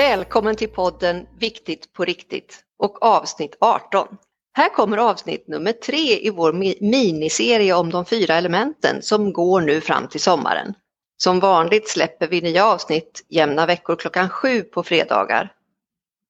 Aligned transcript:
Välkommen 0.00 0.56
till 0.56 0.68
podden 0.68 1.26
Viktigt 1.38 1.92
på 1.92 2.04
riktigt 2.04 2.64
och 2.78 3.02
avsnitt 3.02 3.56
18. 3.60 4.08
Här 4.52 4.68
kommer 4.68 4.96
avsnitt 4.96 5.48
nummer 5.48 5.72
tre 5.72 6.26
i 6.26 6.30
vår 6.30 6.52
miniserie 6.90 7.74
om 7.74 7.90
de 7.90 8.04
fyra 8.04 8.34
elementen 8.34 9.02
som 9.02 9.32
går 9.32 9.60
nu 9.60 9.80
fram 9.80 10.08
till 10.08 10.20
sommaren. 10.20 10.74
Som 11.16 11.40
vanligt 11.40 11.88
släpper 11.88 12.28
vi 12.28 12.40
nya 12.40 12.64
avsnitt 12.64 13.26
jämna 13.28 13.66
veckor 13.66 13.96
klockan 13.96 14.28
sju 14.28 14.62
på 14.62 14.82
fredagar. 14.82 15.52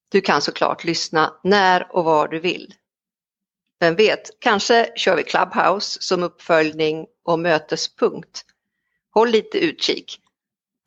Du 0.09 0.21
kan 0.21 0.43
såklart 0.43 0.84
lyssna 0.84 1.34
när 1.45 1.97
och 1.97 2.05
var 2.05 2.29
du 2.29 2.41
vill. 2.41 2.75
Vem 3.80 3.95
vet, 3.95 4.41
kanske 4.41 4.93
kör 4.97 5.16
vi 5.16 5.23
Clubhouse 5.23 6.02
som 6.02 6.23
uppföljning 6.23 7.07
och 7.25 7.39
mötespunkt. 7.39 8.45
Håll 9.15 9.29
lite 9.29 9.59
utkik. 9.59 10.21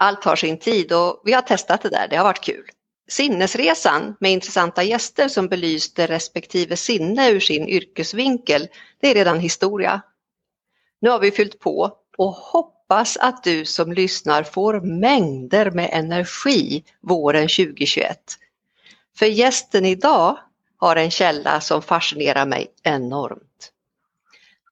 Allt 0.04 0.24
har 0.24 0.36
sin 0.36 0.60
tid 0.60 0.94
och 0.94 1.22
vi 1.24 1.34
har 1.34 1.42
testat 1.42 1.82
det 1.82 1.90
där, 1.90 2.08
det 2.08 2.16
har 2.16 2.24
varit 2.24 2.44
kul. 2.44 2.66
Sinnesresan 3.08 4.16
med 4.20 4.32
intressanta 4.32 4.84
gäster 4.84 5.28
som 5.28 5.48
belyste 5.48 6.08
respektive 6.08 6.76
sinne 6.76 7.30
ur 7.30 7.40
sin 7.40 7.68
yrkesvinkel, 7.68 8.68
det 9.02 9.08
är 9.08 9.14
redan 9.14 9.40
historia. 9.40 10.02
Nu 11.02 11.10
har 11.10 11.20
vi 11.20 11.32
fyllt 11.32 11.60
på 11.60 11.98
och 12.18 12.34
hoppas 12.34 13.18
att 13.18 13.44
du 13.44 13.66
som 13.66 13.94
lyssnar 13.94 14.44
får 14.44 14.82
mängder 14.82 15.72
med 15.72 15.90
energi 15.94 16.84
våren 17.02 17.48
2021. 17.48 18.20
För 19.18 19.26
gästen 19.26 19.86
idag 19.86 20.38
har 20.78 20.96
en 20.96 21.12
källa 21.12 21.62
som 21.62 21.82
fascinerar 21.82 22.46
mig 22.46 22.68
enormt. 22.84 23.72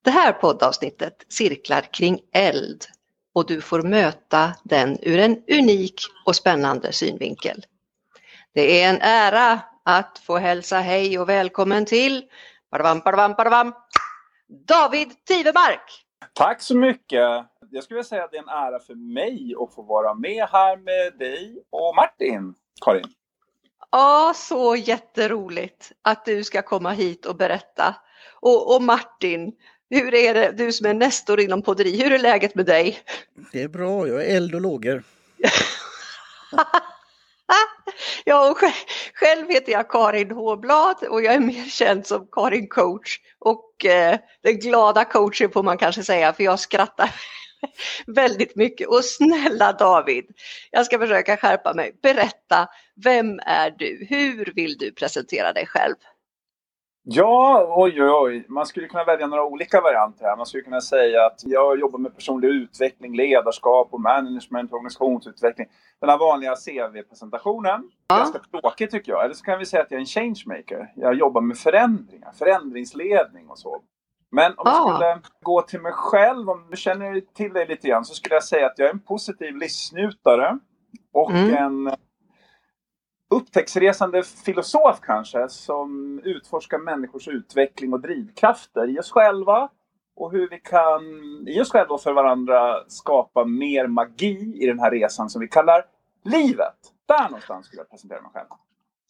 Det 0.03 0.11
här 0.11 0.31
poddavsnittet 0.31 1.25
cirklar 1.30 1.94
kring 1.94 2.20
eld 2.34 2.86
och 3.34 3.48
du 3.48 3.61
får 3.61 3.81
möta 3.81 4.53
den 4.63 4.98
ur 5.02 5.20
en 5.20 5.44
unik 5.48 6.02
och 6.25 6.36
spännande 6.36 6.94
synvinkel. 6.94 7.66
Det 8.53 8.81
är 8.81 8.89
en 8.89 9.02
ära 9.02 9.59
att 9.83 10.19
få 10.19 10.38
hälsa 10.38 10.80
hej 10.80 11.19
och 11.19 11.30
välkommen 11.30 11.85
till 11.85 12.23
badabam, 12.71 12.99
badabam, 12.99 13.33
badabam, 13.38 13.73
David 14.67 15.25
Tivemark! 15.25 16.05
Tack 16.33 16.61
så 16.61 16.75
mycket! 16.75 17.19
Jag 17.69 17.83
skulle 17.83 17.95
vilja 17.95 18.03
säga 18.03 18.23
att 18.23 18.31
det 18.31 18.38
är 18.38 18.41
en 18.41 18.49
ära 18.49 18.80
för 18.80 19.13
mig 19.13 19.53
att 19.59 19.75
få 19.75 19.81
vara 19.81 20.13
med 20.13 20.47
här 20.52 20.77
med 20.77 21.19
dig 21.19 21.63
och 21.69 21.95
Martin, 21.95 22.53
Karin. 22.85 23.13
Ja, 23.91 24.33
så 24.35 24.75
jätteroligt 24.75 25.91
att 26.02 26.25
du 26.25 26.43
ska 26.43 26.61
komma 26.61 26.91
hit 26.91 27.25
och 27.25 27.36
berätta. 27.36 27.95
Och, 28.39 28.75
och 28.75 28.81
Martin, 28.81 29.52
hur 29.89 30.13
är 30.13 30.33
det, 30.33 30.52
du 30.52 30.71
som 30.71 30.86
är 30.86 30.93
nestor 30.93 31.39
inom 31.39 31.61
podderi, 31.61 32.03
hur 32.03 32.11
är 32.11 32.19
läget 32.19 32.55
med 32.55 32.65
dig? 32.65 32.99
Det 33.52 33.61
är 33.61 33.67
bra, 33.67 34.08
jag 34.08 34.25
är 34.25 34.36
eld 34.36 34.55
och 34.55 34.61
lågor. 34.61 35.03
ja, 38.25 38.52
och 38.52 38.57
själv 39.13 39.49
heter 39.49 39.71
jag 39.71 39.89
Karin 39.89 40.31
Håblad 40.31 41.03
och 41.09 41.23
jag 41.23 41.33
är 41.33 41.39
mer 41.39 41.69
känd 41.69 42.08
som 42.08 42.27
Karin 42.31 42.67
coach 42.67 43.17
och 43.39 43.85
eh, 43.85 44.19
den 44.43 44.59
glada 44.59 45.05
coachen 45.05 45.52
får 45.52 45.63
man 45.63 45.77
kanske 45.77 46.03
säga 46.03 46.33
för 46.33 46.43
jag 46.43 46.59
skrattar 46.59 47.09
väldigt 48.08 48.55
mycket. 48.55 48.88
Och 48.88 49.05
snälla 49.05 49.73
David, 49.73 50.25
jag 50.71 50.85
ska 50.85 50.99
försöka 50.99 51.38
skärpa 51.38 51.73
mig. 51.73 51.99
Berätta, 52.02 52.69
vem 53.03 53.39
är 53.45 53.71
du? 53.77 54.08
Hur 54.09 54.53
vill 54.55 54.77
du 54.77 54.91
presentera 54.91 55.53
dig 55.53 55.65
själv? 55.67 55.95
Ja, 57.03 57.65
oj, 57.77 58.03
oj, 58.03 58.09
oj. 58.09 58.45
Man 58.47 58.65
skulle 58.65 58.88
kunna 58.88 59.03
välja 59.03 59.27
några 59.27 59.45
olika 59.45 59.81
varianter 59.81 60.25
här. 60.25 60.38
Man 60.38 60.45
skulle 60.45 60.63
kunna 60.63 60.81
säga 60.81 61.25
att 61.25 61.41
jag 61.45 61.80
jobbar 61.80 61.99
med 61.99 62.15
personlig 62.15 62.47
utveckling, 62.47 63.15
ledarskap 63.15 63.88
och 63.91 64.02
management, 64.02 64.73
organisationsutveckling. 64.73 65.67
Den 66.02 66.09
här 66.09 66.17
vanliga 66.17 66.55
CV-presentationen. 66.55 67.91
Ja. 68.07 68.17
Ganska 68.17 68.39
tråkig 68.39 68.91
tycker 68.91 69.11
jag. 69.11 69.25
Eller 69.25 69.33
så 69.33 69.45
kan 69.45 69.59
vi 69.59 69.66
säga 69.66 69.83
att 69.83 69.91
jag 69.91 69.97
är 69.97 70.02
en 70.02 70.05
changemaker. 70.05 70.93
Jag 70.95 71.13
jobbar 71.13 71.42
med 71.42 71.58
förändringar, 71.58 72.31
förändringsledning 72.31 73.49
och 73.49 73.59
så. 73.59 73.81
Men 74.31 74.53
om 74.58 74.64
jag 74.65 74.95
skulle 74.95 75.21
gå 75.42 75.61
till 75.61 75.81
mig 75.81 75.92
själv, 75.92 76.49
om 76.49 76.67
du 76.70 76.77
känner 76.77 77.21
till 77.33 77.53
dig 77.53 77.67
lite 77.67 77.87
grann, 77.87 78.05
så 78.05 78.14
skulle 78.14 78.36
jag 78.36 78.43
säga 78.43 78.65
att 78.65 78.80
jag 78.80 78.87
är 78.87 78.93
en 78.93 78.99
positiv 78.99 79.55
livsnjutare 79.55 80.59
och 81.14 81.31
mm. 81.31 81.55
en 81.55 81.95
upptäcktsresande 83.30 84.23
filosof 84.23 84.99
kanske, 85.02 85.49
som 85.49 86.20
utforskar 86.23 86.77
människors 86.77 87.27
utveckling 87.27 87.93
och 87.93 88.02
drivkrafter 88.02 88.89
i 88.89 88.99
oss 88.99 89.11
själva 89.11 89.70
och 90.16 90.32
hur 90.32 90.49
vi 90.49 90.60
kan, 90.60 91.02
i 91.48 91.61
oss 91.61 91.72
själva 91.72 91.94
och 91.94 92.02
för 92.02 92.14
varandra, 92.14 92.83
skapa 92.88 93.45
mer 93.45 93.88
magi 93.88 94.64
i 94.64 94.66
den 94.66 94.80
här 94.80 94.92
resan 94.92 95.30
som 95.30 95.42
vi 95.42 95.48
kallar 95.48 95.86
livet. 96.26 96.76
Där 97.05 97.23
någonstans 97.23 97.66
skulle 97.66 97.82
jag 97.82 97.89
presentera 97.89 98.21
mig 98.21 98.32
själv. 98.33 98.48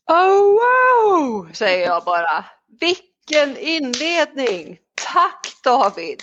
Oh 0.07 0.59
wow, 0.59 1.51
säger 1.53 1.85
jag 1.87 2.03
bara. 2.03 2.45
Vilken 2.79 3.57
inledning! 3.57 4.77
Tack 5.13 5.47
David! 5.63 6.19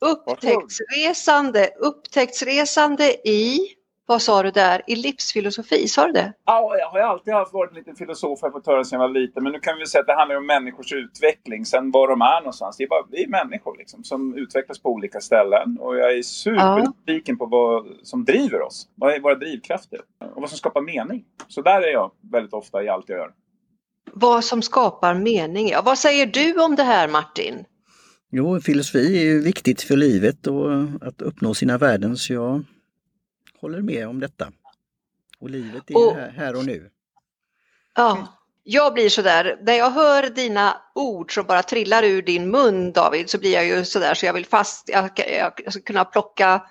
Upptäcktsresande, 0.00 1.70
upptäcktsresande 1.78 3.28
i, 3.28 3.58
vad 4.08 4.22
sa 4.22 4.42
du 4.42 4.50
där, 4.50 4.82
i 4.86 4.96
livsfilosofi, 4.96 5.88
sa 5.88 6.06
du 6.06 6.12
det? 6.12 6.32
Ja, 6.44 6.76
jag 6.78 6.88
har 6.88 7.00
alltid 7.00 7.34
haft 7.34 7.52
varit 7.52 7.70
en 7.70 7.76
liten 7.76 7.96
filosof, 7.96 8.38
jag 8.42 8.52
fått 8.52 8.66
höra 8.66 8.84
sedan 8.84 9.00
jag 9.00 9.08
var 9.08 9.14
liten. 9.14 9.42
Men 9.42 9.52
nu 9.52 9.60
kan 9.60 9.78
vi 9.78 9.86
säga 9.86 10.00
att 10.00 10.06
det 10.06 10.14
handlar 10.14 10.36
om 10.36 10.46
människors 10.46 10.92
utveckling, 10.92 11.64
sen 11.64 11.90
var 11.90 12.08
de 12.08 12.22
är 12.22 12.40
någonstans. 12.40 12.76
Det 12.76 12.84
är 12.84 12.88
bara 12.88 13.06
vi 13.10 13.24
är 13.24 13.28
människor 13.28 13.76
liksom, 13.78 14.04
som 14.04 14.34
utvecklas 14.34 14.78
på 14.78 14.90
olika 14.90 15.20
ställen. 15.20 15.78
Och 15.80 15.96
jag 15.96 16.18
är 16.18 16.22
supernyfiken 16.22 17.36
ja. 17.38 17.44
på 17.44 17.46
vad 17.46 17.86
som 18.02 18.24
driver 18.24 18.62
oss. 18.62 18.88
Vad 18.94 19.14
är 19.14 19.20
våra 19.20 19.34
drivkrafter? 19.34 20.00
Och 20.34 20.40
vad 20.40 20.48
som 20.48 20.58
skapar 20.58 20.80
mening. 20.80 21.24
Så 21.48 21.62
där 21.62 21.82
är 21.82 21.92
jag 21.92 22.10
väldigt 22.32 22.52
ofta 22.52 22.82
i 22.82 22.88
allt 22.88 23.08
jag 23.08 23.18
gör. 23.18 23.30
Vad 24.12 24.44
som 24.44 24.62
skapar 24.62 25.14
mening, 25.14 25.68
ja. 25.68 25.82
Vad 25.84 25.98
säger 25.98 26.26
du 26.26 26.64
om 26.64 26.76
det 26.76 26.82
här 26.82 27.08
Martin? 27.08 27.64
Jo, 28.30 28.60
filosofi 28.60 29.18
är 29.18 29.24
ju 29.24 29.42
viktigt 29.42 29.82
för 29.82 29.96
livet 29.96 30.46
och 30.46 30.70
att 31.00 31.22
uppnå 31.22 31.54
sina 31.54 31.78
värden 31.78 32.16
så 32.16 32.32
jag 32.32 32.64
håller 33.60 33.80
med 33.80 34.08
om 34.08 34.20
detta. 34.20 34.52
Och 35.38 35.50
livet 35.50 35.90
är 35.90 35.96
och, 35.96 36.16
här, 36.16 36.56
och 36.56 36.64
nu. 36.64 36.90
Ja, 37.94 38.38
jag 38.62 38.94
blir 38.94 39.08
sådär, 39.08 39.58
när 39.62 39.74
jag 39.74 39.90
hör 39.90 40.30
dina 40.30 40.82
ord 40.94 41.34
som 41.34 41.46
bara 41.46 41.62
trillar 41.62 42.02
ur 42.02 42.22
din 42.22 42.50
mun 42.50 42.92
David 42.92 43.30
så 43.30 43.38
blir 43.38 43.52
jag 43.52 43.66
ju 43.66 43.84
sådär 43.84 44.14
så 44.14 44.26
jag 44.26 44.32
vill 44.32 44.46
fast, 44.46 44.88
jag, 44.88 45.10
jag 45.64 45.72
ska 45.72 45.82
kunna 45.82 46.04
plocka 46.04 46.62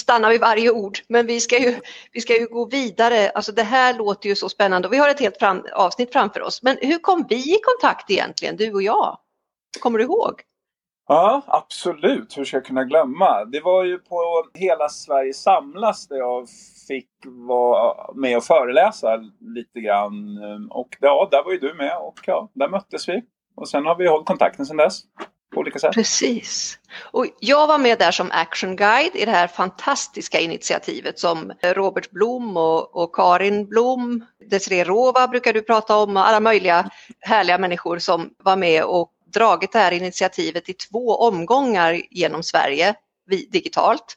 stanna 0.00 0.28
vid 0.28 0.40
varje 0.40 0.70
ord, 0.70 0.98
men 1.08 1.26
vi 1.26 1.40
ska 1.40 1.58
ju, 1.58 1.80
vi 2.12 2.20
ska 2.20 2.40
ju 2.40 2.46
gå 2.46 2.64
vidare. 2.64 3.30
Alltså 3.30 3.52
det 3.52 3.62
här 3.62 3.94
låter 3.94 4.28
ju 4.28 4.34
så 4.34 4.48
spännande 4.48 4.88
och 4.88 4.94
vi 4.94 4.98
har 4.98 5.08
ett 5.08 5.20
helt 5.20 5.38
fram, 5.38 5.66
avsnitt 5.72 6.12
framför 6.12 6.42
oss. 6.42 6.62
Men 6.62 6.76
hur 6.80 6.98
kom 6.98 7.26
vi 7.28 7.54
i 7.54 7.58
kontakt 7.62 8.10
egentligen, 8.10 8.56
du 8.56 8.72
och 8.72 8.82
jag? 8.82 9.18
Kommer 9.80 9.98
du 9.98 10.04
ihåg? 10.04 10.42
Ja, 11.08 11.42
absolut. 11.46 12.38
Hur 12.38 12.44
ska 12.44 12.56
jag 12.56 12.64
kunna 12.64 12.84
glömma? 12.84 13.44
Det 13.44 13.60
var 13.60 13.84
ju 13.84 13.98
på 13.98 14.44
Hela 14.54 14.88
Sverige 14.88 15.34
samlas 15.34 16.08
där 16.08 16.16
jag 16.16 16.48
fick 16.88 17.08
vara 17.24 18.14
med 18.14 18.36
och 18.36 18.44
föreläsa 18.44 19.16
lite 19.40 19.80
grann. 19.80 20.38
Och 20.70 20.88
ja, 21.00 21.28
där 21.30 21.44
var 21.44 21.52
ju 21.52 21.58
du 21.58 21.74
med 21.74 21.96
och 21.98 22.20
ja, 22.26 22.48
där 22.54 22.68
möttes 22.68 23.08
vi. 23.08 23.22
Och 23.56 23.68
sen 23.68 23.86
har 23.86 23.96
vi 23.96 24.08
hållit 24.08 24.26
kontakten 24.26 24.66
sedan 24.66 24.76
dess. 24.76 25.00
På 25.54 25.60
olika 25.60 25.78
sätt. 25.78 25.94
Precis. 25.94 26.78
Och 27.12 27.26
jag 27.40 27.66
var 27.66 27.78
med 27.78 27.98
där 27.98 28.10
som 28.10 28.30
action 28.32 28.76
guide 28.76 29.16
i 29.16 29.24
det 29.24 29.30
här 29.30 29.46
fantastiska 29.46 30.40
initiativet 30.40 31.18
som 31.18 31.52
Robert 31.62 32.10
Blom 32.10 32.56
och, 32.56 32.96
och 32.96 33.14
Karin 33.14 33.66
Blom, 33.68 34.24
Desiree 34.50 34.84
Rova 34.84 35.28
brukar 35.28 35.52
du 35.52 35.62
prata 35.62 35.96
om, 35.96 36.16
och 36.16 36.28
alla 36.28 36.40
möjliga 36.40 36.90
härliga 37.20 37.58
människor 37.58 37.98
som 37.98 38.30
var 38.38 38.56
med 38.56 38.84
och 38.84 39.10
dragit 39.34 39.72
det 39.72 39.78
här 39.78 39.92
initiativet 39.92 40.68
i 40.68 40.72
två 40.72 41.16
omgångar 41.16 42.02
genom 42.10 42.42
Sverige 42.42 42.94
digitalt. 43.50 44.16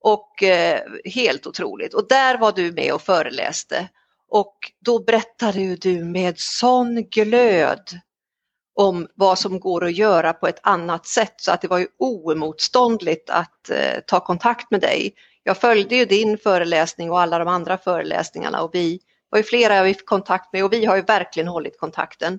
Och 0.00 0.42
eh, 0.42 0.80
helt 1.04 1.46
otroligt. 1.46 1.94
Och 1.94 2.08
där 2.08 2.38
var 2.38 2.52
du 2.52 2.72
med 2.72 2.92
och 2.92 3.02
föreläste. 3.02 3.88
Och 4.28 4.58
då 4.80 5.04
berättade 5.04 5.76
du 5.76 6.04
med 6.04 6.38
sån 6.38 7.02
glöd 7.02 8.00
om 8.74 9.08
vad 9.14 9.38
som 9.38 9.60
går 9.60 9.84
att 9.84 9.96
göra 9.96 10.32
på 10.32 10.46
ett 10.46 10.60
annat 10.62 11.06
sätt 11.06 11.34
så 11.36 11.52
att 11.52 11.60
det 11.60 11.68
var 11.68 11.78
ju 11.78 11.86
oemotståndligt 11.98 13.30
att 13.30 13.70
eh, 13.70 14.00
ta 14.06 14.20
kontakt 14.20 14.70
med 14.70 14.80
dig. 14.80 15.14
Jag 15.42 15.56
följde 15.56 15.96
ju 15.96 16.04
din 16.04 16.38
föreläsning 16.38 17.10
och 17.10 17.20
alla 17.20 17.38
de 17.38 17.48
andra 17.48 17.78
föreläsningarna 17.78 18.62
och 18.62 18.70
vi 18.74 19.00
var 19.30 19.38
ju 19.38 19.42
flera 19.42 19.76
jag 19.76 19.96
fick 19.96 20.06
kontakt 20.06 20.52
med 20.52 20.64
och 20.64 20.72
vi 20.72 20.84
har 20.84 20.96
ju 20.96 21.02
verkligen 21.02 21.48
hållit 21.48 21.78
kontakten. 21.78 22.38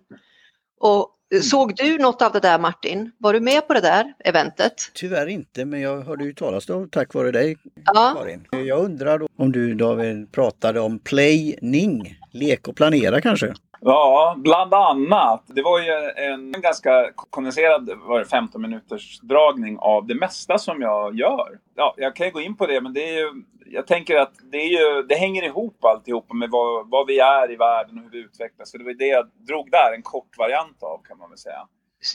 Och 0.79 1.14
Såg 1.41 1.75
du 1.75 1.97
något 1.97 2.21
av 2.21 2.31
det 2.31 2.39
där 2.39 2.59
Martin? 2.59 3.11
Var 3.17 3.33
du 3.33 3.39
med 3.39 3.67
på 3.67 3.73
det 3.73 3.81
där 3.81 4.13
eventet? 4.19 4.73
Tyvärr 4.93 5.27
inte, 5.27 5.65
men 5.65 5.81
jag 5.81 6.01
hörde 6.01 6.23
ju 6.23 6.33
talas 6.33 6.69
om 6.69 6.89
tack 6.89 7.13
vare 7.13 7.31
dig 7.31 7.57
ja. 7.85 8.15
Karin. 8.17 8.47
Jag 8.51 8.79
undrar 8.79 9.27
om 9.37 9.51
du 9.51 9.73
David 9.73 10.31
pratade 10.31 10.79
om 10.79 10.99
playning, 10.99 12.17
lek 12.31 12.67
och 12.67 12.75
planera 12.75 13.21
kanske? 13.21 13.53
Ja, 13.81 14.35
bland 14.37 14.73
annat. 14.73 15.43
Det 15.47 15.61
var 15.61 15.79
ju 15.79 15.91
en 16.15 16.61
ganska 16.61 17.11
kondenserad 17.15 17.89
var 18.07 18.19
det 18.19 18.25
15 18.25 18.61
minuters 18.61 19.19
dragning 19.19 19.77
av 19.79 20.07
det 20.07 20.15
mesta 20.15 20.57
som 20.57 20.81
jag 20.81 21.19
gör. 21.19 21.59
Ja, 21.75 21.93
jag 21.97 22.15
kan 22.15 22.27
ju 22.27 22.33
gå 22.33 22.41
in 22.41 22.55
på 22.57 22.67
det, 22.67 22.81
men 22.81 22.93
det 22.93 23.09
är 23.09 23.17
ju 23.19 23.43
jag 23.65 23.87
tänker 23.87 24.15
att 24.15 24.33
det, 24.51 24.63
ju, 24.63 25.03
det 25.09 25.15
hänger 25.15 25.43
ihop 25.43 25.85
alltihopa 25.85 26.33
med 26.33 26.49
vad, 26.49 26.89
vad 26.89 27.07
vi 27.07 27.19
är 27.19 27.51
i 27.51 27.55
världen 27.55 27.97
och 27.97 28.03
hur 28.03 28.09
vi 28.09 28.17
utvecklas. 28.17 28.71
Så 28.71 28.77
det 28.77 28.83
var 28.83 28.93
det 28.93 29.07
jag 29.07 29.29
drog 29.47 29.71
där, 29.71 29.93
en 29.95 30.01
kort 30.01 30.37
variant 30.37 30.83
av 30.83 31.01
kan 31.07 31.17
man 31.17 31.29
väl 31.29 31.37
säga. 31.37 31.67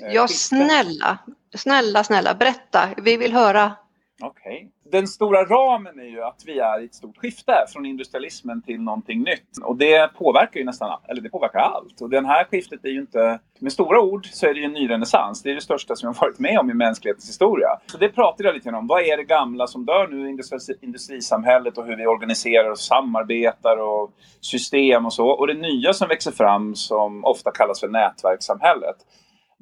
Eh, 0.02 0.14
ja, 0.14 0.28
snälla, 0.28 1.18
snälla, 1.54 2.04
snälla, 2.04 2.34
berätta. 2.34 2.88
Vi 2.96 3.16
vill 3.16 3.32
höra. 3.32 3.72
Okej. 4.22 4.56
Okay 4.56 4.68
den 4.90 5.06
stora 5.06 5.44
ramen 5.44 6.00
är 6.00 6.04
ju 6.04 6.22
att 6.22 6.42
vi 6.46 6.58
är 6.58 6.80
i 6.80 6.84
ett 6.84 6.94
stort 6.94 7.16
skifte 7.16 7.52
från 7.72 7.86
industrialismen 7.86 8.62
till 8.62 8.80
någonting 8.80 9.22
nytt. 9.22 9.58
Och 9.62 9.76
det 9.76 10.14
påverkar 10.14 10.60
ju 10.60 10.66
nästan 10.66 11.00
eller 11.08 11.22
det 11.22 11.28
påverkar 11.28 11.58
allt. 11.58 12.00
Och 12.00 12.10
det 12.10 12.26
här 12.26 12.44
skiftet 12.44 12.84
är 12.84 12.88
ju 12.88 13.00
inte, 13.00 13.38
med 13.58 13.72
stora 13.72 14.00
ord 14.00 14.26
så 14.26 14.46
är 14.46 14.54
det 14.54 14.60
ju 14.60 14.66
en 14.66 14.72
ny 14.72 14.90
renässans. 14.90 15.42
Det 15.42 15.50
är 15.50 15.54
det 15.54 15.60
största 15.60 15.96
som 15.96 16.10
vi 16.10 16.16
har 16.16 16.26
varit 16.26 16.38
med 16.38 16.58
om 16.58 16.70
i 16.70 16.74
mänsklighetens 16.74 17.28
historia. 17.28 17.68
Så 17.86 17.98
det 17.98 18.08
pratade 18.08 18.48
jag 18.48 18.54
lite 18.54 18.64
grann 18.64 18.78
om. 18.78 18.86
Vad 18.86 19.02
är 19.02 19.16
det 19.16 19.24
gamla 19.24 19.66
som 19.66 19.84
dör 19.84 20.08
nu 20.08 20.30
i 20.30 20.38
industrisamhället 20.80 21.78
och 21.78 21.86
hur 21.86 21.96
vi 21.96 22.06
organiserar 22.06 22.70
och 22.70 22.78
samarbetar 22.78 23.76
och 23.76 24.10
system 24.40 25.06
och 25.06 25.12
så. 25.12 25.28
Och 25.28 25.46
det 25.46 25.54
nya 25.54 25.92
som 25.92 26.08
växer 26.08 26.32
fram 26.32 26.74
som 26.74 27.24
ofta 27.24 27.50
kallas 27.50 27.80
för 27.80 27.88
nätverkssamhället. 27.88 28.96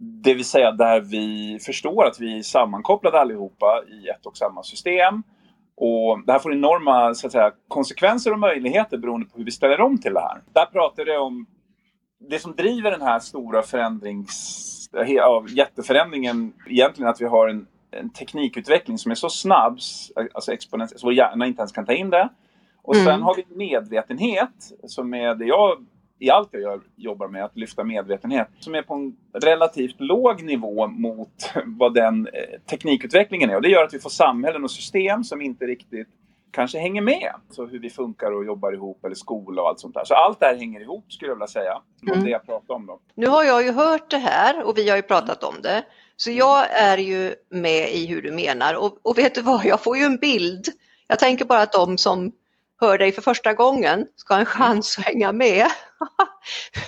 Det 0.00 0.34
vill 0.34 0.44
säga 0.44 0.72
där 0.72 1.00
vi 1.00 1.58
förstår 1.66 2.06
att 2.06 2.20
vi 2.20 2.38
är 2.38 2.42
sammankopplade 2.42 3.20
allihopa 3.20 3.82
i 3.88 4.08
ett 4.08 4.26
och 4.26 4.36
samma 4.36 4.62
system. 4.62 5.22
Och 5.76 6.26
det 6.26 6.32
här 6.32 6.38
får 6.38 6.52
enorma 6.52 7.14
så 7.14 7.26
att 7.26 7.32
säga, 7.32 7.52
konsekvenser 7.68 8.32
och 8.32 8.38
möjligheter 8.38 8.98
beroende 8.98 9.26
på 9.26 9.38
hur 9.38 9.44
vi 9.44 9.50
ställer 9.50 9.80
om 9.80 9.98
till 9.98 10.14
det 10.14 10.20
här. 10.20 10.42
Där 10.52 10.66
pratar 10.66 11.04
det 11.04 11.18
om 11.18 11.46
det 12.20 12.38
som 12.38 12.54
driver 12.54 12.90
den 12.90 13.02
här 13.02 13.18
stora 13.18 13.62
förändrings, 13.62 14.90
ja, 15.06 15.44
jätteförändringen 15.48 16.52
egentligen 16.66 17.10
att 17.10 17.20
vi 17.20 17.24
har 17.24 17.48
en, 17.48 17.66
en 17.90 18.10
teknikutveckling 18.10 18.98
som 18.98 19.10
är 19.10 19.14
så 19.14 19.28
snabb, 19.28 19.78
alltså 20.34 20.52
exponentiell, 20.52 20.98
så 21.00 21.06
vår 21.06 21.14
hjärna 21.14 21.46
inte 21.46 21.60
ens 21.60 21.72
kan 21.72 21.86
ta 21.86 21.92
in 21.92 22.10
det. 22.10 22.28
Och 22.82 22.96
sen 22.96 23.08
mm. 23.08 23.22
har 23.22 23.34
vi 23.34 23.44
medvetenhet 23.56 24.72
som 24.86 25.14
är 25.14 25.34
det 25.34 25.44
jag 25.44 25.86
i 26.19 26.31
allt 26.31 26.49
jag 26.53 26.62
gör, 26.62 26.81
jobbar 26.97 27.29
med, 27.29 27.44
att 27.44 27.56
lyfta 27.56 27.85
medvetenhet, 27.85 28.49
som 28.61 28.75
är 28.75 28.82
på 28.82 28.94
en 28.94 29.17
relativt 29.43 30.00
låg 30.00 30.43
nivå 30.43 30.87
mot 30.87 31.53
vad 31.67 31.94
den 31.94 32.26
eh, 32.26 32.61
teknikutvecklingen 32.70 33.50
är. 33.50 33.56
Och 33.56 33.62
det 33.62 33.69
gör 33.69 33.85
att 33.85 33.94
vi 33.94 33.99
får 33.99 34.11
samhällen 34.11 34.65
och 34.65 34.70
system 34.70 35.25
som 35.25 35.43
inte 35.43 35.65
riktigt 35.65 36.09
kanske 36.50 36.79
hänger 36.79 37.03
med. 37.03 37.32
Så 37.50 37.67
hur 37.67 37.79
vi 37.79 37.91
funkar 37.91 38.32
och 38.32 38.44
jobbar 38.44 38.73
ihop, 38.73 39.05
eller 39.05 39.15
skola 39.15 39.62
och 39.62 39.69
allt 39.69 39.81
sånt 39.81 39.94
där. 39.94 40.05
Så 40.05 40.15
allt 40.15 40.41
det 40.41 40.47
här 40.47 40.56
hänger 40.56 40.81
ihop 40.81 41.12
skulle 41.12 41.31
jag 41.31 41.37
vilja 41.37 41.47
säga. 41.47 41.82
Det 42.00 42.12
mm. 42.12 42.25
det 42.25 42.31
jag 42.31 42.47
pratade 42.47 42.73
om 42.73 42.87
då. 42.87 43.00
Nu 43.15 43.26
har 43.26 43.44
jag 43.44 43.62
ju 43.62 43.73
hört 43.73 44.11
det 44.11 44.19
här 44.19 44.62
och 44.62 44.79
vi 44.79 44.88
har 44.88 44.97
ju 44.97 45.03
pratat 45.03 45.44
om 45.44 45.55
det. 45.62 45.85
Så 46.17 46.31
jag 46.31 46.70
är 46.70 46.99
ju 46.99 47.35
med 47.49 47.93
i 47.93 48.06
hur 48.06 48.23
du 48.23 48.32
menar 48.32 48.75
och, 48.75 48.99
och 49.03 49.19
vet 49.19 49.35
du 49.35 49.43
vad, 49.43 49.65
jag 49.65 49.82
får 49.82 49.97
ju 49.97 50.05
en 50.05 50.17
bild. 50.17 50.67
Jag 51.06 51.19
tänker 51.19 51.44
bara 51.44 51.62
att 51.62 51.73
de 51.73 51.99
som 51.99 52.32
hör 52.80 52.98
dig 52.98 53.12
för 53.12 53.22
första 53.22 53.54
gången 53.54 54.06
ska 54.16 54.34
ha 54.34 54.40
en 54.40 54.46
chans 54.46 54.98
att 54.98 55.04
hänga 55.04 55.32
med. 55.32 55.66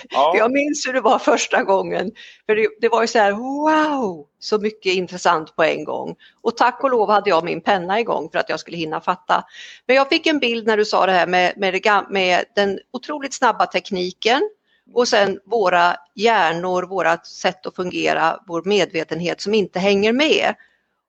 Ja. 0.09 0.33
Jag 0.37 0.51
minns 0.51 0.87
hur 0.87 0.93
det 0.93 1.01
var 1.01 1.19
första 1.19 1.63
gången. 1.63 2.11
För 2.45 2.55
det, 2.55 2.67
det, 2.81 2.89
var 2.89 3.01
ju 3.01 3.07
så 3.07 3.19
här, 3.19 3.31
wow, 3.31 4.27
så 4.39 4.59
mycket 4.59 4.93
intressant 4.93 5.55
på 5.55 5.63
en 5.63 5.83
gång. 5.83 6.15
Och 6.41 6.57
tack 6.57 6.83
och 6.83 6.89
lov 6.89 7.09
hade 7.09 7.29
jag 7.29 7.43
min 7.43 7.61
penna 7.61 7.99
igång 7.99 8.29
för 8.31 8.39
att 8.39 8.49
jag 8.49 8.59
skulle 8.59 8.77
hinna 8.77 9.01
fatta. 9.01 9.43
Men 9.87 9.95
jag 9.95 10.09
fick 10.09 10.27
en 10.27 10.39
bild 10.39 10.67
när 10.67 10.77
du 10.77 10.85
sa 10.85 11.05
det 11.05 11.11
här 11.11 11.27
med, 11.27 11.53
med, 11.57 11.73
det, 11.73 12.05
med 12.09 12.45
den 12.55 12.79
otroligt 12.91 13.33
snabba 13.33 13.65
tekniken 13.65 14.49
och 14.93 15.07
sen 15.07 15.39
våra 15.45 15.95
hjärnor, 16.15 16.83
vårat 16.83 17.27
sätt 17.27 17.65
att 17.65 17.75
fungera, 17.75 18.39
vår 18.47 18.63
medvetenhet 18.65 19.41
som 19.41 19.53
inte 19.53 19.79
hänger 19.79 20.13
med. 20.13 20.55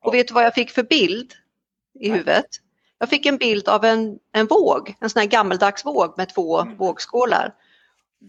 Och 0.02 0.14
vet 0.14 0.28
du 0.28 0.35
vad 0.35 0.44
jag 0.44 0.55
fick 0.55 0.70
för 0.70 0.82
bild 0.82 1.32
i 2.00 2.11
huvudet? 2.11 2.46
Jag 3.02 3.08
fick 3.08 3.26
en 3.26 3.37
bild 3.37 3.69
av 3.69 3.84
en, 3.84 4.19
en 4.32 4.46
våg, 4.46 4.94
en 5.00 5.10
sån 5.10 5.20
här 5.20 5.26
gammeldags 5.26 5.87
våg 5.87 6.14
med 6.16 6.34
två 6.34 6.60
mm. 6.60 6.76
vågskålar. 6.76 7.54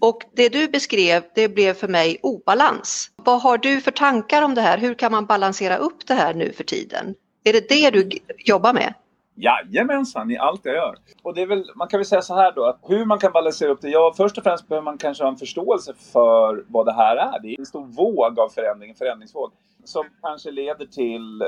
Och 0.01 0.21
det 0.35 0.49
du 0.49 0.67
beskrev, 0.67 1.23
det 1.35 1.49
blev 1.49 1.73
för 1.73 1.87
mig 1.87 2.19
obalans. 2.23 3.11
Vad 3.15 3.41
har 3.41 3.57
du 3.57 3.81
för 3.81 3.91
tankar 3.91 4.41
om 4.41 4.55
det 4.55 4.61
här? 4.61 4.77
Hur 4.77 4.93
kan 4.93 5.11
man 5.11 5.25
balansera 5.25 5.77
upp 5.77 6.07
det 6.07 6.13
här 6.13 6.33
nu 6.33 6.51
för 6.51 6.63
tiden? 6.63 7.15
Är 7.43 7.53
det 7.53 7.69
det 7.69 7.89
du 7.89 8.09
jobbar 8.37 8.73
med? 8.73 8.93
Jajamensan, 9.35 10.31
i 10.31 10.37
allt 10.37 10.61
jag 10.63 10.75
gör. 10.75 10.95
Och 11.21 11.33
det 11.33 11.41
är 11.41 11.47
väl, 11.47 11.65
man 11.75 11.87
kan 11.87 11.97
väl 11.97 12.05
säga 12.05 12.21
så 12.21 12.35
här 12.35 12.51
då, 12.51 12.65
att 12.65 12.79
hur 12.87 13.05
man 13.05 13.19
kan 13.19 13.31
balansera 13.31 13.71
upp 13.71 13.81
det? 13.81 13.89
Ja, 13.89 14.13
först 14.17 14.37
och 14.37 14.43
främst 14.43 14.67
behöver 14.67 14.85
man 14.85 14.97
kanske 14.97 15.23
ha 15.23 15.31
en 15.31 15.37
förståelse 15.37 15.93
för 16.13 16.65
vad 16.67 16.85
det 16.85 16.93
här 16.93 17.15
är. 17.15 17.39
Det 17.41 17.53
är 17.53 17.59
en 17.59 17.65
stor 17.65 17.85
våg 17.85 18.39
av 18.39 18.49
förändring, 18.49 18.89
en 18.89 18.95
förändringsvåg, 18.95 19.51
som 19.83 20.05
kanske 20.21 20.51
leder 20.51 20.85
till 20.85 21.43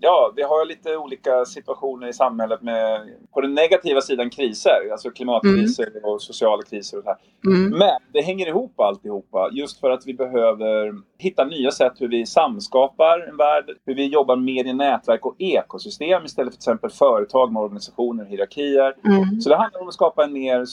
ja, 0.00 0.32
vi 0.36 0.42
har 0.42 0.66
lite 0.66 0.96
olika 0.96 1.44
situationer 1.44 2.08
i 2.08 2.12
samhället 2.12 2.62
med 2.62 3.08
på 3.32 3.40
den 3.40 3.54
negativa 3.54 4.00
sidan 4.00 4.30
kriser, 4.30 4.90
alltså 4.92 5.10
klimatkriser 5.10 5.90
mm. 5.90 6.04
och 6.04 6.22
sociala 6.22 6.62
kriser 6.62 6.98
och 6.98 7.04
så 7.04 7.10
här. 7.10 7.18
Mm. 7.46 7.78
Men 7.78 7.98
det 8.12 8.20
hänger 8.20 8.46
ihop 8.46 8.80
alltihopa 8.80 9.48
just 9.52 9.80
för 9.80 9.90
att 9.90 10.06
vi 10.06 10.14
behöver 10.14 10.94
hitta 11.18 11.44
nya 11.44 11.70
sätt 11.70 11.92
hur 11.98 12.08
vi 12.08 12.26
samskapar 12.26 13.28
en 13.28 13.36
värld, 13.36 13.70
hur 13.86 13.94
vi 13.94 14.06
jobbar 14.06 14.36
mer 14.36 14.64
i 14.64 14.72
nätverk 14.72 15.26
och 15.26 15.36
ekosystem 15.38 16.24
istället 16.24 16.54
för 16.54 16.60
till 16.60 16.70
exempel 16.70 16.90
företag 16.90 17.52
med 17.52 17.62
organisationer 17.62 18.24
och 18.24 18.30
hierarkier. 18.30 18.94
Mm. 19.04 19.40
Så 19.40 19.48
det 19.48 19.56
handlar 19.56 19.80
om 19.80 19.88
att 19.88 19.94
skapa 19.94 20.24
en 20.24 20.32
mer 20.32 20.64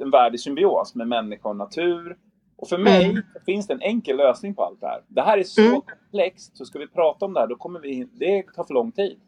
en 0.00 0.10
värld 0.10 0.34
i 0.34 0.38
symbios 0.38 0.94
med 0.94 1.08
människa 1.08 1.48
och 1.48 1.56
natur 1.56 2.16
och 2.62 2.68
för 2.68 2.78
mig 2.78 3.04
mm. 3.04 3.22
finns 3.46 3.66
det 3.66 3.74
en 3.74 3.82
enkel 3.82 4.16
lösning 4.16 4.54
på 4.54 4.64
allt 4.64 4.80
det 4.80 4.86
här. 4.86 5.02
Det 5.08 5.22
här 5.22 5.38
är 5.38 5.42
så 5.42 5.60
mm. 5.60 5.80
komplext, 5.80 6.56
så 6.56 6.64
ska 6.64 6.78
vi 6.78 6.86
prata 6.86 7.24
om 7.24 7.34
det 7.34 7.40
här, 7.40 7.46
då 7.46 7.56
kommer 7.56 7.80
vi, 7.80 8.08
det 8.12 8.42
tar 8.42 8.64
för 8.64 8.74
lång 8.74 8.92
tid. 8.92 9.20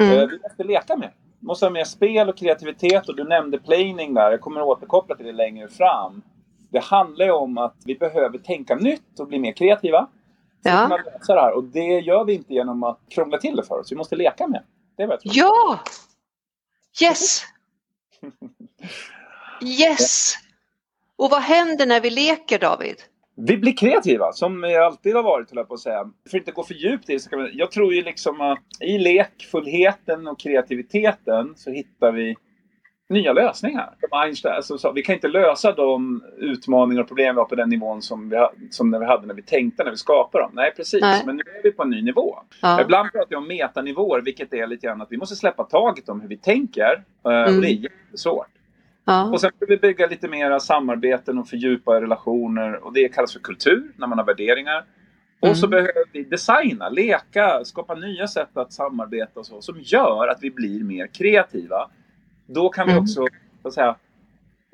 Mm. 0.00 0.12
Uh, 0.12 0.28
vi 0.28 0.38
måste 0.38 0.64
leka 0.64 0.96
med. 0.96 1.10
Måste 1.40 1.66
ha 1.66 1.70
mer 1.70 1.84
spel 1.84 2.28
och 2.28 2.36
kreativitet 2.36 3.08
och 3.08 3.16
du 3.16 3.24
nämnde 3.24 3.58
planing 3.58 4.14
där, 4.14 4.30
jag 4.30 4.40
kommer 4.40 4.60
att 4.60 4.66
återkoppla 4.66 5.16
till 5.16 5.26
det 5.26 5.32
längre 5.32 5.68
fram. 5.68 6.22
Det 6.70 6.78
handlar 6.78 7.26
ju 7.26 7.32
om 7.32 7.58
att 7.58 7.76
vi 7.84 7.94
behöver 7.94 8.38
tänka 8.38 8.74
nytt 8.74 9.20
och 9.20 9.28
bli 9.28 9.38
mer 9.38 9.52
kreativa. 9.52 10.08
Ja. 10.62 10.88
Lösa 10.88 11.34
det 11.34 11.40
här. 11.40 11.56
Och 11.56 11.64
det 11.64 12.00
gör 12.00 12.24
vi 12.24 12.34
inte 12.34 12.54
genom 12.54 12.82
att 12.82 13.00
krångla 13.08 13.38
till 13.38 13.56
det 13.56 13.62
för 13.62 13.78
oss. 13.78 13.92
Vi 13.92 13.96
måste 13.96 14.16
leka 14.16 14.46
med 14.46 14.62
det. 14.96 15.02
är 15.02 15.06
vad 15.06 15.14
jag 15.14 15.20
tror. 15.20 15.32
Ja! 15.36 15.78
Yes! 17.02 17.42
Yes! 19.62 20.34
Och 21.18 21.30
vad 21.30 21.42
händer 21.42 21.86
när 21.86 22.00
vi 22.00 22.10
leker 22.10 22.58
David? 22.58 22.96
Vi 23.36 23.56
blir 23.56 23.76
kreativa, 23.76 24.32
som 24.32 24.60
vi 24.60 24.76
alltid 24.76 25.14
har 25.14 25.22
varit, 25.22 25.50
höll 25.50 25.56
jag 25.56 25.68
på 25.68 25.74
att 25.74 25.80
säga. 25.80 26.10
För 26.30 26.36
att 26.36 26.40
inte 26.40 26.52
gå 26.52 26.62
för 26.62 26.74
djupt 26.74 27.10
i 27.10 27.12
det, 27.12 27.20
så 27.20 27.30
kan 27.30 27.38
man, 27.38 27.50
jag 27.52 27.70
tror 27.70 27.94
ju 27.94 28.02
liksom 28.02 28.40
att 28.40 28.58
i 28.80 28.98
lekfullheten 28.98 30.26
och 30.26 30.40
kreativiteten 30.40 31.54
så 31.56 31.70
hittar 31.70 32.12
vi 32.12 32.36
nya 33.08 33.32
lösningar. 33.32 33.90
Einstein, 34.10 34.54
alltså, 34.54 34.78
så, 34.78 34.92
vi 34.92 35.02
kan 35.02 35.14
inte 35.14 35.28
lösa 35.28 35.72
de 35.72 36.24
utmaningar 36.38 37.02
och 37.02 37.08
problem 37.08 37.34
vi 37.34 37.40
har 37.40 37.48
på 37.48 37.54
den 37.54 37.68
nivån 37.68 38.02
som 38.02 38.28
vi, 38.28 38.46
som 38.70 38.90
när 38.90 38.98
vi 38.98 39.06
hade 39.06 39.26
när 39.26 39.34
vi 39.34 39.42
tänkte, 39.42 39.84
när 39.84 39.90
vi 39.90 39.96
skapade 39.96 40.44
dem. 40.44 40.52
Nej, 40.54 40.72
precis. 40.76 41.00
Nej. 41.00 41.22
Men 41.26 41.36
nu 41.36 41.42
är 41.58 41.62
vi 41.62 41.72
på 41.72 41.82
en 41.82 41.90
ny 41.90 42.02
nivå. 42.02 42.38
Ja. 42.62 42.82
Ibland 42.82 43.12
pratar 43.12 43.32
jag 43.32 43.42
om 43.42 43.48
metanivåer, 43.48 44.20
vilket 44.20 44.52
är 44.54 44.66
lite 44.66 44.86
grann 44.86 45.02
att 45.02 45.12
vi 45.12 45.16
måste 45.16 45.36
släppa 45.36 45.64
taget 45.64 46.08
om 46.08 46.20
hur 46.20 46.28
vi 46.28 46.36
tänker. 46.36 47.04
Mm. 47.24 47.56
Och 47.56 47.62
det 47.62 47.68
är 47.68 47.76
mm. 47.76 47.82
jättesvårt. 47.82 48.57
Ja. 49.08 49.30
Och 49.30 49.40
sen 49.40 49.50
vill 49.60 49.68
vi 49.68 49.76
bygga 49.76 50.06
lite 50.06 50.28
mera 50.28 50.60
samarbeten 50.60 51.38
och 51.38 51.48
fördjupa 51.48 52.00
relationer 52.00 52.84
och 52.84 52.92
det 52.92 53.08
kallas 53.08 53.32
för 53.32 53.40
kultur 53.40 53.92
när 53.96 54.06
man 54.06 54.18
har 54.18 54.24
värderingar. 54.24 54.84
Mm. 55.42 55.50
Och 55.50 55.56
så 55.56 55.68
behöver 55.68 56.12
vi 56.12 56.24
designa, 56.24 56.88
leka, 56.88 57.64
skapa 57.64 57.94
nya 57.94 58.28
sätt 58.28 58.56
att 58.56 58.72
samarbeta 58.72 59.40
och 59.40 59.46
så 59.46 59.62
som 59.62 59.80
gör 59.80 60.28
att 60.28 60.38
vi 60.40 60.50
blir 60.50 60.84
mer 60.84 61.06
kreativa. 61.06 61.90
Då 62.46 62.68
kan 62.68 62.86
vi 62.86 62.92
mm. 62.92 63.02
också 63.02 63.26
så 63.62 63.68
att 63.68 63.74
säga, 63.74 63.96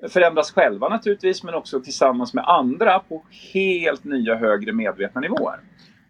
förändras 0.08 0.52
själva 0.52 0.88
naturligtvis 0.88 1.42
men 1.42 1.54
också 1.54 1.80
tillsammans 1.80 2.34
med 2.34 2.44
andra 2.46 2.98
på 2.98 3.22
helt 3.52 4.04
nya 4.04 4.34
högre 4.34 4.72
medvetna 4.72 5.20
nivåer. 5.20 5.60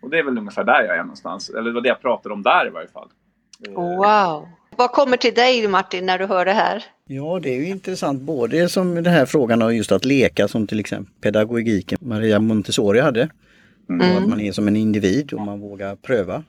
Och 0.02 0.10
det 0.10 0.18
är 0.18 0.22
väl 0.22 0.38
ungefär 0.38 0.64
där 0.64 0.82
jag 0.82 0.96
är 0.96 1.02
någonstans. 1.02 1.50
Eller 1.50 1.62
det 1.62 1.72
var 1.72 1.80
det 1.80 1.88
jag 1.88 2.00
pratade 2.00 2.32
om 2.32 2.42
där 2.42 2.66
i 2.66 2.70
varje 2.70 2.88
fall. 2.88 3.08
Wow! 3.68 4.48
Vad 4.76 4.92
kommer 4.92 5.16
till 5.16 5.34
dig 5.34 5.68
Martin 5.68 6.06
när 6.06 6.18
du 6.18 6.26
hör 6.26 6.44
det 6.44 6.52
här? 6.52 6.84
Ja, 7.06 7.40
det 7.42 7.54
är 7.54 7.58
ju 7.58 7.66
intressant 7.66 8.22
både 8.22 8.68
som 8.68 8.94
den 8.94 9.06
här 9.06 9.26
frågan 9.26 9.62
om 9.62 9.76
just 9.76 9.92
att 9.92 10.04
leka 10.04 10.48
som 10.48 10.66
till 10.66 10.80
exempel 10.80 11.12
pedagogiken 11.20 11.98
Maria 12.00 12.38
Montessori 12.38 13.00
hade. 13.00 13.28
Mm. 13.88 14.16
att 14.16 14.28
man 14.28 14.40
är 14.40 14.52
som 14.52 14.68
en 14.68 14.76
individ 14.76 15.32
och 15.32 15.40
man 15.40 15.60
vågar 15.60 15.96
pröva 15.96 16.44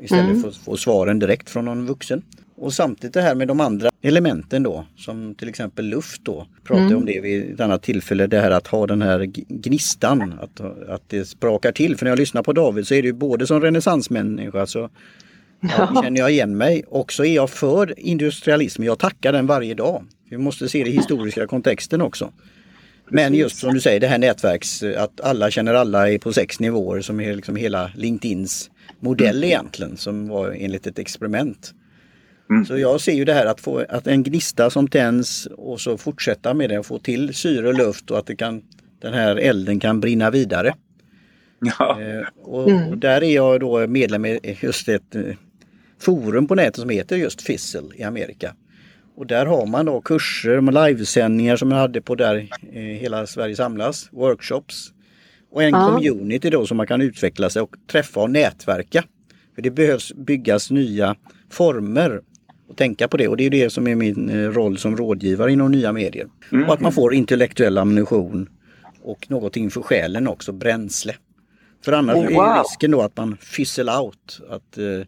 istället 0.00 0.24
mm. 0.24 0.42
för 0.42 0.48
att 0.48 0.56
få 0.56 0.76
svaren 0.76 1.18
direkt 1.18 1.50
från 1.50 1.64
någon 1.64 1.86
vuxen. 1.86 2.22
Och 2.56 2.72
samtidigt 2.72 3.14
det 3.14 3.22
här 3.22 3.34
med 3.34 3.48
de 3.48 3.60
andra 3.60 3.90
elementen 4.02 4.62
då, 4.62 4.86
som 4.96 5.34
till 5.34 5.48
exempel 5.48 5.84
luft 5.84 6.24
då. 6.24 6.46
Pratade 6.64 6.86
mm. 6.86 6.96
om 6.96 7.04
det 7.04 7.20
vid 7.20 7.54
ett 7.54 7.60
annat 7.60 7.82
tillfälle, 7.82 8.26
det 8.26 8.40
här 8.40 8.50
att 8.50 8.66
ha 8.66 8.86
den 8.86 9.02
här 9.02 9.24
gnistan, 9.48 10.34
att, 10.40 10.60
att 10.88 11.02
det 11.06 11.24
sprakar 11.24 11.72
till. 11.72 11.96
För 11.96 12.04
när 12.04 12.10
jag 12.10 12.18
lyssnar 12.18 12.42
på 12.42 12.52
David 12.52 12.86
så 12.86 12.94
är 12.94 13.02
det 13.02 13.08
ju 13.08 13.12
både 13.12 13.46
som 13.46 13.60
renässansmänniska 13.60 14.66
så 14.66 14.88
Ja, 15.60 16.02
känner 16.02 16.20
jag 16.20 16.30
igen 16.30 16.56
mig. 16.56 16.84
Och 16.88 17.12
så 17.12 17.24
är 17.24 17.34
jag 17.34 17.50
för 17.50 18.00
industrialism. 18.00 18.84
Jag 18.84 18.98
tackar 18.98 19.32
den 19.32 19.46
varje 19.46 19.74
dag. 19.74 20.04
Vi 20.30 20.38
måste 20.38 20.68
se 20.68 20.84
det 20.84 20.90
i 20.90 20.96
historiska 20.96 21.46
kontexten 21.46 22.00
också. 22.00 22.32
Men 23.10 23.34
just 23.34 23.56
som 23.56 23.74
du 23.74 23.80
säger 23.80 24.00
det 24.00 24.06
här 24.06 24.18
nätverks, 24.18 24.82
att 24.82 25.20
alla 25.20 25.50
känner 25.50 25.74
alla 25.74 26.10
är 26.10 26.18
på 26.18 26.32
sex 26.32 26.60
nivåer 26.60 27.00
som 27.00 27.20
är 27.20 27.34
liksom 27.34 27.56
hela 27.56 27.90
LinkedIns 27.96 28.70
modell 29.00 29.36
mm. 29.36 29.44
egentligen 29.44 29.96
som 29.96 30.28
var 30.28 30.56
enligt 30.58 30.86
ett 30.86 30.98
experiment. 30.98 31.74
Mm. 32.50 32.66
Så 32.66 32.78
jag 32.78 33.00
ser 33.00 33.12
ju 33.12 33.24
det 33.24 33.34
här 33.34 33.46
att 33.46 33.60
få 33.60 33.84
att 33.88 34.06
en 34.06 34.22
gnista 34.22 34.70
som 34.70 34.88
tänds 34.88 35.46
och 35.46 35.80
så 35.80 35.98
fortsätta 35.98 36.54
med 36.54 36.70
det 36.70 36.78
och 36.78 36.86
få 36.86 36.98
till 36.98 37.34
syre 37.34 37.68
och 37.68 37.74
luft 37.74 38.10
och 38.10 38.18
att 38.18 38.26
det 38.26 38.36
kan, 38.36 38.62
den 39.00 39.14
här 39.14 39.36
elden 39.36 39.80
kan 39.80 40.00
brinna 40.00 40.30
vidare. 40.30 40.74
Ja. 41.78 42.00
Eh, 42.00 42.26
och, 42.42 42.70
mm. 42.70 42.88
och, 42.88 42.98
där 42.98 43.22
är 43.22 43.34
jag 43.34 43.60
då 43.60 43.86
medlem 43.86 44.26
i 44.26 44.58
just 44.60 44.88
ett 44.88 45.14
eh, 45.14 45.22
forum 46.00 46.46
på 46.46 46.54
nätet 46.54 46.80
som 46.80 46.90
heter 46.90 47.16
just 47.16 47.42
Fissel 47.42 47.92
i 47.96 48.02
Amerika. 48.02 48.54
Och 49.16 49.26
där 49.26 49.46
har 49.46 49.66
man 49.66 49.86
då 49.86 50.00
kurser 50.00 50.60
med 50.60 50.74
livesändningar 50.74 51.56
som 51.56 51.68
man 51.68 51.78
hade 51.78 52.00
på 52.00 52.14
där 52.14 52.48
eh, 52.72 52.82
hela 52.82 53.26
Sverige 53.26 53.56
samlas, 53.56 54.08
workshops. 54.12 54.92
Och 55.50 55.62
en 55.62 55.70
ja. 55.70 55.86
community 55.86 56.50
då 56.50 56.66
som 56.66 56.76
man 56.76 56.86
kan 56.86 57.00
utveckla 57.00 57.50
sig 57.50 57.62
och 57.62 57.76
träffa 57.90 58.20
och 58.20 58.30
nätverka. 58.30 59.04
För 59.54 59.62
det 59.62 59.70
behövs 59.70 60.12
byggas 60.12 60.70
nya 60.70 61.16
former 61.50 62.20
och 62.68 62.76
tänka 62.76 63.08
på 63.08 63.16
det 63.16 63.28
och 63.28 63.36
det 63.36 63.44
är 63.44 63.50
det 63.50 63.70
som 63.70 63.86
är 63.86 63.94
min 63.94 64.30
eh, 64.30 64.50
roll 64.50 64.78
som 64.78 64.96
rådgivare 64.96 65.52
inom 65.52 65.70
nya 65.70 65.92
medier. 65.92 66.28
Mm. 66.52 66.68
Och 66.68 66.74
att 66.74 66.80
man 66.80 66.92
får 66.92 67.14
intellektuell 67.14 67.78
ammunition 67.78 68.48
och 69.02 69.30
någonting 69.30 69.70
för 69.70 69.82
själen 69.82 70.28
också, 70.28 70.52
bränsle. 70.52 71.14
För 71.84 71.92
annars 71.92 72.16
oh, 72.16 72.34
wow. 72.34 72.44
är 72.44 72.58
risken 72.58 72.90
då 72.90 73.02
att 73.02 73.16
man 73.16 73.36
fizzle 73.36 73.92
out, 73.92 74.40
att 74.50 74.78
eh, 74.78 75.06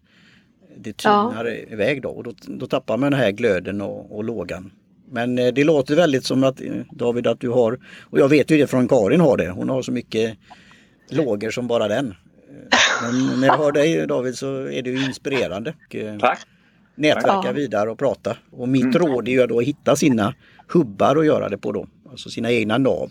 det 0.77 0.93
tynar 0.93 1.45
ja. 1.45 1.53
iväg 1.53 2.03
då 2.03 2.09
och 2.09 2.25
då, 2.25 2.33
då 2.47 2.67
tappar 2.67 2.97
man 2.97 3.11
den 3.11 3.21
här 3.21 3.31
glöden 3.31 3.81
och, 3.81 4.17
och 4.17 4.25
lågan. 4.25 4.73
Men 5.11 5.39
eh, 5.39 5.53
det 5.53 5.65
låter 5.65 5.97
väldigt 5.97 6.25
som 6.25 6.45
att 6.45 6.61
eh, 6.61 6.73
David 6.93 7.27
att 7.27 7.41
du 7.41 7.49
har, 7.49 7.79
och 8.01 8.19
jag 8.19 8.29
vet 8.29 8.51
ju 8.51 8.59
det 8.59 8.67
från 8.67 8.89
Karin 8.89 9.21
har 9.21 9.37
det, 9.37 9.51
hon 9.51 9.69
har 9.69 9.83
så 9.83 9.93
mycket 9.93 10.39
lågor 11.11 11.51
som 11.51 11.67
bara 11.67 11.89
den. 11.89 12.15
Men 13.03 13.41
när 13.41 13.47
jag 13.47 13.59
hör 13.59 13.73
dig 13.73 14.07
David 14.07 14.39
så 14.39 14.69
är 14.69 14.83
det 14.83 14.91
ju 14.91 15.05
inspirerande. 15.05 15.75
Eh, 15.91 16.19
Tack! 16.19 16.39
Nätverka 16.95 17.43
ja. 17.45 17.53
vidare 17.53 17.91
och 17.91 17.99
prata. 17.99 18.37
Och 18.51 18.69
mitt 18.69 18.97
mm. 18.97 18.99
råd 18.99 19.29
är 19.29 19.33
ju 19.33 19.47
då 19.47 19.59
att 19.59 19.65
hitta 19.65 19.97
sina 19.97 20.35
hubbar 20.69 21.17
och 21.17 21.25
göra 21.25 21.49
det 21.49 21.59
på 21.59 21.73
då. 21.73 21.87
Alltså 22.11 22.31
sina 22.31 22.51
egna 22.51 22.79
nav. 22.79 23.11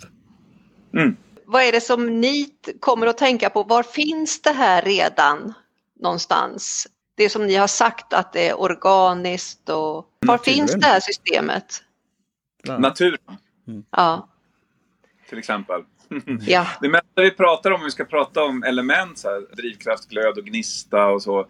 Mm. 0.94 1.16
Vad 1.46 1.64
är 1.64 1.72
det 1.72 1.82
som 1.82 2.22
ni 2.22 2.48
kommer 2.80 3.08
att 3.08 3.18
tänka 3.18 3.50
på? 3.50 3.64
Var 3.64 3.84
finns 3.84 4.42
det 4.42 4.52
här 4.52 4.82
redan 4.82 5.54
någonstans? 6.00 6.88
Det 7.16 7.30
som 7.30 7.48
ni 7.48 7.56
har 7.56 7.68
sagt 7.68 8.14
att 8.14 8.34
det 8.34 8.50
är 8.50 8.62
organiskt 8.62 9.70
och 9.70 9.76
var 9.76 10.06
Naturen. 10.26 10.56
finns 10.56 10.74
det 10.74 10.86
här 10.86 11.00
systemet? 11.00 11.84
Naturen. 12.80 13.20
Mm. 13.68 13.84
Ja. 13.92 14.28
Till 15.30 15.38
exempel. 15.38 15.84
Ja. 16.48 16.68
Det 16.82 16.90
mesta 16.90 17.22
vi 17.22 17.32
pratar 17.32 17.72
om, 17.72 17.80
om 17.82 17.86
vi 17.86 17.92
ska 17.92 18.06
prata 18.06 18.44
om 18.44 18.64
element, 18.64 19.18
så 19.18 19.30
här, 19.30 19.56
drivkraft, 19.56 20.10
glöd 20.10 20.38
och 20.38 20.46
gnista 20.46 21.08
och 21.08 21.24
så. 21.24 21.48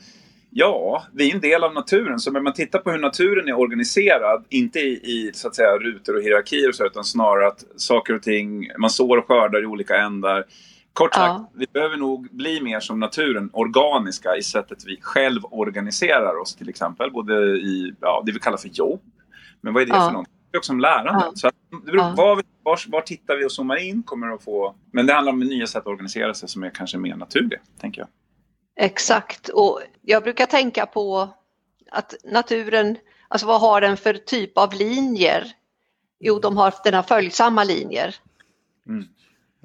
Ja, 0.50 1.04
vi 1.14 1.30
är 1.30 1.36
en 1.36 1.42
del 1.42 1.64
av 1.64 1.74
naturen. 1.74 2.20
Så 2.20 2.32
när 2.32 2.40
man 2.40 2.54
tittar 2.54 2.80
på 2.80 2.92
hur 2.92 3.00
naturen 3.00 3.48
är 3.48 3.60
organiserad, 3.60 4.46
inte 4.50 4.80
i, 4.80 4.92
i 4.92 5.32
så 5.34 5.48
att 5.48 5.56
säga, 5.56 5.78
rutor 5.78 6.16
och 6.16 6.24
hierarkier 6.24 6.70
och 6.70 6.76
så, 6.76 6.86
utan 6.86 7.04
snarare 7.04 7.48
att 7.48 7.64
saker 7.76 8.14
och 8.14 8.24
ting, 8.24 8.72
man 8.78 8.90
sår 8.90 9.18
och 9.18 9.28
skördar 9.28 9.64
i 9.64 9.66
olika 9.66 9.98
ändar. 9.98 10.46
Kort 10.94 11.14
sagt, 11.14 11.28
ja. 11.28 11.50
vi 11.54 11.68
behöver 11.74 11.98
nog 11.98 12.28
bli 12.32 12.62
mer 12.62 12.80
som 12.80 13.00
naturen, 13.00 13.50
organiska 13.54 14.36
i 14.36 14.44
sättet 14.44 14.84
vi 14.86 15.02
själv 15.02 15.42
organiserar 15.52 16.42
oss 16.42 16.56
till 16.56 16.70
exempel. 16.70 17.12
Både 17.12 17.34
i 17.44 17.94
ja, 18.00 18.24
det 18.26 18.32
vi 18.32 18.40
kallar 18.40 18.58
för 18.58 18.70
jobb, 18.70 19.02
men 19.62 19.74
vad 19.74 19.84
är 19.84 19.88
det 19.88 19.96
ja. 19.96 20.08
för 20.08 20.14
något? 20.14 20.28
Det 20.52 20.56
är 20.56 20.60
också 20.60 20.68
som 20.68 20.80
lärande. 20.80 21.24
Ja. 21.26 21.32
Så 21.36 21.48
att, 21.48 21.56
det 21.86 21.92
beror, 21.92 22.16
var, 22.16 22.44
var, 22.64 22.80
var 22.88 23.02
tittar 23.02 23.36
vi 23.36 23.46
och 23.46 23.52
zoomar 23.52 23.76
in 23.76 24.04
kommer 24.04 24.34
att 24.34 24.44
få... 24.44 24.76
Men 24.92 25.06
det 25.06 25.14
handlar 25.14 25.32
om 25.32 25.40
nya 25.40 25.68
sätt 25.68 25.82
att 25.82 25.88
organisera 25.88 26.34
sig 26.34 26.50
som 26.50 26.64
är 26.64 26.70
kanske 26.70 26.98
mer 26.98 27.16
naturliga, 27.16 27.60
tänker 27.80 28.02
jag. 28.02 28.08
Exakt, 28.86 29.50
och 29.50 29.82
jag 30.02 30.24
brukar 30.24 30.46
tänka 30.46 30.86
på 30.86 31.30
att 31.92 32.16
naturen, 32.24 32.98
alltså 33.28 33.48
vad 33.48 33.62
har 33.62 33.82
den 33.82 33.98
för 33.98 34.14
typ 34.14 34.58
av 34.58 34.74
linjer? 34.74 35.48
Jo, 36.20 36.40
de 36.40 36.58
har, 36.58 36.74
den 36.84 36.94
har 36.94 37.04
följsamma 37.04 37.64
linjer. 37.64 38.16
Mm. 38.88 39.08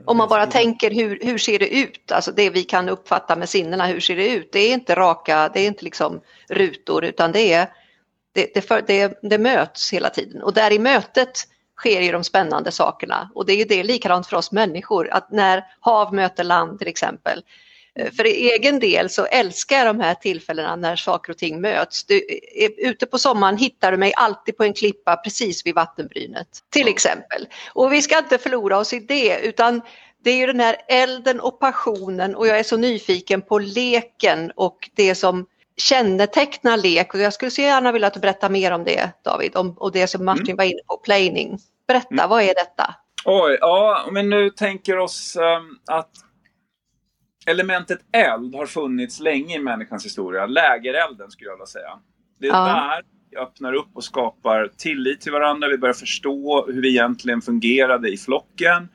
Om 0.05 0.17
man 0.17 0.29
bara 0.29 0.47
tänker 0.47 0.91
hur, 0.91 1.19
hur 1.23 1.39
ser 1.39 1.59
det 1.59 1.69
ut, 1.69 2.13
alltså 2.13 2.33
det 2.33 2.51
vi 2.51 2.65
kan 2.65 2.89
uppfatta 2.89 3.37
med 3.37 3.49
sinnena, 3.49 3.87
hur 3.87 4.01
ser 4.01 4.17
det 4.17 4.29
ut? 4.29 4.53
Det 4.53 4.61
är 4.61 4.73
inte 4.73 4.95
raka, 4.95 5.51
det 5.55 5.61
är 5.61 5.67
inte 5.67 5.85
liksom 5.85 6.21
rutor 6.49 7.05
utan 7.05 7.33
det 7.33 7.53
är 7.53 7.71
det, 8.33 8.55
det, 8.55 8.61
för, 8.61 8.83
det, 8.87 9.19
det 9.23 9.39
möts 9.39 9.93
hela 9.93 10.11
tiden. 10.11 10.43
Och 10.43 10.55
där 10.55 10.73
i 10.73 10.79
mötet 10.79 11.49
sker 11.77 12.01
ju 12.01 12.13
de 12.13 12.25
spännande 12.25 12.73
sakerna. 12.73 13.31
Och 13.35 13.47
det 13.47 13.53
är 13.53 13.57
ju 13.57 13.65
det 13.65 13.85
likadant 13.85 14.27
för 14.27 14.37
oss 14.37 14.53
människor 14.53 15.09
att 15.11 15.31
när 15.31 15.65
hav 15.81 16.15
möter 16.15 16.45
land 16.45 16.79
till 16.79 16.89
exempel 16.89 17.43
för 18.17 18.25
egen 18.25 18.79
del 18.79 19.11
så 19.11 19.25
älskar 19.25 19.77
jag 19.77 19.87
de 19.87 20.01
här 20.01 20.15
tillfällena 20.15 20.77
när 20.77 20.97
saker 20.97 21.33
och 21.33 21.39
ting 21.39 21.61
möts. 21.61 22.05
Du, 22.05 22.23
ute 22.79 23.07
på 23.07 23.19
sommaren 23.19 23.57
hittar 23.57 23.93
du 23.93 23.99
mig 23.99 24.13
alltid 24.17 24.57
på 24.57 24.65
en 24.65 24.75
klippa 24.75 25.17
precis 25.17 25.67
vid 25.67 25.75
vattenbrynet 25.75 26.49
till 26.71 26.89
exempel. 26.89 27.47
Och 27.73 27.93
vi 27.93 28.03
ska 28.03 28.19
inte 28.19 28.39
förlora 28.39 28.79
oss 28.79 28.93
i 28.93 28.99
det 28.99 29.41
utan 29.43 29.83
det 30.25 30.31
är 30.31 30.37
ju 30.37 30.47
den 30.47 30.61
här 30.61 30.77
elden 30.89 31.41
och 31.41 31.61
passionen 31.61 32.37
och 32.37 32.47
jag 32.47 32.59
är 32.59 32.63
så 32.63 32.77
nyfiken 32.77 33.43
på 33.43 33.59
leken 33.59 34.53
och 34.57 34.91
det 34.95 35.15
som 35.15 35.47
kännetecknar 35.77 36.77
lek 36.77 37.15
och 37.15 37.21
jag 37.21 37.33
skulle 37.33 37.51
så 37.51 37.63
gärna 37.63 37.93
vilja 37.93 38.09
att 38.09 38.15
du 38.15 38.21
berättar 38.21 38.49
mer 38.49 38.71
om 38.71 38.85
det 38.85 39.11
David 39.25 39.57
om, 39.57 39.73
och 39.79 39.93
det 39.93 40.07
som 40.07 40.25
Martin 40.25 40.47
mm. 40.47 40.57
var 40.57 40.65
inne 40.65 40.81
på, 40.87 40.97
planing. 40.97 41.59
Berätta, 41.89 42.15
mm. 42.15 42.29
vad 42.29 42.43
är 42.43 42.55
detta? 42.55 42.95
Oj, 43.25 43.59
ja, 43.61 44.09
men 44.13 44.31
nu 44.31 44.51
tänker 44.51 44.99
oss 44.99 45.37
um, 45.37 45.79
att 45.87 46.11
elementet 47.47 47.99
eld 48.13 48.55
har 48.55 48.67
funnits 48.67 49.21
länge 49.21 49.57
i 49.57 49.59
människans 49.59 50.05
historia. 50.05 50.47
Lägerelden 50.47 51.31
skulle 51.31 51.51
jag 51.51 51.57
vilja 51.57 51.67
säga. 51.67 51.99
Det 52.41 52.47
är 52.47 52.53
ja. 52.53 52.65
där 52.65 53.03
vi 53.31 53.37
öppnar 53.37 53.73
upp 53.73 53.91
och 53.95 54.05
skapar 54.05 54.71
tillit 54.77 55.21
till 55.21 55.33
varandra. 55.33 55.69
Vi 55.69 55.79
börjar 55.79 55.95
förstå 55.95 56.67
hur 56.67 56.83
vi 56.83 56.89
egentligen 56.89 57.43
fungerade 57.43 58.09
i 58.09 58.17
flocken. 58.17 58.89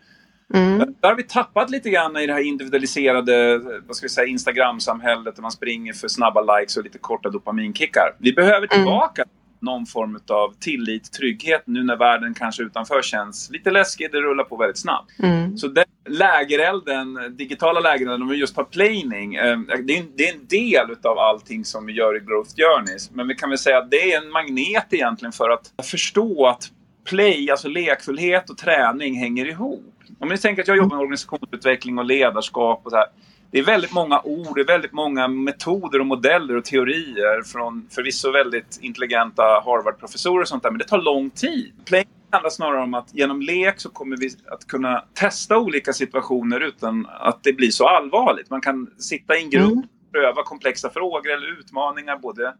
Mm. 0.53 0.77
Där 0.99 1.09
har 1.09 1.15
vi 1.15 1.23
tappat 1.23 1.69
lite 1.69 1.89
grann 1.89 2.17
i 2.17 2.27
det 2.27 2.33
här 2.33 2.47
individualiserade 2.47 3.57
vad 3.87 3.95
ska 3.95 4.05
vi 4.05 4.09
säga, 4.09 4.27
Instagram-samhället 4.27 5.35
där 5.35 5.41
man 5.41 5.51
springer 5.51 5.93
för 5.93 6.07
snabba 6.07 6.57
likes 6.57 6.77
och 6.77 6.83
lite 6.83 6.97
korta 6.97 7.29
dopaminkickar. 7.29 8.15
Vi 8.17 8.33
behöver 8.33 8.57
mm. 8.57 8.69
tillbaka 8.69 9.21
mm 9.21 9.40
någon 9.61 9.85
form 9.85 10.19
av 10.29 10.53
tillit, 10.59 11.11
trygghet 11.11 11.63
nu 11.65 11.83
när 11.83 11.95
världen 11.95 12.33
kanske 12.33 12.63
utanför 12.63 13.01
känns 13.01 13.49
lite 13.51 13.71
läskig. 13.71 14.11
Det 14.11 14.21
rullar 14.21 14.43
på 14.43 14.57
väldigt 14.57 14.77
snabbt. 14.77 15.19
Mm. 15.19 15.57
Så 15.57 15.67
den 15.67 15.85
lägerelden, 16.09 17.37
digitala 17.37 17.79
lägerelden, 17.79 18.21
om 18.21 18.27
vi 18.27 18.37
just 18.37 18.57
har 18.57 18.63
planing, 18.63 19.35
eh, 19.35 19.59
det, 19.59 19.93
är 19.93 19.99
en, 19.99 20.11
det 20.15 20.29
är 20.29 20.33
en 20.33 20.47
del 20.47 20.91
utav 20.91 21.17
allting 21.17 21.65
som 21.65 21.85
vi 21.85 21.93
gör 21.93 22.17
i 22.17 22.19
Growth 22.19 22.51
Journeys. 22.55 23.11
Men 23.11 23.27
vi 23.27 23.35
kan 23.35 23.49
väl 23.49 23.59
säga 23.59 23.77
att 23.77 23.91
det 23.91 24.13
är 24.13 24.21
en 24.21 24.31
magnet 24.31 24.87
egentligen 24.89 25.31
för 25.31 25.49
att 25.49 25.85
förstå 25.85 26.47
att 26.47 26.71
play, 27.05 27.51
alltså 27.51 27.67
lekfullhet 27.67 28.49
och 28.49 28.57
träning 28.57 29.15
hänger 29.15 29.45
ihop. 29.45 29.93
Om 30.19 30.29
ni 30.29 30.37
tänker 30.37 30.61
att 30.61 30.67
jag 30.67 30.77
jobbar 30.77 30.95
med 30.95 31.03
organisationsutveckling 31.03 31.97
och 31.97 32.05
ledarskap 32.05 32.81
och 32.85 32.91
så 32.91 32.97
här 32.97 33.07
det 33.51 33.59
är 33.59 33.63
väldigt 33.63 33.93
många 33.93 34.21
ord, 34.23 34.55
det 34.55 34.61
är 34.61 34.65
väldigt 34.65 34.91
många 34.91 35.27
metoder 35.27 35.99
och 35.99 36.05
modeller 36.05 36.57
och 36.57 36.65
teorier 36.65 37.43
från 37.43 37.87
förvisso 37.89 38.31
väldigt 38.31 38.79
intelligenta 38.81 39.43
Harvard-professorer 39.43 40.41
och 40.41 40.47
sånt 40.47 40.63
där, 40.63 40.71
men 40.71 40.79
det 40.79 40.85
tar 40.85 41.01
lång 41.01 41.29
tid. 41.29 41.73
Playing 41.85 42.07
handlar 42.31 42.49
snarare 42.49 42.83
om 42.83 42.93
att 42.93 43.13
genom 43.13 43.41
lek 43.41 43.79
så 43.79 43.89
kommer 43.89 44.17
vi 44.17 44.29
att 44.47 44.67
kunna 44.67 45.05
testa 45.13 45.57
olika 45.57 45.93
situationer 45.93 46.59
utan 46.59 47.07
att 47.09 47.43
det 47.43 47.53
blir 47.53 47.71
så 47.71 47.87
allvarligt. 47.87 48.49
Man 48.49 48.61
kan 48.61 48.87
sitta 48.97 49.37
i 49.37 49.43
en 49.43 49.49
grupp, 49.49 49.71
mm. 49.71 49.87
pröva 50.11 50.43
komplexa 50.43 50.89
frågor 50.89 51.31
eller 51.31 51.59
utmaningar 51.59 52.17
både 52.17 52.53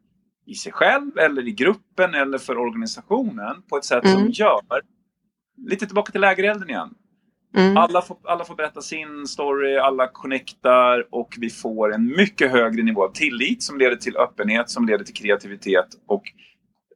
i 0.45 0.53
sig 0.53 0.71
själv 0.71 1.17
eller 1.17 1.48
i 1.48 1.51
gruppen 1.51 2.13
eller 2.13 2.38
för 2.38 2.57
organisationen 2.57 3.62
på 3.69 3.77
ett 3.77 3.86
sätt 3.86 4.05
mm. 4.05 4.17
som 4.17 4.29
gör 4.29 4.62
Lite 5.57 5.86
tillbaka 5.86 6.12
till 6.12 6.21
lägerelden 6.21 6.69
igen. 6.69 6.93
Mm. 7.58 7.77
Alla, 7.77 8.01
får, 8.01 8.17
alla 8.24 8.46
får 8.46 8.55
berätta 8.55 8.81
sin 8.81 9.27
story, 9.27 9.77
alla 9.77 10.08
connectar 10.08 11.08
och 11.12 11.36
vi 11.38 11.50
får 11.50 11.93
en 11.93 12.05
mycket 12.05 12.51
högre 12.51 12.84
nivå 12.84 13.03
av 13.03 13.12
tillit 13.12 13.63
som 13.63 13.77
leder 13.77 13.96
till 13.96 14.17
öppenhet, 14.17 14.70
som 14.70 14.86
leder 14.86 15.05
till 15.05 15.13
kreativitet. 15.13 15.88
Och 16.08 16.24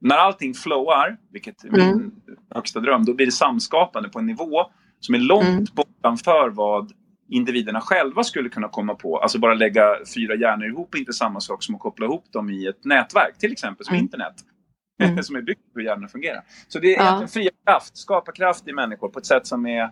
när 0.01 0.15
allting 0.15 0.53
flowar, 0.53 1.17
vilket 1.31 1.63
är 1.63 1.71
min 1.71 1.81
mm. 1.81 2.11
högsta 2.55 2.79
dröm, 2.79 3.05
då 3.05 3.13
blir 3.13 3.25
det 3.25 3.31
samskapande 3.31 4.09
på 4.09 4.19
en 4.19 4.25
nivå 4.25 4.65
som 4.99 5.15
är 5.15 5.19
långt 5.19 5.47
mm. 5.47 5.65
bortanför 5.73 6.49
vad 6.49 6.91
individerna 7.29 7.81
själva 7.81 8.23
skulle 8.23 8.49
kunna 8.49 8.67
komma 8.67 8.95
på. 8.95 9.17
Alltså 9.17 9.39
bara 9.39 9.53
lägga 9.53 9.97
fyra 10.15 10.35
hjärnor 10.35 10.67
ihop 10.67 10.95
är 10.95 10.99
inte 10.99 11.13
samma 11.13 11.39
sak 11.39 11.63
som 11.63 11.75
att 11.75 11.81
koppla 11.81 12.05
ihop 12.05 12.31
dem 12.31 12.49
i 12.49 12.67
ett 12.67 12.85
nätverk, 12.85 13.37
till 13.37 13.51
exempel 13.51 13.85
som 13.85 13.93
mm. 13.93 14.03
internet. 14.03 14.35
Mm. 15.03 15.23
som 15.23 15.35
är 15.35 15.41
byggt 15.41 15.73
på 15.73 15.79
hur 15.79 15.85
hjärnan 15.85 16.09
fungerar. 16.09 16.43
Så 16.67 16.79
det 16.79 16.95
är 16.95 17.05
ja. 17.05 17.27
fria 17.27 17.51
kraft, 17.65 17.97
skapa 17.97 18.31
kraft 18.31 18.67
i 18.67 18.73
människor 18.73 19.09
på 19.09 19.19
ett 19.19 19.25
sätt 19.25 19.47
som 19.47 19.65
är 19.65 19.91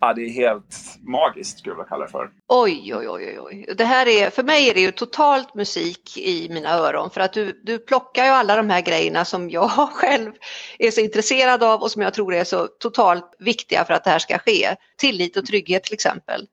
Ja, 0.00 0.12
det 0.12 0.22
är 0.22 0.30
helt 0.30 0.98
magiskt 1.00 1.58
skulle 1.58 1.74
jag 1.74 1.88
kalla 1.88 2.04
det 2.04 2.10
för. 2.10 2.30
Oj, 2.48 2.94
oj, 2.94 3.08
oj, 3.08 3.40
oj. 3.40 3.74
Det 3.76 3.84
här 3.84 4.08
är, 4.08 4.30
för 4.30 4.42
mig 4.42 4.70
är 4.70 4.74
det 4.74 4.80
ju 4.80 4.90
totalt 4.90 5.54
musik 5.54 6.16
i 6.16 6.48
mina 6.48 6.70
öron 6.70 7.10
för 7.10 7.20
att 7.20 7.32
du, 7.32 7.60
du 7.64 7.78
plockar 7.78 8.24
ju 8.24 8.30
alla 8.30 8.56
de 8.56 8.70
här 8.70 8.80
grejerna 8.80 9.24
som 9.24 9.50
jag 9.50 9.70
själv 9.92 10.32
är 10.78 10.90
så 10.90 11.00
intresserad 11.00 11.62
av 11.62 11.82
och 11.82 11.90
som 11.90 12.02
jag 12.02 12.14
tror 12.14 12.34
är 12.34 12.44
så 12.44 12.66
totalt 12.66 13.34
viktiga 13.38 13.84
för 13.84 13.94
att 13.94 14.04
det 14.04 14.10
här 14.10 14.18
ska 14.18 14.38
ske. 14.38 14.76
Tillit 14.96 15.36
och 15.36 15.46
trygghet 15.46 15.84
till 15.84 15.94
exempel. 15.94 16.46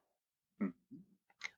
Mm. 0.61 0.73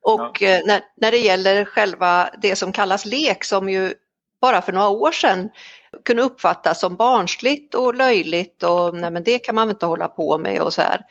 Och 0.01 0.41
ja. 0.41 0.49
Eh, 0.49 0.65
när, 0.65 0.81
när 0.97 1.11
det 1.11 1.19
gäller 1.19 1.65
själva 1.65 2.29
det 2.41 2.55
som 2.55 2.71
kallas 2.71 3.05
lek 3.05 3.43
som 3.43 3.69
ju 3.69 3.93
bara 4.41 4.61
för 4.61 4.73
några 4.73 4.89
år 4.89 5.11
sedan 5.11 5.49
kunde 6.05 6.23
uppfattas 6.23 6.79
som 6.79 6.95
barnsligt 6.95 7.75
och 7.75 7.95
löjligt 7.95 8.63
och 8.63 8.95
nej 8.95 9.11
men 9.11 9.23
det 9.23 9.39
kan 9.39 9.55
man 9.55 9.69
inte 9.69 9.85
hålla 9.85 10.07
på 10.07 10.37
med 10.37 10.61
och 10.61 10.73
så 10.73 10.81
här. 10.81 11.01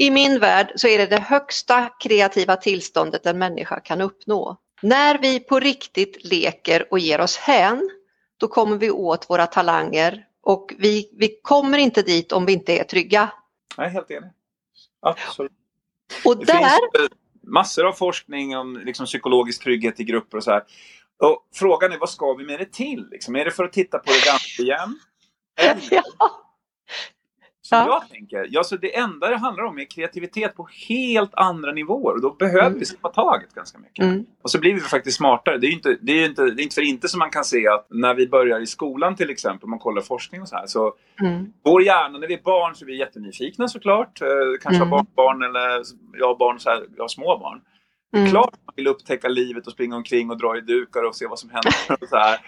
I 0.00 0.10
min 0.10 0.38
värld 0.38 0.72
så 0.76 0.88
är 0.88 0.98
det 0.98 1.06
det 1.06 1.20
högsta 1.20 1.88
kreativa 2.00 2.56
tillståndet 2.56 3.26
en 3.26 3.38
människa 3.38 3.80
kan 3.80 4.00
uppnå. 4.00 4.56
När 4.82 5.18
vi 5.18 5.40
på 5.40 5.60
riktigt 5.60 6.24
leker 6.24 6.86
och 6.90 6.98
ger 6.98 7.20
oss 7.20 7.36
hän, 7.36 7.90
då 8.36 8.48
kommer 8.48 8.76
vi 8.76 8.90
åt 8.90 9.30
våra 9.30 9.46
talanger 9.46 10.24
och 10.42 10.74
vi, 10.78 11.10
vi 11.12 11.40
kommer 11.42 11.78
inte 11.78 12.02
dit 12.02 12.32
om 12.32 12.46
vi 12.46 12.52
inte 12.52 12.78
är 12.78 12.84
trygga. 12.84 13.32
Är 13.76 13.88
helt 13.88 14.10
enig. 14.10 14.30
Absolut. 15.00 15.52
Och 16.24 16.36
det 16.36 16.44
där... 16.44 16.98
finns 16.98 17.10
massor 17.42 17.86
av 17.86 17.92
forskning 17.92 18.56
om 18.56 18.76
liksom, 18.76 19.06
psykologisk 19.06 19.62
trygghet 19.62 20.00
i 20.00 20.04
grupper 20.04 20.36
och 20.36 20.44
så 20.44 20.50
här. 20.50 20.62
Och 21.22 21.48
frågan 21.54 21.92
är 21.92 21.98
vad 21.98 22.10
ska 22.10 22.34
vi 22.34 22.44
med 22.44 22.58
det 22.58 22.72
till? 22.72 23.08
Liksom? 23.10 23.36
Är 23.36 23.44
det 23.44 23.50
för 23.50 23.64
att 23.64 23.72
titta 23.72 23.98
på 23.98 24.10
det 24.10 24.26
gamla 24.26 24.74
igen? 24.74 24.98
Eller, 25.56 25.88
Ja. 26.18 26.46
Som 27.70 27.78
Ja. 27.78 27.86
jag 28.02 28.08
tänker, 28.10 28.46
ja, 28.50 28.64
så 28.64 28.76
det 28.76 28.96
enda 28.96 29.28
det 29.28 29.36
handlar 29.36 29.64
om 29.64 29.78
är 29.78 29.84
kreativitet 29.84 30.56
på 30.56 30.68
helt 30.88 31.30
andra 31.34 31.72
nivåer 31.72 32.14
och 32.14 32.20
då 32.20 32.30
behöver 32.30 32.78
vi 32.78 32.84
släppa 32.84 33.08
taget 33.08 33.54
ganska 33.54 33.78
mycket. 33.78 34.04
Mm. 34.04 34.24
Och 34.42 34.50
så 34.50 34.60
blir 34.60 34.74
vi 34.74 34.80
faktiskt 34.80 35.16
smartare. 35.16 35.58
Det 35.58 35.66
är 35.66 35.68
ju 35.68 35.74
inte, 35.74 35.96
det 36.00 36.12
är 36.12 36.26
inte, 36.28 36.42
det 36.42 36.62
är 36.62 36.64
inte 36.64 36.74
för 36.74 36.82
inte 36.82 37.08
som 37.08 37.18
man 37.18 37.30
kan 37.30 37.44
se 37.44 37.68
att 37.68 37.86
när 37.90 38.14
vi 38.14 38.28
börjar 38.28 38.60
i 38.60 38.66
skolan 38.66 39.16
till 39.16 39.30
exempel, 39.30 39.64
om 39.64 39.70
man 39.70 39.78
kollar 39.78 40.02
forskning 40.02 40.42
och 40.42 40.48
så 40.48 40.56
här, 40.56 40.66
så 40.66 40.92
Mm. 41.20 41.52
vår 41.64 41.82
hjärna, 41.82 42.18
när 42.18 42.28
vi 42.28 42.34
är 42.34 42.42
barn 42.42 42.74
så 42.74 42.84
är 42.84 42.86
vi 42.86 42.98
jättenyfikna 42.98 43.68
såklart. 43.68 44.20
Eh, 44.22 44.28
kanske 44.62 44.82
Mm. 44.82 44.88
har 44.92 44.96
barnbarn 45.16 45.42
eller 45.42 45.82
jag 46.18 46.26
har 46.26 46.36
barn 46.36 46.60
så 46.60 46.70
här, 46.70 46.84
jag 46.96 47.02
har 47.04 47.08
små 47.08 47.38
barn. 47.38 47.60
Mm. 48.16 48.30
Klart 48.30 48.54
man 48.66 48.72
vill 48.76 48.86
upptäcka 48.86 49.28
livet 49.28 49.66
och 49.66 49.72
springa 49.72 49.96
omkring 49.96 50.30
och 50.30 50.38
dra 50.38 50.56
i 50.58 50.60
dukar 50.60 51.02
och 51.08 51.16
se 51.16 51.26
vad 51.26 51.38
som 51.38 51.50
händer. 51.50 51.74
Och 52.02 52.08
så 52.08 52.16
här. 52.16 52.40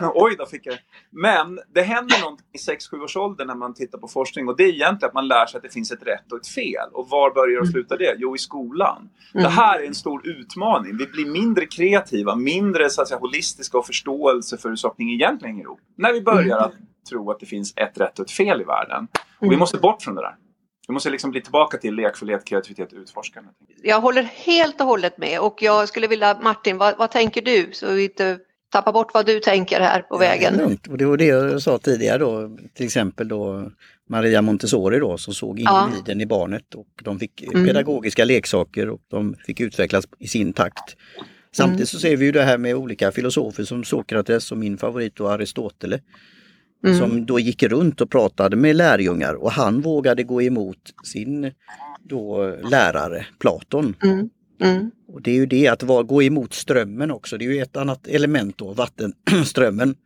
Oj 0.14 0.34
då 0.38 0.46
fick 0.46 0.66
jag 0.66 0.78
Men 1.10 1.60
det 1.74 1.82
händer 1.82 2.20
någonting 2.20 2.46
i 2.52 2.58
6-7 2.58 3.02
års 3.04 3.16
ålder 3.16 3.44
när 3.44 3.54
man 3.54 3.74
tittar 3.74 3.98
på 3.98 4.08
forskning 4.08 4.48
och 4.48 4.56
det 4.56 4.62
är 4.64 4.68
egentligen 4.68 5.08
att 5.08 5.14
man 5.14 5.28
lär 5.28 5.46
sig 5.46 5.56
att 5.58 5.62
det 5.62 5.72
finns 5.72 5.92
ett 5.92 6.02
rätt 6.06 6.32
och 6.32 6.38
ett 6.38 6.46
fel. 6.46 6.88
Och 6.92 7.08
var 7.08 7.30
börjar 7.34 7.60
och 7.60 7.68
slutar 7.68 7.98
det? 7.98 8.14
Jo, 8.18 8.34
i 8.34 8.38
skolan. 8.38 9.08
Mm. 9.34 9.44
Det 9.44 9.48
här 9.50 9.80
är 9.80 9.86
en 9.86 9.94
stor 9.94 10.26
utmaning. 10.28 10.96
Vi 10.96 11.06
blir 11.06 11.26
mindre 11.26 11.66
kreativa, 11.66 12.34
mindre 12.36 12.90
så 12.90 13.02
att 13.02 13.08
säga, 13.08 13.18
holistiska 13.20 13.78
och 13.78 13.86
förståelse 13.86 14.58
för 14.58 14.68
hur 14.68 14.76
saker 14.76 15.02
egentligen 15.02 15.54
hänger 15.54 15.64
ihop. 15.64 15.80
När 15.96 16.12
vi 16.12 16.20
börjar 16.20 16.58
att 16.58 16.72
tro 17.10 17.30
att 17.30 17.40
det 17.40 17.46
finns 17.46 17.72
ett 17.76 18.00
rätt 18.00 18.18
och 18.18 18.24
ett 18.24 18.30
fel 18.30 18.60
i 18.60 18.64
världen. 18.64 19.08
Och 19.38 19.44
vi 19.44 19.46
Mm. 19.46 19.58
måste 19.58 19.78
bort 19.78 20.02
från 20.02 20.14
det 20.14 20.20
där. 20.20 20.36
Vi 20.88 20.92
måste 20.94 21.10
liksom 21.10 21.30
bli 21.30 21.40
tillbaka 21.42 21.78
till 21.78 21.94
lekfullhet, 21.94 22.44
kreativitet 22.44 22.92
och 22.92 22.98
utforskande. 22.98 23.50
Jag 23.82 24.00
håller 24.00 24.22
helt 24.22 24.80
och 24.80 24.86
hållet 24.86 25.18
med 25.18 25.40
och 25.40 25.62
jag 25.62 25.88
skulle 25.88 26.06
vilja, 26.06 26.38
Martin, 26.42 26.78
vad, 26.78 26.98
vad 26.98 27.10
tänker 27.10 27.42
du? 27.42 27.68
Så 27.72 27.92
vi 27.92 28.04
inte 28.04 28.38
tappar 28.72 28.92
bort 28.92 29.14
vad 29.14 29.26
du 29.26 29.40
tänker 29.40 29.80
här 29.80 30.00
på 30.02 30.18
vägen. 30.18 30.56
Lugnt. 30.56 30.86
Och 30.86 30.98
det 30.98 31.04
var 31.04 31.16
det 31.16 31.24
jag 31.24 31.62
sa 31.62 31.78
tidigare 31.78 32.18
då, 32.18 32.56
till 32.74 32.86
exempel 32.86 33.28
då 33.28 33.70
Maria 34.10 34.42
Montessori 34.42 34.98
då 34.98 35.18
som 35.18 35.34
såg 35.34 35.60
Ja. 35.60 35.84
individen 35.86 36.20
i 36.20 36.26
barnet 36.26 36.74
och 36.74 36.86
de 37.02 37.18
fick 37.18 37.42
Mm. 37.42 37.66
pedagogiska 37.66 38.24
leksaker 38.24 38.88
och 38.88 39.00
de 39.10 39.34
fick 39.46 39.60
utvecklas 39.60 40.04
i 40.18 40.28
sin 40.28 40.52
takt. 40.52 40.96
Samtidigt 41.52 41.78
Mm. 41.78 41.86
så 41.86 41.98
ser 41.98 42.16
vi 42.16 42.24
ju 42.24 42.32
det 42.32 42.42
här 42.42 42.58
med 42.58 42.74
olika 42.74 43.12
filosofer 43.12 43.64
som 43.64 43.84
Sokrates 43.84 44.52
och 44.52 44.58
min 44.58 44.78
favorit 44.78 45.16
då 45.16 45.28
Aristoteles 45.28 46.00
Mm. 46.84 46.98
som 46.98 47.26
då 47.26 47.38
gick 47.38 47.62
runt 47.62 48.00
och 48.00 48.10
pratade 48.10 48.56
med 48.56 48.76
lärjungar 48.76 49.34
och 49.34 49.52
han 49.52 49.80
vågade 49.80 50.22
gå 50.22 50.42
emot 50.42 50.78
sin 51.04 51.52
då 52.02 52.54
lärare 52.70 53.26
Platon. 53.38 53.94
Mm. 54.02 54.30
Mm. 54.60 54.90
Och 55.08 55.22
det 55.22 55.30
är 55.30 55.34
ju 55.34 55.46
det 55.46 55.68
att 55.68 55.82
gå 56.06 56.22
emot 56.22 56.54
strömmen 56.54 57.10
också, 57.10 57.38
det 57.38 57.44
är 57.44 57.52
ju 57.52 57.62
ett 57.62 57.76
annat 57.76 58.06
element 58.06 58.58
då, 58.58 58.72
vattenströmmen. 58.72 59.94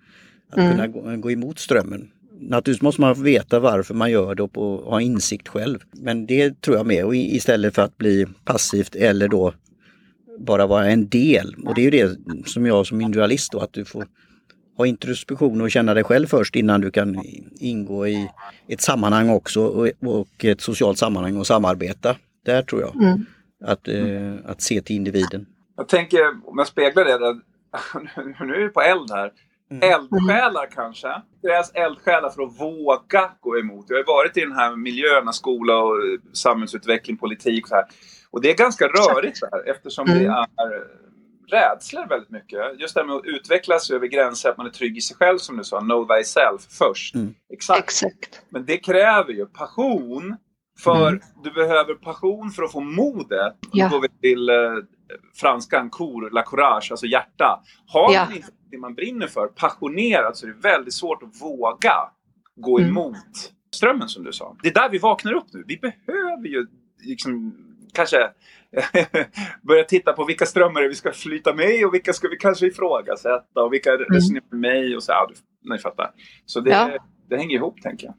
Att 0.50 0.58
Mm. 0.58 0.70
kunna 0.70 0.86
gå, 0.86 1.16
gå 1.16 1.30
emot 1.30 1.58
strömmen. 1.58 2.10
Naturligtvis 2.40 2.82
måste 2.82 3.00
man 3.00 3.22
veta 3.22 3.60
varför 3.60 3.94
man 3.94 4.10
gör 4.10 4.34
det 4.34 4.42
och 4.42 4.90
ha 4.90 5.00
insikt 5.00 5.48
själv. 5.48 5.78
Men 5.92 6.26
det 6.26 6.60
tror 6.60 6.76
jag 6.76 6.86
med 6.86 7.04
och 7.04 7.16
istället 7.16 7.74
för 7.74 7.82
att 7.82 7.98
bli 7.98 8.26
passivt 8.44 8.94
eller 8.94 9.28
då 9.28 9.54
bara 10.38 10.66
vara 10.66 10.90
en 10.90 11.08
del. 11.08 11.54
Och 11.64 11.74
det 11.74 11.80
är 11.80 11.84
ju 11.84 11.90
det 11.90 12.16
som 12.46 12.66
jag 12.66 12.86
som 12.86 13.00
individualist 13.00 13.52
då, 13.52 13.58
att 13.58 13.72
du 13.72 13.84
får 13.84 14.06
ha 14.82 14.86
introspektion 14.86 15.60
och 15.60 15.70
känna 15.70 15.94
dig 15.94 16.04
själv 16.04 16.26
först 16.26 16.56
innan 16.56 16.80
du 16.80 16.90
kan 16.90 17.22
ingå 17.60 18.06
i 18.06 18.30
ett 18.68 18.80
sammanhang 18.80 19.30
också 19.30 19.64
och, 19.64 20.44
ett 20.44 20.60
socialt 20.60 20.98
sammanhang 20.98 21.36
och 21.36 21.46
samarbeta. 21.46 22.16
Där 22.44 22.62
tror 22.62 22.80
jag. 22.80 22.94
Mm. 22.94 23.26
Att, 23.64 23.88
eh, 23.88 24.50
att 24.50 24.60
se 24.62 24.82
till 24.82 24.96
individen. 24.96 25.46
Jag 25.76 25.88
tänker, 25.88 26.20
om 26.44 26.58
jag 26.58 26.66
speglar 26.66 27.04
det, 27.04 27.18
där, 27.18 27.34
nu 28.46 28.54
är 28.54 28.60
vi 28.62 28.68
på 28.68 28.80
eld 28.80 29.10
här. 29.10 29.32
Eldsjälar 29.80 30.66
kanske. 30.74 31.08
Det 31.08 31.48
krävs 31.48 31.70
eldsjälar 31.74 32.30
för 32.30 32.42
att 32.42 32.60
våga 32.60 33.30
gå 33.40 33.58
emot. 33.58 33.86
Jag 33.88 33.96
har 33.96 34.04
varit 34.04 34.36
i 34.36 34.40
den 34.40 34.52
här 34.52 34.76
miljön, 34.76 35.32
skola 35.32 35.78
och 35.78 35.96
samhällsutveckling, 36.32 37.16
politik 37.16 37.64
och 37.64 37.68
så 37.68 37.74
här. 37.74 37.84
Och 38.30 38.40
det 38.42 38.50
är 38.50 38.56
ganska 38.56 38.86
rörigt 38.86 39.40
där 39.40 39.70
eftersom 39.70 40.06
det 40.06 40.12
Mm. 40.12 40.30
är 40.32 40.42
eh, 40.42 40.82
rädslor 41.52 42.06
väldigt 42.08 42.30
mycket. 42.30 42.80
Just 42.80 42.94
det 42.94 43.00
här 43.00 43.06
med 43.06 43.16
att 43.16 43.24
utvecklas 43.24 43.90
över 43.90 44.06
gränser, 44.06 44.50
att 44.50 44.56
man 44.56 44.66
är 44.66 44.70
trygg 44.70 44.96
i 44.96 45.00
sig 45.00 45.16
själv 45.16 45.38
som 45.38 45.56
du 45.56 45.64
sa, 45.64 45.80
know 45.80 46.06
thyself 46.08 46.62
först. 46.78 47.14
Mm. 47.14 47.34
Exakt. 47.52 47.80
Exakt. 47.80 48.42
Men 48.48 48.64
det 48.66 48.76
kräver 48.78 49.32
ju 49.32 49.46
passion. 49.46 50.36
För 50.84 51.08
Mm. 51.08 51.20
du 51.44 51.50
behöver 51.50 51.94
passion 51.94 52.50
för 52.50 52.62
att 52.62 52.72
få 52.72 52.80
modet. 52.80 53.56
Ja. 53.72 53.88
Då 53.88 53.96
går 53.96 54.02
vi 54.02 54.08
till 54.08 54.48
eh, 54.48 54.54
franskan 55.36 55.90
cour, 55.90 56.30
la 56.30 56.42
courage, 56.42 56.88
alltså 56.90 57.06
hjärta. 57.06 57.62
Har 57.86 58.12
Ja. 58.14 58.24
man 58.24 58.36
inte 58.36 58.48
det 58.70 58.78
man 58.78 58.94
brinner 58.94 59.26
för, 59.26 59.46
passionerat, 59.46 60.36
så 60.36 60.46
är 60.46 60.50
det 60.50 60.56
väldigt 60.60 60.94
svårt 60.94 61.22
att 61.22 61.42
våga 61.42 61.94
gå 62.56 62.78
Mm. 62.78 62.90
emot 62.90 63.52
strömmen 63.74 64.08
som 64.08 64.24
du 64.24 64.32
sa. 64.32 64.56
Det 64.62 64.68
är 64.68 64.74
där 64.74 64.88
vi 64.88 64.98
vaknar 64.98 65.32
upp 65.32 65.46
nu. 65.52 65.64
Vi 65.66 65.76
behöver 65.76 66.46
ju 66.48 66.66
liksom 67.04 67.54
kanske 67.94 68.30
börja 69.62 69.84
titta 69.84 70.12
på 70.12 70.24
vilka 70.24 70.46
strömmar 70.46 70.82
vi 70.82 70.94
ska 70.94 71.12
flyta 71.12 71.54
med 71.54 71.86
och 71.86 71.94
vilka 71.94 72.12
ska 72.12 72.28
vi 72.28 72.36
kanske 72.36 72.66
ifrågasätta 72.66 73.62
och 73.62 73.72
vilka 73.72 73.90
resonerar 73.90 74.44
med 74.50 74.60
mig 74.60 74.96
och 74.96 75.02
så. 75.02 75.12
Ja, 75.12 75.28
du, 75.28 75.70
ni 75.70 75.78
fattar. 75.78 76.10
Så 76.46 76.60
det, 76.60 76.70
Ja. 76.70 76.90
det 77.28 77.36
hänger 77.36 77.56
ihop 77.56 77.82
tänker 77.82 78.06
jag. 78.06 78.14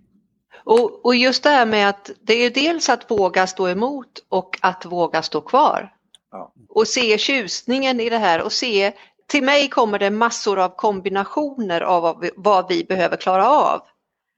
Och, 0.66 1.06
och 1.06 1.16
just 1.16 1.44
det 1.44 1.50
här 1.50 1.66
med 1.66 1.90
att 1.90 2.12
det 2.22 2.34
är 2.34 2.50
dels 2.50 2.90
att 2.90 3.12
våga 3.12 3.48
stå 3.48 3.68
emot 3.68 4.26
och 4.30 4.58
att 4.62 4.86
våga 4.86 5.22
stå 5.22 5.42
kvar. 5.42 5.94
Ja. 6.32 6.54
Och 6.70 6.88
se 6.88 7.18
tjusningen 7.18 8.00
i 8.00 8.10
det 8.10 8.18
här 8.18 8.42
och 8.42 8.52
se, 8.52 8.94
till 9.28 9.44
mig 9.44 9.70
kommer 9.70 10.00
det 10.00 10.10
massor 10.10 10.60
av 10.60 10.70
kombinationer 10.70 11.82
av 11.82 12.02
vad 12.02 12.20
vi, 12.22 12.32
vad 12.36 12.70
vi 12.70 12.84
behöver 12.84 13.18
klara 13.18 13.50
av. 13.50 13.82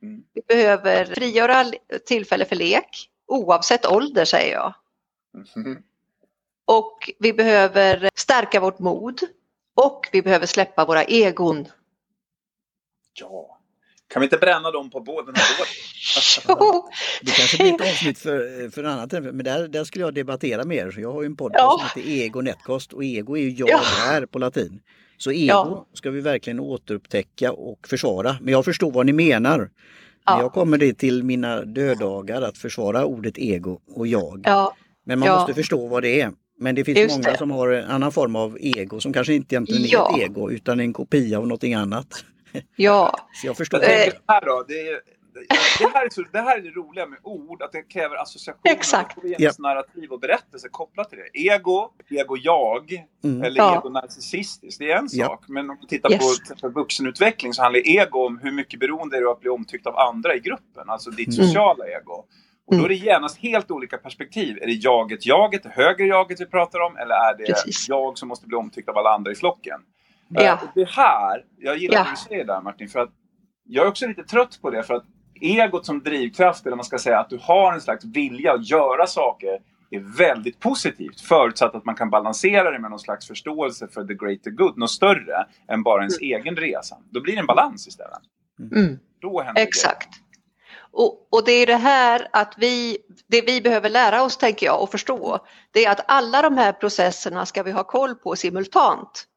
Mm. 0.03 0.23
Vi 0.33 0.41
behöver 0.47 1.05
frigöra 1.05 1.65
tillfälle 2.05 2.45
för 2.45 2.55
lek, 2.55 3.09
oavsett 3.27 3.85
ålder 3.85 4.25
säger 4.25 4.53
jag. 4.53 4.73
Mhm. 5.55 5.77
Och 6.65 7.11
vi 7.19 7.33
behöver 7.33 8.09
stärka 8.15 8.59
vårt 8.59 8.79
mod 8.79 9.19
och 9.75 10.09
vi 10.11 10.21
behöver 10.21 10.45
släppa 10.45 10.85
våra 10.85 11.03
egon. 11.03 11.65
Ja. 13.19 13.59
Kan 14.07 14.19
vi 14.19 14.25
inte 14.25 14.37
bränna 14.37 14.71
dem 14.71 14.89
på 14.89 14.99
båten? 14.99 15.33
Jo, 16.47 16.89
Det 17.21 17.31
kanske 17.31 17.57
blir 17.57 17.73
ett 17.75 17.81
avsnitt 17.81 18.19
för, 18.19 18.69
för 18.69 18.83
annat, 18.83 19.11
men 19.11 19.37
där, 19.43 19.67
där 19.67 19.83
skulle 19.83 20.05
jag 20.05 20.13
debattera 20.13 20.63
mer. 20.63 20.95
Jag 20.97 21.13
har 21.13 21.21
ju 21.21 21.25
en 21.25 21.35
podd 21.35 21.51
Ja. 21.55 21.77
som 21.93 22.01
heter 22.01 22.11
Ego 22.11 22.41
Netcost 22.41 22.93
och 22.93 23.03
ego 23.03 23.37
är 23.37 23.41
ju 23.41 23.49
jag 23.49 23.69
Ja. 23.69 23.81
här 23.83 24.25
på 24.25 24.39
latin. 24.39 24.79
Så 25.17 25.31
ego 25.31 25.47
Ja. 25.47 25.85
ska 25.93 26.11
vi 26.11 26.21
verkligen 26.21 26.59
återupptäcka 26.59 27.51
och 27.51 27.87
försvara. 27.87 28.37
Men 28.41 28.51
jag 28.51 28.65
förstår 28.65 28.91
vad 28.91 29.05
ni 29.05 29.13
menar. 29.13 29.69
Ja. 30.25 30.31
Men 30.35 30.39
Jag 30.43 30.53
kommer 30.53 30.77
det 30.77 30.93
till 30.93 31.23
mina 31.23 31.61
dödagar 31.61 32.41
att 32.41 32.57
försvara 32.57 33.05
ordet 33.05 33.37
ego 33.37 33.79
och 33.95 34.07
jag. 34.07 34.41
ja, 34.45 34.75
Men 35.05 35.19
man 35.19 35.27
ja. 35.27 35.35
måste 35.39 35.53
förstå 35.53 35.87
vad 35.87 36.03
det 36.03 36.21
är. 36.21 36.31
Men 36.59 36.75
det 36.75 36.83
finns 36.83 36.97
Just 36.97 37.17
många 37.17 37.31
det. 37.31 37.37
som 37.37 37.51
har 37.51 37.67
en 37.71 37.89
annan 37.89 38.11
form 38.11 38.35
av 38.35 38.57
ego 38.61 38.99
som 38.99 39.13
kanske 39.13 39.33
inte 39.33 39.55
egentligen 39.55 39.83
Ja. 39.91 40.09
är 40.11 40.23
ett 40.23 40.29
ego 40.29 40.51
utan 40.51 40.79
en 40.79 40.93
kopia 40.93 41.37
av 41.37 41.47
någonting 41.47 41.73
annat. 41.73 42.07
ja, 42.75 43.15
Så 43.33 43.47
jag 43.47 43.57
förstår. 43.57 43.81
Jag 43.81 44.07
Eh. 44.07 44.13
så 44.13 44.17
här 44.27 44.45
då. 44.45 44.65
Det, 44.67 44.79
är, 44.89 44.99
det, 45.79 45.87
här 45.93 46.05
är 46.05 46.09
så, 46.09 46.23
det 46.31 46.39
här 46.41 46.57
är 46.57 46.61
det 46.61 46.69
roliga 46.69 47.05
med 47.05 47.19
ord, 47.23 47.61
att 47.61 47.71
det 47.71 47.81
kräver 47.81 48.15
associationer. 48.15 48.71
Exakt. 48.75 49.17
Vi 49.23 49.35
Ja. 49.39 49.51
narrativ 49.59 50.11
och 50.11 50.19
berättelse 50.19 50.67
kopplat 50.71 51.09
till 51.09 51.19
det. 51.33 51.39
Ego, 51.39 51.89
ego-jag 52.09 53.05
Mm. 53.23 53.43
eller 53.43 53.57
Ja. 53.57 53.75
ego-narcissistiskt, 53.77 54.79
det 54.79 54.91
är 54.91 54.97
en 54.97 55.07
Ja. 55.11 55.25
sak. 55.25 55.43
Men 55.47 55.69
om 55.69 55.77
man 55.77 55.87
tittar 55.87 56.11
Yes. 56.11 56.39
på 56.61 56.69
vuxenutveckling 56.69 57.53
så 57.53 57.61
handlar 57.61 57.87
ego 57.87 58.19
om 58.25 58.39
hur 58.43 58.51
mycket 58.51 58.79
beroende 58.79 59.17
är 59.17 59.21
du 59.21 59.29
att 59.31 59.39
bli 59.41 59.49
omtyckt 59.49 59.87
av 59.87 59.97
andra 59.97 60.35
i 60.35 60.39
gruppen, 60.39 60.83
alltså 60.89 61.09
ditt 61.09 61.37
Mm. 61.37 61.47
sociala 61.47 61.87
ego. 61.87 62.25
Och 62.67 62.77
då 62.77 62.85
är 62.85 62.89
det 62.89 62.95
genast 62.95 63.37
helt 63.37 63.71
olika 63.71 63.97
perspektiv. 63.97 64.57
Är 64.61 64.65
det 64.65 64.73
jaget, 64.73 65.25
jaget, 65.25 65.63
det 65.63 65.69
högre 65.69 66.05
jaget 66.05 66.41
vi 66.41 66.45
pratar 66.45 66.79
om 66.79 66.97
eller 66.97 67.15
är 67.15 67.37
det 67.37 67.45
Precis. 67.45 67.89
jag 67.89 68.17
som 68.17 68.27
måste 68.27 68.47
bli 68.47 68.57
omtyckt 68.57 68.89
av 68.89 68.97
alla 68.97 69.09
andra 69.09 69.31
i 69.31 69.35
flocken? 69.35 69.79
Ja. 70.29 70.41
Eh, 70.41 70.59
det 70.75 70.89
här, 70.89 71.45
jag 71.57 71.77
gillar 71.77 71.95
Ja. 71.95 72.03
det 72.03 72.09
du 72.09 72.15
säger 72.15 72.45
där 72.45 72.61
Martin, 72.61 72.89
för 72.89 72.99
att 72.99 73.09
jag 73.63 73.85
är 73.85 73.89
också 73.89 74.07
lite 74.07 74.23
trött 74.23 74.59
på 74.61 74.69
det 74.69 74.83
för 74.83 74.93
att 74.93 75.05
egot 75.41 75.85
som 75.85 75.99
drivkraft, 76.03 76.65
eller 76.65 76.75
man 76.75 76.85
ska 76.85 76.97
säga 76.97 77.19
att 77.19 77.29
du 77.29 77.39
har 77.41 77.73
en 77.73 77.81
slags 77.81 78.05
vilja 78.05 78.53
att 78.53 78.69
göra 78.69 79.07
saker 79.07 79.59
är 79.91 80.17
väldigt 80.17 80.59
positivt 80.59 81.21
förutsatt 81.21 81.75
att 81.75 81.85
man 81.85 81.95
kan 81.95 82.09
balansera 82.09 82.71
det 82.71 82.79
med 82.79 82.89
någon 82.89 82.99
slags 82.99 83.27
förståelse 83.27 83.87
för 83.87 84.03
the 84.05 84.13
greater 84.13 84.51
good, 84.51 84.77
något 84.77 84.91
större 84.91 85.45
än 85.67 85.83
bara 85.83 86.01
ens 86.01 86.21
mm. 86.21 86.41
egen 86.41 86.55
resa. 86.55 86.97
Då 87.11 87.21
blir 87.21 87.33
det 87.33 87.39
en 87.39 87.45
balans 87.45 87.87
istället. 87.87 88.19
Mm. 88.73 88.99
Då 89.21 89.41
händer 89.41 89.61
Exakt. 89.61 90.09
Och, 90.97 91.27
och, 91.29 91.45
det 91.45 91.51
är 91.51 91.65
det 91.65 91.75
här 91.75 92.27
att 92.31 92.53
vi, 92.57 92.97
det 93.27 93.41
vi 93.41 93.61
behöver 93.61 93.89
lära 93.89 94.23
oss 94.23 94.37
tänker 94.37 94.65
jag 94.65 94.81
och 94.81 94.91
förstå, 94.91 95.39
det 95.71 95.85
är 95.85 95.91
att 95.91 96.05
alla 96.07 96.41
de 96.41 96.57
här 96.57 96.71
processerna 96.71 97.45
ska 97.45 97.63
vi 97.63 97.71
ha 97.71 97.83
koll 97.83 98.15
på 98.15 98.35
simultant. 98.35 99.27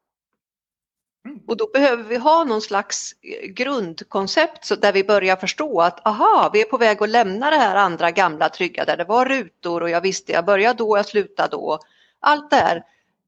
Och 1.47 1.57
då 1.57 1.71
behöver 1.73 2.03
vi 2.03 2.16
ha 2.16 2.44
någon 2.44 2.62
slags 2.62 3.12
eh, 3.12 3.49
grundkoncept 3.49 4.64
så 4.64 4.75
där 4.75 4.92
vi 4.92 5.05
börjar 5.05 5.37
förstå 5.37 5.81
att 5.81 6.07
aha, 6.07 6.51
vi 6.53 6.61
är 6.61 6.64
på 6.64 6.79
väg 6.79 7.03
att 7.03 7.09
lämna 7.09 7.51
det 7.51 7.57
här 7.57 7.77
andra 7.77 8.11
gamla 8.11 8.49
trygga 8.49 8.85
där 8.85 8.97
det 8.97 9.05
var 9.05 9.25
rutor 9.25 9.83
och 9.83 9.90
jag 9.90 10.01
visste 10.01 10.33
jag 10.33 10.44
började 10.44 10.79
då, 10.79 10.97
jag 10.97 11.07
slutade 11.07 11.49
då. 11.49 11.79
Allt 12.21 12.51
det 12.51 12.57
här, 12.57 12.83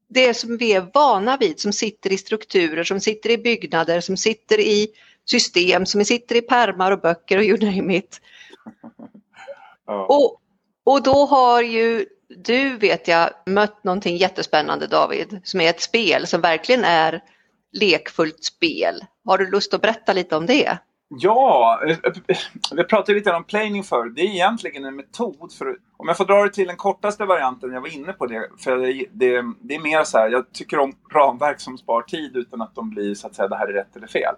det 0.09 0.33
som 0.33 0.57
vi 0.57 0.73
är 0.73 0.87
vana 0.93 1.37
vid 1.37 1.59
som 1.59 1.73
sitter 1.73 2.11
i 2.11 2.17
strukturer, 2.17 2.83
som 2.83 2.99
sitter 2.99 3.29
i 3.29 3.37
byggnader, 3.37 4.01
som 4.01 4.17
sitter 4.17 4.59
i 4.59 4.87
system, 5.25 5.85
som 5.85 6.05
sitter 6.05 6.35
i 6.35 6.41
pärmar 6.41 6.91
och 6.91 7.01
böcker 7.01 7.37
och 7.37 7.43
you 7.43 7.75
name 7.75 7.95
it. 7.95 8.21
Och, 10.07 10.41
och 10.83 11.03
då 11.03 11.25
har 11.25 11.61
ju 11.61 12.05
du 12.37 12.77
vet 12.77 13.07
jag 13.07 13.29
mött 13.45 13.83
någonting 13.83 14.17
jättespännande 14.17 14.87
David, 14.87 15.41
som 15.43 15.61
är 15.61 15.69
ett 15.69 15.81
spel 15.81 16.27
som 16.27 16.41
verkligen 16.41 16.83
är 16.83 17.21
lekfullt 17.71 18.43
spel. 18.43 19.05
Har 19.25 19.37
du 19.37 19.51
lust 19.51 19.73
att 19.73 19.81
berätta 19.81 20.13
lite 20.13 20.35
om 20.35 20.45
det? 20.45 20.77
Ja, 21.07 21.81
eh, 21.87 21.97
eh, 22.03 22.37
vi 22.71 22.83
pratade 22.83 23.17
lite 23.17 23.31
om 23.31 23.43
planing 23.43 23.83
för. 23.83 24.09
Det 24.09 24.21
är 24.21 24.25
egentligen 24.25 24.85
en 24.85 24.95
metod 24.95 25.53
för, 25.53 25.67
om 25.97 26.07
jag 26.07 26.17
får 26.17 26.25
dra 26.25 26.43
det 26.43 26.53
till 26.53 26.67
den 26.67 26.77
kortaste 26.77 27.25
varianten, 27.25 27.73
jag 27.73 27.81
var 27.81 27.95
inne 27.95 28.13
på 28.13 28.25
det, 28.25 28.49
för 28.57 28.77
det, 28.77 29.05
det, 29.11 29.43
det 29.61 29.75
är 29.75 29.79
mer 29.79 30.03
så 30.03 30.17
här, 30.17 30.29
jag 30.29 30.53
tycker 30.53 30.79
om 30.79 30.93
ramverk 31.13 31.59
som 31.59 31.77
spar 31.77 32.01
tid 32.01 32.35
utan 32.35 32.61
att 32.61 32.75
de 32.75 32.89
blir 32.89 33.15
så 33.15 33.27
att 33.27 33.35
säga, 33.35 33.47
det 33.47 33.55
här 33.55 33.67
är 33.67 33.73
rätt 33.73 33.95
eller 33.95 34.07
fel. 34.07 34.35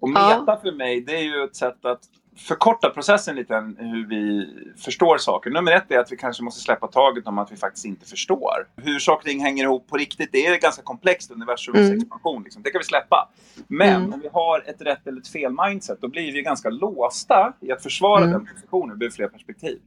Och 0.00 0.08
meta 0.08 0.44
ja. 0.46 0.60
för 0.62 0.72
mig, 0.72 1.00
det 1.00 1.16
är 1.16 1.22
ju 1.22 1.44
ett 1.44 1.56
sätt 1.56 1.84
att 1.84 2.00
förkorta 2.36 2.90
processen 2.90 3.36
lite 3.36 3.54
hur 3.78 4.06
vi 4.08 4.48
förstår 4.76 5.18
saker. 5.18 5.50
Nummer 5.50 5.72
ett 5.72 5.90
är 5.90 5.98
att 5.98 6.12
vi 6.12 6.16
kanske 6.16 6.42
måste 6.42 6.60
släppa 6.60 6.86
taget 6.86 7.26
om 7.26 7.38
att 7.38 7.52
vi 7.52 7.56
faktiskt 7.56 7.86
inte 7.86 8.06
förstår. 8.06 8.68
Hur 8.76 8.98
saker 8.98 9.18
och 9.18 9.24
ting 9.24 9.40
hänger 9.40 9.64
ihop 9.64 9.88
på 9.88 9.96
riktigt, 9.96 10.28
det 10.32 10.46
är 10.46 10.60
ganska 10.60 10.82
komplext 10.82 11.30
universums 11.30 11.78
mm. 11.78 11.98
expansion. 11.98 12.42
Liksom. 12.42 12.62
Det 12.62 12.70
kan 12.70 12.78
vi 12.78 12.84
släppa. 12.84 13.28
Men 13.66 13.96
mm. 13.96 14.12
om 14.12 14.20
vi 14.20 14.28
har 14.32 14.62
ett 14.66 14.82
rätt 14.82 15.06
eller 15.06 15.20
ett 15.20 15.28
fel 15.28 15.56
mindset, 15.66 16.00
då 16.00 16.08
blir 16.08 16.32
vi 16.32 16.42
ganska 16.42 16.70
låsta 16.70 17.52
i 17.60 17.72
att 17.72 17.82
försvara 17.82 18.24
mm. 18.24 18.32
den 18.32 18.46
positionen 18.46 19.02
ur 19.02 19.10
fler 19.10 19.28
perspektiv. 19.28 19.80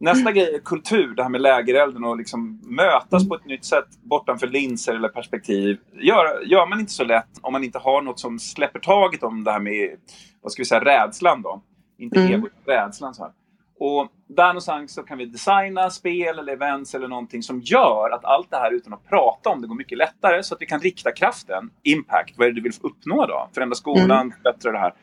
Nästa 0.00 0.32
grej 0.32 0.54
är 0.54 0.58
kultur, 0.58 1.14
det 1.14 1.22
här 1.22 1.30
med 1.30 1.40
lägerelden 1.40 2.04
och 2.04 2.16
liksom 2.16 2.60
mötas 2.64 3.28
på 3.28 3.34
ett 3.34 3.44
nytt 3.44 3.64
sätt 3.64 3.86
bortanför 4.02 4.46
linser 4.46 4.94
eller 4.94 5.08
perspektiv. 5.08 5.78
Gör, 5.92 6.42
gör 6.46 6.66
man 6.66 6.80
inte 6.80 6.92
så 6.92 7.04
lätt 7.04 7.28
om 7.40 7.52
man 7.52 7.64
inte 7.64 7.78
har 7.78 8.02
något 8.02 8.20
som 8.20 8.38
släpper 8.38 8.78
taget 8.78 9.22
om 9.22 9.44
det 9.44 9.52
här 9.52 9.60
med, 9.60 9.96
vad 10.42 10.52
ska 10.52 10.60
vi 10.60 10.66
säga, 10.66 10.84
rädslan 10.84 11.42
då. 11.42 11.62
Inte 11.98 12.20
mm. 12.20 12.32
egot, 12.32 12.52
rädslan 12.66 13.14
så 13.14 13.22
här. 13.22 13.32
Och 13.80 14.08
där 14.28 14.46
någonstans 14.46 14.94
så 14.94 15.02
kan 15.02 15.18
vi 15.18 15.26
designa 15.26 15.90
spel 15.90 16.38
eller 16.38 16.52
events 16.52 16.94
eller 16.94 17.08
någonting 17.08 17.42
som 17.42 17.60
gör 17.60 18.10
att 18.10 18.24
allt 18.24 18.50
det 18.50 18.56
här 18.56 18.74
utan 18.74 18.92
att 18.92 19.08
prata 19.08 19.50
om 19.50 19.60
det 19.60 19.68
går 19.68 19.74
mycket 19.74 19.98
lättare 19.98 20.42
så 20.42 20.54
att 20.54 20.62
vi 20.62 20.66
kan 20.66 20.80
rikta 20.80 21.12
kraften, 21.12 21.70
impact, 21.82 22.34
vad 22.36 22.46
är 22.46 22.50
det 22.50 22.56
du 22.56 22.62
vill 22.62 22.72
uppnå 22.80 23.26
då? 23.26 23.48
Förändra 23.54 23.74
skolan, 23.74 24.10
mm. 24.10 24.32
förbättra 24.32 24.72
det 24.72 24.78
här. 24.78 24.94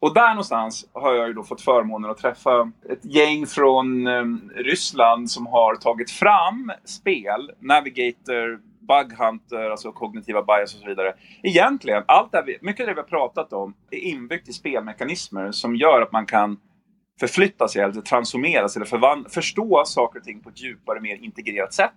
Och 0.00 0.14
där 0.14 0.28
någonstans 0.28 0.88
har 0.92 1.14
jag 1.14 1.28
ju 1.28 1.32
då 1.32 1.42
fått 1.42 1.60
förmånen 1.60 2.10
att 2.10 2.18
träffa 2.18 2.72
ett 2.90 3.04
gäng 3.04 3.46
från 3.46 4.06
eh, 4.06 4.24
Ryssland 4.54 5.30
som 5.30 5.46
har 5.46 5.74
tagit 5.74 6.10
fram 6.10 6.72
spel, 6.84 7.52
Navigator, 7.58 8.60
Bug 8.80 9.18
Hunter, 9.18 9.70
alltså 9.70 9.92
kognitiva 9.92 10.42
bias 10.42 10.74
och 10.74 10.80
så 10.80 10.86
vidare. 10.86 11.14
Egentligen, 11.42 12.04
allt 12.06 12.32
det 12.32 12.42
vi, 12.46 12.58
mycket 12.60 12.80
av 12.80 12.86
det 12.86 12.94
vi 12.94 13.00
har 13.00 13.08
pratat 13.08 13.52
om 13.52 13.74
är 13.90 13.98
inbyggt 13.98 14.48
i 14.48 14.52
spelmekanismer 14.52 15.52
som 15.52 15.76
gör 15.76 16.02
att 16.02 16.12
man 16.12 16.26
kan 16.26 16.56
förflytta 17.20 17.68
sig 17.68 17.82
eller 17.82 18.00
transformeras 18.00 18.76
eller 18.76 18.86
förvandla, 18.86 19.28
förstå 19.28 19.82
saker 19.86 20.18
och 20.18 20.24
ting 20.24 20.40
på 20.40 20.48
ett 20.48 20.62
djupare, 20.62 21.00
mer 21.00 21.16
integrerat 21.16 21.72
sätt 21.72 21.94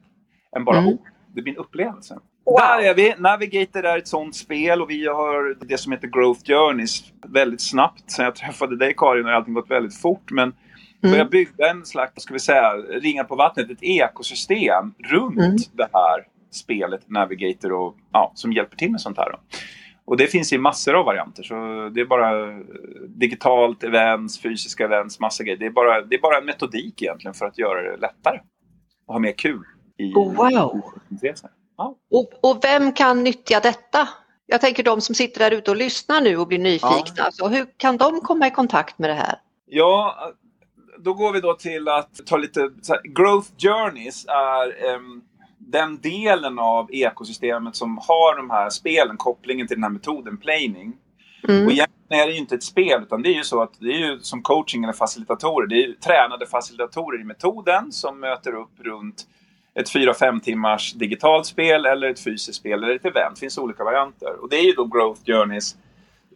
än 0.56 0.66
bara 0.66 0.78
mm. 0.78 0.94
ord. 0.94 1.08
Det 1.36 1.42
blir 1.42 1.54
en 1.54 1.60
upplevelse. 1.60 2.20
Wow. 2.46 2.56
Där 2.58 2.80
är 2.80 2.94
vi. 2.94 3.16
Navigator 3.18 3.86
är 3.86 3.98
ett 3.98 4.08
sånt 4.08 4.36
spel 4.36 4.82
och 4.82 4.90
vi 4.90 5.08
har 5.08 5.66
det 5.66 5.78
som 5.78 5.92
heter 5.92 6.08
Growth 6.08 6.42
Journeys 6.52 7.04
väldigt 7.28 7.62
snabbt. 7.62 8.12
Sen 8.12 8.26
jag 8.26 8.36
träffade 8.36 8.78
dig 8.78 8.94
Karin 8.98 9.26
har 9.26 9.32
allting 9.32 9.54
gått 9.54 9.72
väldigt 9.72 10.02
fort. 10.02 10.32
Men 10.32 10.44
mm. 10.44 11.12
börja 11.12 11.26
bygga 11.26 11.70
en 11.70 11.86
slags, 11.86 12.24
ska 12.24 12.34
vi 12.34 12.40
säga, 12.40 12.74
ringa 12.74 13.24
på 13.24 13.36
vattnet, 13.36 13.72
ett 13.72 13.84
ekosystem 13.84 14.94
runt 15.10 15.40
mm. 15.40 15.56
det 15.72 15.88
här 15.94 16.28
spelet 16.52 17.10
Navigator 17.10 17.72
och, 17.72 17.96
ja, 18.12 18.32
som 18.36 18.54
hjälper 18.54 18.78
till 18.78 18.92
med 18.92 19.02
sånt 19.02 19.18
här. 19.18 19.32
Då. 19.32 19.38
Och 20.06 20.18
det 20.18 20.28
finns 20.28 20.54
i 20.54 20.58
massor 20.58 20.94
av 20.94 21.06
varianter. 21.06 21.44
Så 21.44 21.56
det 21.90 22.02
är 22.02 22.06
bara 22.06 22.60
digitalt, 23.08 23.84
events, 23.84 24.42
fysiska 24.42 24.86
events, 24.86 25.20
massa 25.20 25.44
grejer. 25.44 25.58
Det 25.58 25.66
är 25.66 25.70
bara, 25.70 26.02
det 26.02 26.16
är 26.16 26.22
bara 26.22 26.38
en 26.38 26.46
metodik 26.46 27.02
egentligen 27.02 27.34
för 27.34 27.46
att 27.46 27.58
göra 27.58 27.82
det 27.82 27.98
lättare. 27.98 28.40
Och 29.08 29.14
ha 29.14 29.20
mer 29.20 29.32
kul 29.38 29.64
i 29.98 30.14
wow. 30.14 30.84
Ja. 31.78 31.96
Och, 32.12 32.32
och 32.42 32.60
vem 32.64 32.92
kan 32.92 33.24
nyttja 33.24 33.60
detta? 33.60 34.10
Jag 34.46 34.62
tänker 34.62 34.84
de 34.84 35.02
som 35.02 35.16
sitter 35.16 35.40
där 35.40 35.58
ute 35.58 35.72
och 35.72 35.78
lyssnar 35.78 36.22
nu 36.22 36.38
och 36.38 36.48
blir 36.48 36.60
nyfikna. 36.60 37.14
Ja. 37.16 37.32
Så 37.32 37.48
hur 37.48 37.68
kan 37.78 37.98
de 37.98 38.22
komma 38.22 38.48
i 38.48 38.52
kontakt 38.52 39.00
med 39.00 39.10
det 39.10 39.14
här? 39.14 39.36
Ja, 39.66 40.16
då 41.00 41.14
går 41.14 41.34
vi 41.34 41.42
då 41.42 41.54
till 41.54 41.88
att 41.88 42.26
ta 42.26 42.38
lite... 42.38 42.70
Growth 43.04 43.50
Journeys 43.58 44.26
är 44.28 44.96
um, 44.96 45.22
den 45.58 46.02
delen 46.02 46.60
av 46.60 46.94
ekosystemet 46.94 47.76
som 47.76 47.98
har 47.98 48.38
de 48.38 48.50
här 48.50 48.70
spelen, 48.70 49.18
kopplingen 49.18 49.68
till 49.68 49.78
den 49.78 49.84
här 49.84 49.90
metoden, 49.90 50.38
planing. 50.38 50.94
Mm. 51.48 51.66
Och 51.66 51.72
egentligen 51.72 52.22
är 52.22 52.28
det 52.28 52.34
ju 52.34 52.40
inte 52.40 52.56
ett 52.56 52.64
spel 52.64 53.04
utan 53.04 53.22
det 53.22 53.30
är 53.30 53.34
ju 53.34 53.44
så 53.44 53.62
att 53.62 53.74
det 53.80 53.88
är 53.88 53.98
ju 53.98 54.20
som 54.20 54.42
coaching 54.42 54.84
eller 54.84 54.94
facilitatorer. 54.94 55.68
Det 55.68 55.76
är 55.76 55.88
ju 55.88 55.94
tränade 55.94 56.46
facilitatorer 56.46 57.22
i 57.22 57.24
metoden 57.24 57.92
som 57.92 58.20
möter 58.20 58.56
upp 58.56 58.80
runt 58.80 59.28
ett 59.80 59.94
4-5 59.94 60.40
timmars 60.40 60.94
digitalt 60.94 61.46
spel 61.46 61.86
eller 61.86 62.10
ett 62.10 62.24
fysiskt 62.24 62.60
spel 62.60 62.84
eller 62.84 62.96
ett 62.96 63.06
event. 63.06 63.36
Det 63.36 63.40
finns 63.40 63.58
olika 63.58 63.84
varianter. 63.84 64.42
Och 64.42 64.50
det 64.50 64.56
är 64.56 64.64
ju 64.64 64.72
då 64.72 64.86
Growth 64.86 65.22
Journeys 65.26 65.76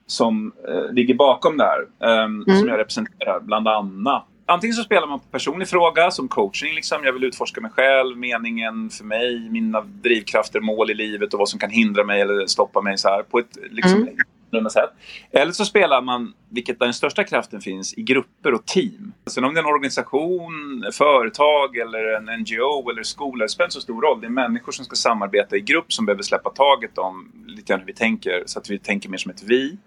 som 0.06 0.52
eh, 0.68 0.94
ligger 0.94 1.14
bakom 1.14 1.58
där. 1.58 1.88
Eh, 2.04 2.24
mm. 2.24 2.58
Som 2.60 2.68
jag 2.68 2.80
representerar 2.80 3.40
bland 3.40 3.68
annat. 3.68 4.26
Antingen 4.46 4.74
så 4.74 4.84
spelar 4.84 5.08
man 5.08 5.20
på 5.20 5.26
personlig 5.26 5.68
fråga 5.68 6.12
som 6.12 6.28
coaching. 6.28 6.74
Liksom. 6.76 7.04
Jag 7.04 7.14
vill 7.14 7.24
utforska 7.24 7.62
mig 7.62 7.72
själv, 7.72 8.18
meningen 8.18 8.90
för 8.90 9.04
mig, 9.04 9.50
mina 9.50 9.82
drivkrafter, 9.82 10.60
mål 10.60 10.92
i 10.92 10.94
livet 10.94 11.34
och 11.34 11.40
vad 11.40 11.50
som 11.50 11.60
kan 11.60 11.70
hindra 11.70 12.04
mig 12.04 12.22
eller 12.22 12.46
stoppa 12.46 12.82
mig 12.82 12.98
så 12.98 13.08
här, 13.08 13.24
på 13.24 13.40
ett 13.40 13.58
liksom, 13.72 14.02
mm 14.02 14.18
annorlunda 14.52 14.70
sätt. 14.70 14.90
Eller 15.32 15.52
så 15.52 15.66
spelar 15.66 16.02
man, 16.02 16.34
vilket 16.50 16.80
den 16.80 16.94
största 16.94 17.24
kraften 17.24 17.62
finns, 17.62 17.94
i 17.94 18.02
grupper 18.02 18.54
och 18.54 18.66
team. 18.66 19.14
Sen 19.28 19.44
om 19.44 19.54
det 19.54 19.60
är 19.60 19.64
en 19.64 19.70
organisation, 19.70 20.84
företag 20.94 21.78
eller 21.78 22.14
en 22.18 22.42
NGO 22.42 22.90
eller 22.90 23.04
skola, 23.04 23.46
det 23.46 23.50
spelar 23.50 23.66
inte 23.66 23.74
så 23.74 23.82
stor 23.82 24.02
roll. 24.02 24.22
Det 24.22 24.28
är 24.28 24.32
människor 24.32 24.72
som 24.72 24.86
ska 24.86 24.96
samarbeta 24.96 25.56
i 25.56 25.62
grupp 25.62 25.94
som 25.94 26.06
behöver 26.06 26.24
släppa 26.24 26.50
taget 26.50 26.98
om 26.98 27.32
lite 27.48 27.72
grann 27.72 27.80
hur 27.80 27.88
vi 27.88 27.94
tänker 27.94 28.44
så 28.46 28.60
att 28.60 28.70
vi 28.70 28.80
tänker 28.80 29.10
mer 29.10 29.18
som 29.18 29.32
ett 29.32 29.44
vi. 29.44 29.78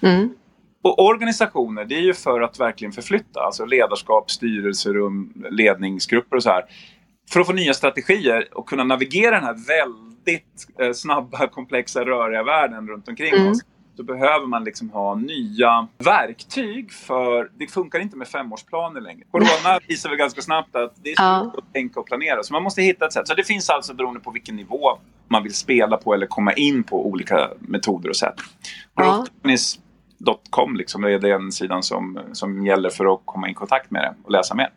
Mm. 0.00 0.28
Och 0.82 1.04
organisationer, 1.06 1.84
det 1.84 1.94
är 1.94 2.00
ju 2.00 2.14
för 2.14 2.40
att 2.40 2.60
verkligen 2.60 2.92
förflytta, 2.92 3.40
alltså 3.40 3.64
ledarskap, 3.64 4.30
styrelserum, 4.30 5.32
ledningsgrupper 5.50 6.36
och 6.36 6.42
så 6.42 6.50
här. 6.50 6.64
För 7.30 7.40
att 7.40 7.46
få 7.46 7.52
nya 7.52 7.74
strategier 7.74 8.48
och 8.52 8.68
kunna 8.68 8.84
navigera 8.84 9.30
den 9.30 9.44
här 9.44 9.56
väldigt 9.68 10.66
eh, 10.80 10.92
snabba, 10.92 11.46
komplexa, 11.52 12.04
röriga 12.04 12.42
världen 12.42 12.88
runt 12.88 13.08
omkring 13.08 13.34
mm. 13.34 13.50
oss 13.50 13.60
då 13.96 14.02
behöver 14.02 14.46
man 14.46 14.64
liksom 14.64 14.90
ha 14.90 15.14
nya 15.14 15.88
verktyg 15.98 16.92
för 16.92 17.50
det 17.58 17.66
funkar 17.66 17.98
inte 17.98 18.16
med 18.16 18.28
femårsplaner 18.28 19.00
längre. 19.00 19.24
Corona 19.30 19.80
visar 19.88 20.08
väl 20.08 20.18
ganska 20.18 20.42
snabbt 20.42 20.76
att 20.76 20.92
det 21.02 21.10
är 21.10 21.14
svårt 21.14 21.54
ja. 21.54 21.62
att 21.62 21.72
tänka 21.72 22.00
och 22.00 22.06
planera. 22.06 22.42
Så 22.42 22.52
man 22.52 22.62
måste 22.62 22.82
hitta 22.82 23.06
ett 23.06 23.12
sätt. 23.12 23.28
Så 23.28 23.34
det 23.34 23.44
finns 23.44 23.70
alltså 23.70 23.94
beroende 23.94 24.20
på 24.20 24.30
vilken 24.30 24.56
nivå 24.56 24.98
man 25.28 25.42
vill 25.42 25.54
spela 25.54 25.96
på 25.96 26.14
eller 26.14 26.26
komma 26.26 26.52
in 26.52 26.82
på 26.82 27.06
olika 27.06 27.50
metoder 27.58 28.08
och 28.08 28.16
sätt. 28.16 28.34
Ja. 28.94 29.26
Liksom, 30.76 31.04
är 31.04 31.18
den 31.18 31.52
sidan 31.52 31.82
som, 31.82 32.20
som 32.32 32.66
gäller 32.66 32.90
för 32.90 33.14
att 33.14 33.20
komma 33.24 33.50
i 33.50 33.54
kontakt 33.54 33.90
med 33.90 34.02
det 34.02 34.14
och 34.24 34.30
läsa 34.30 34.54
mer. 34.54 34.70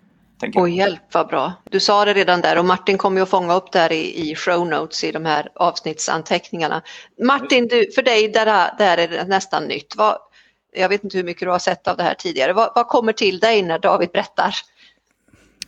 Och 0.56 0.70
hjälp 0.70 1.02
vad 1.12 1.28
bra. 1.28 1.54
Du 1.70 1.80
sa 1.80 2.06
det 2.06 2.14
redan 2.14 2.42
där 2.42 2.58
och 2.58 2.66
Martin 2.66 2.98
kommer 2.98 3.18
ju 3.18 3.24
att 3.24 3.30
fånga 3.30 3.54
upp 3.56 3.72
det 3.72 3.80
här 3.80 3.92
i, 3.92 4.32
i 4.32 4.36
show 4.36 4.68
notes 4.68 5.04
i 5.04 5.12
de 5.12 5.26
här 5.26 5.50
avsnittsanteckningarna. 5.56 6.82
Martin, 7.24 7.68
du, 7.68 7.92
för 7.92 8.02
dig 8.02 8.28
där, 8.28 8.78
där 8.78 8.98
är 8.98 9.08
det 9.08 9.24
nästan 9.24 9.64
nytt. 9.64 9.96
Vad, 9.96 10.18
jag 10.74 10.90
vet 10.90 11.04
inte 11.04 11.18
hur 11.18 11.24
mycket 11.24 11.46
du 11.46 11.52
har 11.52 11.60
sett 11.60 11.88
av 11.88 11.98
det 11.98 12.04
här 12.04 12.14
tidigare. 12.14 12.54
Vad, 12.54 12.72
vad 12.76 12.88
kommer 12.88 13.14
till 13.14 13.40
dig 13.40 13.62
när 13.62 13.80
David 13.80 14.10
berättar? 14.12 14.56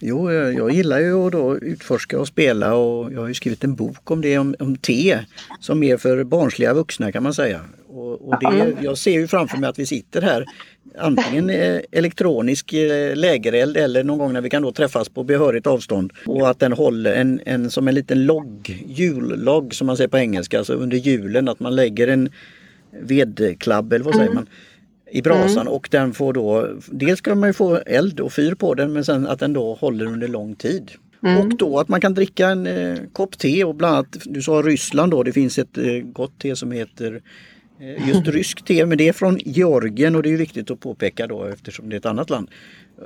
Jo, 0.03 0.31
jag 0.31 0.71
gillar 0.71 0.99
ju 0.99 1.13
att 1.13 1.31
då 1.31 1.57
utforska 1.57 2.19
och 2.19 2.27
spela 2.27 2.73
och 2.75 3.13
jag 3.13 3.19
har 3.21 3.27
ju 3.27 3.33
skrivit 3.33 3.63
en 3.63 3.75
bok 3.75 4.11
om 4.11 4.21
det, 4.21 4.37
om, 4.37 4.55
om 4.59 4.75
te, 4.75 5.19
som 5.59 5.83
är 5.83 5.97
för 5.97 6.23
barnsliga 6.23 6.73
vuxna 6.73 7.11
kan 7.11 7.23
man 7.23 7.33
säga. 7.33 7.61
Och, 7.87 8.29
och 8.29 8.39
det, 8.39 8.75
jag 8.81 8.97
ser 8.97 9.11
ju 9.11 9.27
framför 9.27 9.57
mig 9.57 9.69
att 9.69 9.79
vi 9.79 9.85
sitter 9.85 10.21
här 10.21 10.45
antingen 10.97 11.49
elektronisk 11.91 12.73
eh, 12.73 13.15
lägereld 13.15 13.77
eller 13.77 14.03
någon 14.03 14.17
gång 14.17 14.33
när 14.33 14.41
vi 14.41 14.49
kan 14.49 14.61
då 14.61 14.71
träffas 14.71 15.09
på 15.09 15.23
behörigt 15.23 15.67
avstånd. 15.67 16.13
Och 16.25 16.49
att 16.49 16.59
den 16.59 16.73
håller 16.73 17.13
en, 17.13 17.41
en 17.45 17.71
som 17.71 17.87
en 17.87 17.95
liten 17.95 18.25
logg, 18.25 18.85
jullogg 18.87 19.73
som 19.73 19.87
man 19.87 19.97
säger 19.97 20.07
på 20.07 20.17
engelska, 20.17 20.57
alltså 20.57 20.73
under 20.73 20.97
julen 20.97 21.49
att 21.49 21.59
man 21.59 21.75
lägger 21.75 22.07
en 22.07 22.29
vedklabb 23.01 23.93
eller 23.93 24.05
vad 24.05 24.15
säger 24.15 24.33
man 24.33 24.47
i 25.11 25.21
brasan 25.21 25.61
mm. 25.61 25.73
och 25.73 25.87
den 25.91 26.13
får 26.13 26.33
då, 26.33 26.67
dels 26.85 27.19
ska 27.19 27.35
man 27.35 27.49
ju 27.49 27.53
få 27.53 27.75
eld 27.75 28.19
och 28.19 28.33
fyr 28.33 28.53
på 28.53 28.73
den 28.73 28.93
men 28.93 29.05
sen 29.05 29.27
att 29.27 29.39
den 29.39 29.53
då 29.53 29.73
håller 29.73 30.05
under 30.05 30.27
lång 30.27 30.55
tid. 30.55 30.91
Mm. 31.23 31.37
Och 31.37 31.57
då 31.57 31.79
att 31.79 31.87
man 31.87 32.01
kan 32.01 32.13
dricka 32.13 32.49
en 32.49 32.67
eh, 32.67 32.97
kopp 33.13 33.37
te 33.37 33.63
och 33.63 33.75
bland 33.75 33.95
annat, 33.95 34.17
du 34.25 34.41
sa 34.41 34.51
Ryssland 34.51 35.11
då, 35.11 35.23
det 35.23 35.31
finns 35.31 35.59
ett 35.59 35.77
eh, 35.77 35.93
gott 36.03 36.39
te 36.39 36.55
som 36.55 36.71
heter 36.71 37.21
eh, 37.79 38.07
just 38.07 38.27
rysk 38.27 38.65
te 38.65 38.85
men 38.85 38.97
det 38.97 39.07
är 39.07 39.13
från 39.13 39.39
Georgien 39.45 40.15
och 40.15 40.23
det 40.23 40.33
är 40.33 40.37
viktigt 40.37 40.71
att 40.71 40.79
påpeka 40.79 41.27
då 41.27 41.45
eftersom 41.45 41.89
det 41.89 41.95
är 41.95 41.97
ett 41.97 42.05
annat 42.05 42.29
land. 42.29 42.49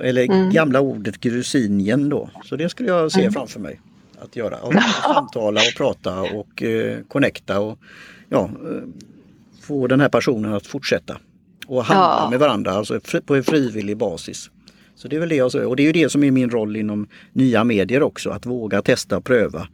Eller 0.00 0.24
mm. 0.24 0.50
gamla 0.50 0.80
ordet 0.80 1.20
Grusinien 1.20 2.08
då. 2.08 2.30
Så 2.44 2.56
det 2.56 2.68
skulle 2.68 2.88
jag 2.88 3.12
se 3.12 3.20
mm. 3.20 3.32
framför 3.32 3.60
mig 3.60 3.80
att 4.18 4.36
göra. 4.36 4.56
Och 4.56 4.74
samtala 5.02 5.60
och 5.60 5.76
prata 5.76 6.20
och 6.20 6.62
eh, 6.62 6.98
connecta 7.08 7.60
och 7.60 7.78
ja, 8.28 8.44
eh, 8.44 8.82
få 9.60 9.86
den 9.86 10.00
här 10.00 10.08
personen 10.08 10.52
att 10.52 10.66
fortsätta 10.66 11.18
och 11.66 11.84
handla 11.84 12.22
ja. 12.24 12.30
med 12.30 12.38
varandra 12.38 12.72
alltså 12.72 13.00
på 13.26 13.34
en 13.34 13.44
frivillig 13.44 13.96
basis. 13.96 14.50
Så 14.94 15.08
det 15.08 15.16
är 15.16 15.20
väl 15.20 15.28
det 15.28 15.36
jag 15.36 15.52
säger 15.52 15.66
och 15.66 15.76
det 15.76 15.82
är 15.82 15.84
ju 15.84 15.92
det 15.92 16.08
som 16.08 16.24
är 16.24 16.30
min 16.30 16.50
roll 16.50 16.76
inom 16.76 17.08
nya 17.32 17.64
medier 17.64 18.02
också, 18.02 18.30
att 18.30 18.46
våga 18.46 18.82
testa 18.82 19.16
och 19.16 19.24
pröva. 19.24 19.68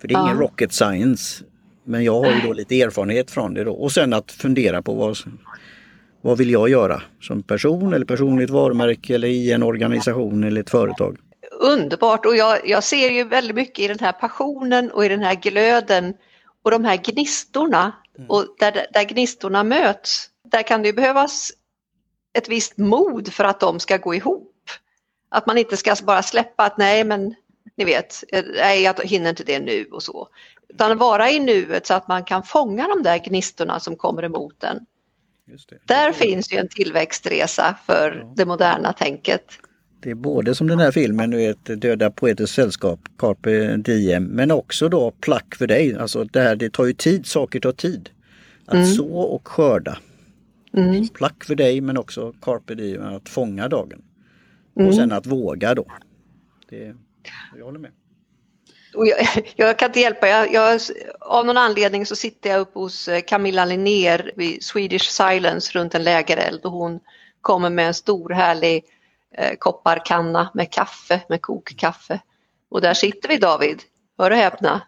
För 0.00 0.08
det 0.08 0.14
är 0.14 0.18
ja. 0.18 0.24
ingen 0.24 0.38
rocket 0.38 0.72
science. 0.72 1.44
Men 1.84 2.04
jag 2.04 2.22
har 2.22 2.32
ju 2.32 2.40
då 2.46 2.52
lite 2.52 2.80
erfarenhet 2.80 3.30
från 3.30 3.54
det 3.54 3.64
då 3.64 3.72
och 3.72 3.92
sen 3.92 4.12
att 4.12 4.32
fundera 4.32 4.82
på 4.82 4.94
vad, 4.94 5.16
vad 6.22 6.38
vill 6.38 6.50
jag 6.50 6.68
göra 6.68 7.02
som 7.20 7.42
person 7.42 7.94
eller 7.94 8.06
personligt 8.06 8.50
varumärke 8.50 9.14
eller 9.14 9.28
i 9.28 9.52
en 9.52 9.62
organisation 9.62 10.44
eller 10.44 10.60
ett 10.60 10.70
företag. 10.70 11.18
Underbart 11.60 12.26
och 12.26 12.36
jag, 12.36 12.68
jag 12.68 12.84
ser 12.84 13.10
ju 13.10 13.24
väldigt 13.24 13.56
mycket 13.56 13.78
i 13.78 13.88
den 13.88 13.98
här 14.00 14.12
passionen 14.12 14.90
och 14.90 15.04
i 15.04 15.08
den 15.08 15.20
här 15.20 15.34
glöden 15.34 16.14
och 16.64 16.70
de 16.70 16.84
här 16.84 16.96
gnistorna 16.96 17.92
mm. 18.18 18.30
och 18.30 18.44
där, 18.58 18.86
där 18.92 19.04
gnistorna 19.04 19.64
möts 19.64 20.29
där 20.50 20.62
kan 20.62 20.82
det 20.82 20.92
behövas 20.92 21.52
ett 22.32 22.48
visst 22.48 22.76
mod 22.76 23.32
för 23.32 23.44
att 23.44 23.60
de 23.60 23.80
ska 23.80 23.96
gå 23.96 24.14
ihop. 24.14 24.70
Att 25.28 25.46
man 25.46 25.58
inte 25.58 25.76
ska 25.76 25.94
bara 26.02 26.22
släppa 26.22 26.64
att 26.64 26.78
nej 26.78 27.04
men 27.04 27.34
ni 27.76 27.84
vet, 27.84 28.24
nej 28.54 28.82
jag 28.82 29.04
hinner 29.04 29.30
inte 29.30 29.44
det 29.44 29.60
nu 29.60 29.84
och 29.84 30.02
så. 30.02 30.28
Utan 30.68 30.98
vara 30.98 31.30
i 31.30 31.40
nuet 31.40 31.86
så 31.86 31.94
att 31.94 32.08
man 32.08 32.24
kan 32.24 32.42
fånga 32.42 32.88
de 32.88 33.02
där 33.02 33.18
gnistorna 33.18 33.80
som 33.80 33.96
kommer 33.96 34.22
emot 34.22 34.64
en. 34.64 34.86
Där 35.84 36.12
finns 36.12 36.52
ju 36.52 36.56
en 36.56 36.68
tillväxtresa 36.68 37.76
för 37.86 38.24
ja. 38.24 38.32
det 38.36 38.44
moderna 38.44 38.92
tänket. 38.92 39.44
Det 40.02 40.10
är 40.10 40.14
både 40.14 40.54
som 40.54 40.66
den 40.68 40.78
här 40.78 40.92
filmen, 40.92 41.30
du 41.30 41.36
vet, 41.36 41.80
Döda 41.80 42.10
poeters 42.10 42.50
sällskap, 42.50 43.00
Carpe 43.18 43.76
Diem, 43.76 44.24
men 44.24 44.50
också 44.50 44.88
då 44.88 45.10
Plack 45.10 45.54
för 45.54 45.66
dig. 45.66 45.96
Alltså 45.96 46.24
det 46.24 46.40
här, 46.40 46.56
det 46.56 46.72
tar 46.72 46.84
ju 46.84 46.92
tid, 46.92 47.26
saker 47.26 47.60
tar 47.60 47.72
tid. 47.72 48.10
Att 48.66 48.74
mm. 48.74 48.86
så 48.86 49.14
och 49.14 49.48
skörda. 49.48 49.98
Mm. 50.76 51.08
Plack 51.08 51.44
för 51.44 51.54
dig 51.54 51.80
men 51.80 51.96
också 51.96 52.32
carpe 52.42 52.74
diem, 52.74 53.02
att 53.02 53.28
fånga 53.28 53.68
dagen. 53.68 54.02
Mm. 54.76 54.88
Och 54.88 54.94
sen 54.94 55.12
att 55.12 55.26
våga 55.26 55.74
då. 55.74 55.86
Det, 56.68 56.94
jag 57.56 57.64
håller 57.64 57.78
med. 57.78 57.90
Och 58.94 59.06
jag, 59.06 59.18
jag, 59.56 59.78
kan 59.78 59.88
inte 59.88 60.00
hjälpa, 60.00 60.28
jag, 60.28 60.52
jag, 60.52 60.80
av 61.20 61.46
någon 61.46 61.56
anledning 61.56 62.06
så 62.06 62.16
sitter 62.16 62.50
jag 62.50 62.60
uppe 62.60 62.78
hos 62.78 63.08
eh, 63.08 63.20
Camilla 63.20 63.64
Linnér 63.64 64.32
vid 64.36 64.64
Swedish 64.64 65.10
Silence 65.10 65.78
runt 65.78 65.94
en 65.94 66.04
lägereld 66.04 66.64
och 66.64 66.72
hon 66.72 67.00
kommer 67.40 67.70
med 67.70 67.86
en 67.86 67.94
stor 67.94 68.30
härlig 68.30 68.84
eh, 69.34 69.56
kopparkanna 69.58 70.50
med 70.54 70.72
kaffe, 70.72 71.20
med 71.28 71.42
kokkaffe. 71.42 72.20
Och 72.68 72.80
där 72.80 72.94
sitter 72.94 73.28
vi 73.28 73.36
David, 73.36 73.82
hör 74.18 74.30
och 74.30 74.36
häpna. 74.36 74.82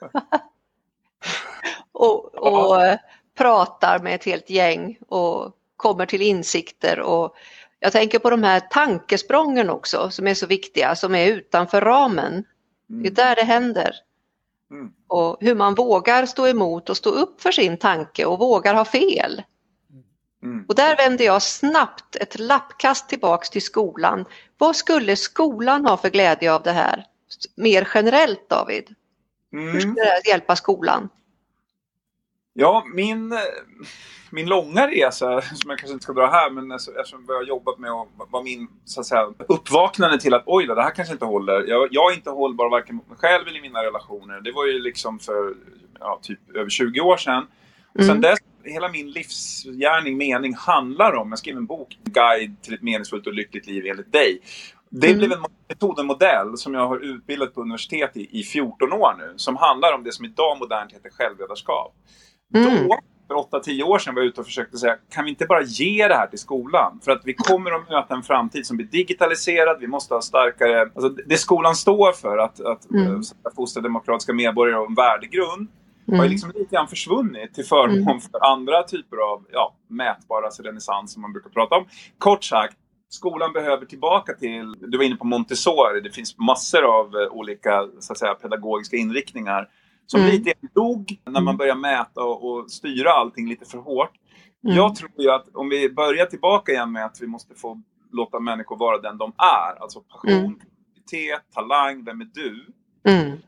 och, 1.92 2.34
och 2.34 2.84
eh, 2.84 2.98
pratar 3.38 3.98
med 3.98 4.14
ett 4.14 4.24
helt 4.24 4.50
gäng 4.50 4.98
och 5.08 5.56
kommer 5.76 6.06
till 6.06 6.22
insikter 6.22 7.00
och 7.00 7.36
jag 7.80 7.92
tänker 7.92 8.18
på 8.18 8.30
de 8.30 8.42
här 8.42 8.60
tankesprången 8.60 9.70
också 9.70 10.10
som 10.10 10.26
är 10.26 10.34
så 10.34 10.46
viktiga, 10.46 10.94
som 10.94 11.14
är 11.14 11.26
utanför 11.26 11.80
ramen. 11.80 12.44
Det 12.86 12.94
är 12.94 13.00
mm. 13.00 13.14
där 13.14 13.36
det 13.36 13.42
händer. 13.42 13.94
Mm. 14.70 14.92
Och 15.06 15.36
hur 15.40 15.54
man 15.54 15.74
vågar 15.74 16.26
stå 16.26 16.48
emot 16.48 16.90
och 16.90 16.96
stå 16.96 17.10
upp 17.10 17.42
för 17.42 17.52
sin 17.52 17.76
tanke 17.76 18.24
och 18.24 18.38
vågar 18.38 18.74
ha 18.74 18.84
fel. 18.84 19.42
Mm. 20.42 20.64
Och 20.68 20.74
där 20.74 20.96
vänder 20.96 21.24
jag 21.24 21.42
snabbt 21.42 22.16
ett 22.16 22.38
lappkast 22.38 23.08
tillbaks 23.08 23.50
till 23.50 23.62
skolan. 23.62 24.24
Vad 24.58 24.76
skulle 24.76 25.16
skolan 25.16 25.86
ha 25.86 25.96
för 25.96 26.10
glädje 26.10 26.52
av 26.52 26.62
det 26.62 26.72
här? 26.72 27.06
Mer 27.56 27.88
generellt 27.94 28.48
David? 28.48 28.94
Mm. 29.52 29.72
Hur 29.72 29.80
ska 29.80 29.90
det 29.92 30.28
hjälpa 30.28 30.56
skolan? 30.56 31.08
Ja, 32.54 32.84
min, 32.94 33.38
min 34.30 34.46
långa 34.46 34.86
resa, 34.86 35.40
som 35.40 35.70
jag 35.70 35.78
kanske 35.78 35.92
inte 35.92 36.02
ska 36.02 36.12
dra 36.12 36.26
här, 36.26 36.50
men 36.50 36.72
eftersom 36.72 37.24
jag 37.28 37.34
har 37.34 37.42
jobbat 37.44 37.78
med 37.78 37.92
och 37.92 38.08
var 38.30 38.42
min 38.42 38.68
så 38.84 39.00
att 39.00 39.06
säga, 39.06 39.32
uppvaknande 39.48 40.20
till 40.20 40.34
att 40.34 40.42
oj 40.46 40.66
då, 40.66 40.74
det 40.74 40.82
här 40.82 40.94
kanske 40.94 41.12
inte 41.12 41.24
håller. 41.24 41.64
Jag, 41.68 41.88
jag 41.90 42.12
är 42.12 42.16
inte 42.16 42.30
hållbar 42.30 42.70
varken 42.70 42.96
mot 42.96 43.08
mig 43.08 43.18
själv 43.18 43.48
eller 43.48 43.58
i 43.58 43.62
mina 43.62 43.84
relationer. 43.84 44.40
Det 44.40 44.52
var 44.52 44.66
ju 44.66 44.78
liksom 44.78 45.18
för 45.18 45.54
ja, 46.00 46.18
typ 46.22 46.56
över 46.56 46.70
20 46.70 47.00
år 47.00 47.16
sedan. 47.16 47.46
Och 47.94 48.00
sen 48.00 48.10
mm. 48.10 48.20
dess, 48.20 48.38
hela 48.64 48.88
min 48.88 49.10
livsgärning, 49.10 50.16
mening 50.16 50.54
handlar 50.54 51.14
om, 51.14 51.28
jag 51.30 51.38
skrev 51.38 51.56
en 51.56 51.66
bok, 51.66 51.98
Guide 52.04 52.62
till 52.62 52.74
ett 52.74 52.82
meningsfullt 52.82 53.26
och 53.26 53.34
lyckligt 53.34 53.66
liv 53.66 53.86
enligt 53.86 54.12
dig. 54.12 54.40
Det 54.88 55.06
mm. 55.06 55.18
blev 55.18 55.32
en 55.32 55.44
metodmodell 55.68 56.56
som 56.56 56.74
jag 56.74 56.88
har 56.88 56.98
utbildat 56.98 57.54
på 57.54 57.60
universitet 57.60 58.16
i, 58.16 58.40
i 58.40 58.42
14 58.42 58.92
år 58.92 59.14
nu, 59.18 59.32
som 59.36 59.56
handlar 59.56 59.92
om 59.92 60.04
det 60.04 60.12
som 60.12 60.24
idag 60.24 60.58
modernt 60.58 60.92
heter 60.92 61.10
självledarskap. 61.10 61.94
Mm. 62.54 62.88
Då, 62.88 62.98
för 63.32 63.60
8-10 63.60 63.82
år 63.82 63.98
sedan, 63.98 64.14
var 64.14 64.22
jag 64.22 64.28
ute 64.28 64.40
och 64.40 64.46
försökte 64.46 64.78
säga, 64.78 64.96
kan 65.10 65.24
vi 65.24 65.30
inte 65.30 65.46
bara 65.46 65.62
ge 65.62 66.08
det 66.08 66.14
här 66.14 66.26
till 66.26 66.38
skolan? 66.38 67.00
För 67.04 67.12
att 67.12 67.22
vi 67.24 67.34
kommer 67.34 67.70
att 67.70 67.90
möta 67.90 68.14
en 68.14 68.22
framtid 68.22 68.66
som 68.66 68.76
blir 68.76 68.86
digitaliserad, 68.86 69.76
vi 69.80 69.86
måste 69.86 70.14
ha 70.14 70.20
starkare... 70.20 70.80
Alltså 70.80 71.08
det 71.08 71.36
skolan 71.36 71.74
står 71.74 72.12
för, 72.12 72.38
att, 72.38 72.60
att 72.60 72.90
mm. 72.90 73.12
Eh, 73.12 73.20
fostra 73.56 73.82
demokratiska 73.82 74.32
medborgare 74.32 74.80
och 74.80 74.88
en 74.88 74.94
värdegrund, 74.94 75.68
mm. 76.08 76.18
har 76.18 76.24
ju 76.24 76.30
liksom 76.30 76.52
lite 76.54 76.74
grann 76.74 76.88
försvunnit 76.88 77.54
till 77.54 77.64
förmån 77.64 78.02
mm. 78.02 78.20
för 78.20 78.44
andra 78.52 78.82
typer 78.82 79.16
av 79.16 79.44
ja, 79.52 79.74
mätbara 79.88 80.44
alltså 80.44 80.62
renässans 80.62 81.12
som 81.12 81.22
man 81.22 81.32
brukar 81.32 81.50
prata 81.50 81.76
om. 81.76 81.84
Kort 82.18 82.44
sagt, 82.44 82.76
skolan 83.08 83.52
behöver 83.52 83.86
tillbaka 83.86 84.32
till, 84.32 84.74
du 84.78 84.98
var 84.98 85.04
inne 85.04 85.16
på 85.16 85.26
Montessori, 85.26 86.00
det 86.00 86.10
finns 86.10 86.38
massor 86.38 86.82
av 86.82 87.06
eh, 87.06 87.26
olika 87.30 87.88
så 88.00 88.12
att 88.12 88.18
säga, 88.18 88.34
pedagogiska 88.34 88.96
inriktningar 88.96 89.68
som 90.06 90.20
mm. 90.20 90.32
lite 90.32 90.52
dog 90.74 91.20
när 91.24 91.40
man 91.40 91.56
börjar 91.56 91.74
mäta 91.74 92.24
och, 92.24 92.50
och 92.50 92.70
styra 92.70 93.10
allting 93.10 93.48
lite 93.48 93.64
för 93.64 93.78
hårt. 93.78 94.12
Mm. 94.64 94.76
Jag 94.76 94.94
tror 94.94 95.10
ju 95.18 95.30
att 95.30 95.48
om 95.54 95.68
vi 95.68 95.90
börjar 95.90 96.26
tillbaka 96.26 96.72
igen 96.72 96.92
med 96.92 97.04
att 97.04 97.18
vi 97.20 97.26
måste 97.26 97.54
få 97.54 97.82
låta 98.12 98.40
människor 98.40 98.76
vara 98.76 98.98
den 98.98 99.18
de 99.18 99.32
är, 99.38 99.82
alltså 99.82 100.00
passion, 100.00 100.32
mm. 100.32 101.40
talang, 101.54 102.04
vem 102.04 102.20
är 102.20 102.28
du? 102.34 102.66
Mm. 103.08 103.38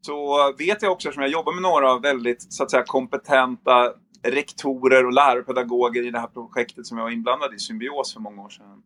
Så 0.00 0.36
vet 0.58 0.82
jag 0.82 0.92
också, 0.92 1.08
eftersom 1.08 1.22
jag 1.22 1.32
jobbar 1.32 1.52
med 1.52 1.62
några 1.62 1.98
väldigt 1.98 2.52
så 2.52 2.62
att 2.62 2.70
säga, 2.70 2.84
kompetenta 2.86 3.92
rektorer 4.22 5.06
och 5.06 5.12
lärarpedagoger 5.12 6.06
i 6.06 6.10
det 6.10 6.18
här 6.18 6.26
projektet 6.26 6.86
som 6.86 6.98
jag 6.98 7.04
var 7.04 7.10
inblandad 7.10 7.54
i, 7.54 7.58
Symbios, 7.58 8.12
för 8.12 8.20
många 8.20 8.42
år 8.42 8.48
sedan. 8.48 8.82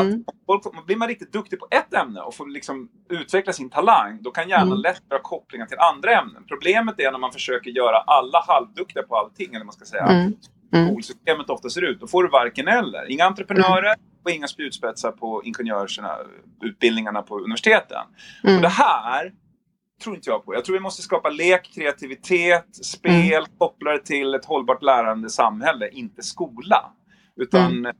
Mm. 0.00 0.24
Att 0.46 0.86
blir 0.86 0.96
man 0.96 1.08
riktigt 1.08 1.32
duktig 1.32 1.58
på 1.58 1.68
ett 1.70 1.94
ämne 1.94 2.20
och 2.20 2.34
får 2.34 2.46
liksom 2.46 2.88
utveckla 3.10 3.52
sin 3.52 3.70
talang, 3.70 4.18
då 4.22 4.30
kan 4.30 4.48
hjärnan 4.48 4.66
mm. 4.66 4.78
lätt 4.78 5.02
göra 5.10 5.20
kopplingar 5.22 5.66
till 5.66 5.78
andra 5.78 6.20
ämnen. 6.20 6.44
Problemet 6.48 7.00
är 7.00 7.12
när 7.12 7.18
man 7.18 7.32
försöker 7.32 7.70
göra 7.70 7.96
alla 7.96 8.44
halvduktiga 8.48 9.02
på 9.02 9.16
allting, 9.16 9.54
eller 9.54 9.64
man 9.64 9.72
ska 9.72 9.84
säga. 9.84 10.06
Mm. 10.06 10.32
Mm. 10.74 10.88
Skolsystemet 10.88 11.50
ofta 11.50 11.70
ser 11.70 11.82
ut. 11.82 12.00
Då 12.00 12.06
får 12.06 12.22
du 12.22 12.28
varken 12.28 12.68
eller. 12.68 13.10
Inga 13.10 13.24
entreprenörer 13.24 13.94
mm. 13.94 14.00
och 14.24 14.30
inga 14.30 14.48
spjutspetsar 14.48 15.12
på 15.12 15.42
ingenjörsutbildningarna 15.44 17.22
på 17.22 17.38
universiteten. 17.38 18.02
Mm. 18.44 18.56
Och 18.56 18.62
det 18.62 18.68
här 18.68 19.32
tror 20.02 20.16
inte 20.16 20.30
jag 20.30 20.44
på. 20.44 20.54
Jag 20.54 20.64
tror 20.64 20.74
vi 20.74 20.80
måste 20.80 21.02
skapa 21.02 21.30
lek, 21.30 21.70
kreativitet, 21.74 22.84
spel, 22.84 23.32
mm. 23.32 23.44
koppla 23.58 23.90
det 23.90 24.04
till 24.04 24.34
ett 24.34 24.44
hållbart 24.44 24.82
lärande 24.82 25.30
samhälle, 25.30 25.88
inte 25.88 26.22
skola. 26.22 26.92
Utan 27.36 27.72
mm 27.72 27.96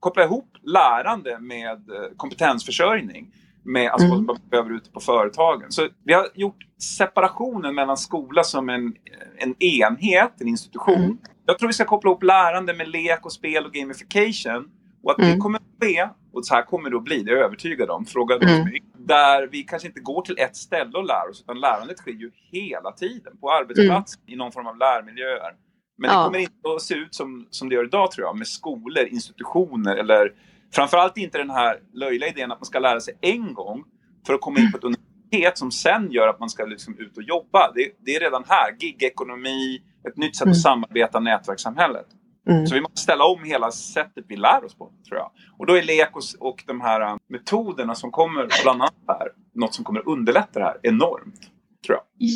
koppla 0.00 0.24
ihop 0.24 0.56
lärande 0.62 1.38
med 1.38 1.90
eh, 1.90 2.16
kompetensförsörjning 2.16 3.32
med 3.62 3.90
alltså, 3.90 4.06
mm. 4.06 4.16
vad 4.16 4.26
man 4.26 4.48
behöver 4.50 4.70
ute 4.70 4.90
på 4.90 5.00
företagen. 5.00 5.72
Så 5.72 5.88
vi 6.04 6.12
har 6.12 6.28
gjort 6.34 6.66
separationen 6.98 7.74
mellan 7.74 7.96
skola 7.96 8.44
som 8.44 8.68
en, 8.68 8.94
en 9.36 9.62
enhet, 9.62 10.32
en 10.40 10.48
institution. 10.48 10.94
Mm. 10.94 11.18
Jag 11.46 11.58
tror 11.58 11.66
vi 11.68 11.72
ska 11.72 11.84
koppla 11.84 12.10
ihop 12.10 12.22
lärande 12.22 12.74
med 12.74 12.88
lek 12.88 13.26
och 13.26 13.32
spel 13.32 13.64
och 13.64 13.72
gamification 13.72 14.70
Och 15.02 15.12
att 15.12 15.18
mm. 15.18 15.30
det 15.30 15.36
kommer 15.36 15.58
att 15.58 15.64
ske, 15.80 16.08
och 16.32 16.46
så 16.46 16.54
här 16.54 16.62
kommer 16.62 16.90
det 16.90 16.96
att 16.96 17.04
bli, 17.04 17.22
det 17.22 17.30
är 17.30 17.36
jag 17.36 17.44
övertygad 17.44 17.90
om, 17.90 18.06
fråga 18.06 18.36
mm. 18.36 18.64
mig, 18.64 18.82
där 18.98 19.46
vi 19.46 19.62
kanske 19.62 19.88
inte 19.88 20.00
går 20.00 20.22
till 20.22 20.38
ett 20.38 20.56
ställe 20.56 20.98
och 20.98 21.04
lär 21.04 21.30
oss, 21.30 21.40
utan 21.40 21.60
lärandet 21.60 21.98
sker 21.98 22.10
ju 22.10 22.30
hela 22.52 22.92
tiden, 22.92 23.36
på 23.40 23.50
arbetsplats, 23.50 24.16
mm. 24.16 24.34
i 24.34 24.36
någon 24.36 24.52
form 24.52 24.66
av 24.66 24.76
lärmiljöer. 24.76 25.52
Men 25.98 26.10
ja. 26.10 26.18
det 26.18 26.24
kommer 26.24 26.38
inte 26.38 26.54
att 26.76 26.82
se 26.82 26.94
ut 26.94 27.14
som, 27.14 27.46
som 27.50 27.68
det 27.68 27.74
gör 27.74 27.84
idag 27.84 28.10
tror 28.10 28.26
jag, 28.26 28.38
med 28.38 28.46
skolor, 28.46 29.06
institutioner 29.06 29.96
eller 29.96 30.32
framförallt 30.74 31.16
inte 31.16 31.38
den 31.38 31.50
här 31.50 31.80
löjliga 31.92 32.30
idén 32.30 32.52
att 32.52 32.60
man 32.60 32.66
ska 32.66 32.78
lära 32.78 33.00
sig 33.00 33.18
en 33.20 33.54
gång 33.54 33.84
för 34.26 34.34
att 34.34 34.40
komma 34.40 34.58
in 34.58 34.72
på 34.72 34.78
ett 34.78 34.84
universitet 34.84 35.58
som 35.58 35.70
sen 35.70 36.10
gör 36.10 36.28
att 36.28 36.40
man 36.40 36.50
ska 36.50 36.64
liksom 36.64 36.98
ut 36.98 37.16
och 37.16 37.22
jobba. 37.22 37.72
Det, 37.74 37.90
det 38.04 38.16
är 38.16 38.20
redan 38.20 38.44
här, 38.48 38.76
gigekonomi, 38.78 39.82
ett 40.08 40.16
nytt 40.16 40.36
sätt 40.36 40.44
mm. 40.44 40.52
att 40.52 40.60
samarbeta, 40.60 41.20
nätverkssamhället. 41.20 42.06
Mm. 42.48 42.66
Så 42.66 42.74
vi 42.74 42.80
måste 42.80 43.00
ställa 43.00 43.24
om 43.24 43.44
hela 43.44 43.70
sättet 43.70 44.24
vi 44.28 44.36
lär 44.36 44.64
oss 44.64 44.74
på, 44.74 44.92
tror 45.08 45.18
jag. 45.18 45.30
Och 45.58 45.66
då 45.66 45.74
är 45.74 45.82
lek 45.82 46.16
och, 46.16 46.22
och 46.48 46.64
de 46.66 46.80
här 46.80 47.00
äh, 47.00 47.16
metoderna 47.28 47.94
som 47.94 48.10
kommer 48.10 48.48
bland 48.62 48.82
annat 48.82 48.94
här, 49.08 49.28
något 49.54 49.74
som 49.74 49.84
kommer 49.84 50.08
underlätta 50.08 50.58
det 50.58 50.64
här 50.64 50.78
enormt. 50.82 51.50
Tror 51.86 51.98
jag. 51.98 52.28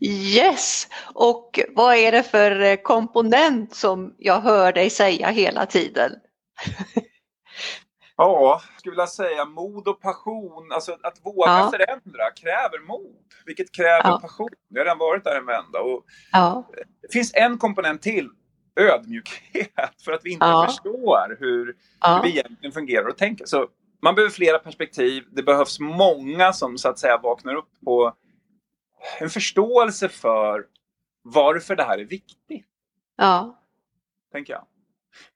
Yes! 0.00 0.88
Och 1.14 1.60
vad 1.74 1.96
är 1.96 2.12
det 2.12 2.22
för 2.22 2.60
äh, 2.60 2.76
komponent 2.76 3.74
som 3.74 4.14
jag 4.18 4.40
hör 4.40 4.72
dig 4.72 4.90
säga 4.90 5.28
hela 5.28 5.66
tiden? 5.66 6.12
Ja, 8.20 8.60
jag 8.72 8.78
skulle 8.78 8.92
vilja 8.92 9.06
säga 9.06 9.44
mod 9.44 9.88
och 9.88 10.00
passion. 10.00 10.72
Alltså 10.72 10.92
att 11.02 11.20
våga 11.22 11.50
ja. 11.50 11.70
förändra 11.70 12.30
kräver 12.40 12.86
mod, 12.86 13.24
vilket 13.46 13.72
kräver 13.72 14.08
ja. 14.08 14.18
passion. 14.22 14.48
Jag 14.68 14.80
har 14.80 14.84
redan 14.84 14.98
varit 14.98 15.24
där 15.24 15.36
en 15.36 15.46
vända. 15.46 15.80
Och 15.80 16.04
ja. 16.32 16.70
Det 17.02 17.12
finns 17.12 17.34
en 17.34 17.58
komponent 17.58 18.02
till 18.02 18.28
ödmjukhet 18.80 20.02
för 20.04 20.12
att 20.12 20.20
vi 20.24 20.30
inte 20.30 20.46
ja. 20.46 20.66
förstår 20.66 21.36
hur, 21.40 21.76
hur 22.06 22.22
vi 22.22 22.28
egentligen 22.28 22.72
fungerar 22.72 23.08
och 23.08 23.16
tänker. 23.16 23.46
Så 23.46 23.66
man 24.02 24.14
behöver 24.14 24.32
flera 24.32 24.58
perspektiv. 24.58 25.24
Det 25.32 25.42
behövs 25.42 25.80
många 25.80 26.52
som 26.52 26.78
så 26.78 26.88
att 26.88 26.98
säga 26.98 27.18
vaknar 27.22 27.54
upp 27.54 27.70
på 27.84 28.12
en 29.20 29.30
förståelse 29.30 30.08
för 30.08 30.66
varför 31.22 31.76
det 31.76 31.84
här 31.84 31.98
är 31.98 32.04
viktigt. 32.04 32.66
Ja. 33.16 33.62
Tänker 34.32 34.52
jag. 34.52 34.66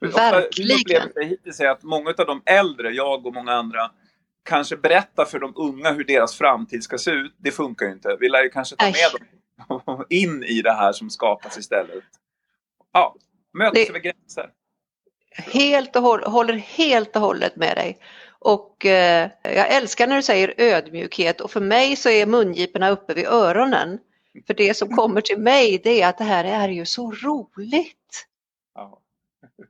Verkligen. 0.01 1.09
Ofta, 1.09 1.21
hittills 1.21 1.61
är 1.61 1.69
att 1.69 1.83
många 1.83 2.11
av 2.11 2.27
de 2.27 2.43
äldre, 2.47 2.91
jag 2.91 3.27
och 3.27 3.35
många 3.35 3.53
andra, 3.53 3.91
kanske 4.43 4.77
berättar 4.77 5.25
för 5.25 5.39
de 5.39 5.53
unga 5.57 5.93
hur 5.93 6.05
deras 6.05 6.35
framtid 6.35 6.85
ska 6.85 6.99
se 6.99 7.11
ut. 7.11 7.35
Det 7.39 7.51
funkar 7.51 7.87
ju 7.87 7.93
inte. 7.93 8.17
Vi 8.21 8.29
lär 8.29 8.43
ju 8.43 8.51
kanske 8.51 8.77
ta 8.77 8.85
med 8.85 9.21
dem 9.69 10.05
in 10.11 10.45
i 10.45 10.63
det 10.63 10.73
här 10.73 10.93
som 10.93 11.11
skapas 11.11 11.59
istället. 11.59 12.05
Ja, 12.93 13.17
Mötas 13.53 13.75
det, 13.75 13.89
över 13.89 13.99
gränser. 13.99 14.51
Helt 15.31 15.97
och 15.97 16.03
håll, 16.03 16.23
håller 16.25 16.55
helt 16.55 17.17
och 17.17 17.23
hållet 17.23 17.57
med 17.57 17.77
dig. 17.77 17.99
Och 18.45 18.87
eh, 18.87 19.31
jag 19.43 19.73
älskar 19.73 20.07
när 20.07 20.17
du 20.17 20.23
säger 20.23 20.55
ödmjukhet 20.57 21.41
och 21.41 21.51
för 21.51 21.61
mig 21.61 21.97
så 21.97 22.09
är 22.09 22.27
mungiporna 22.27 22.91
uppe 22.91 23.15
vid 23.15 23.27
öronen. 23.27 23.99
För 24.47 24.55
det 24.55 24.75
som 24.75 24.97
kommer 24.97 25.21
till 25.21 25.39
mig 25.39 25.81
det 25.85 26.03
är 26.03 26.09
att 26.09 26.19
det 26.19 26.25
här 26.25 26.45
är 26.45 26.69
ju 26.69 26.87
så 26.87 27.13
roligt. 27.13 28.27
Ja. 28.75 28.99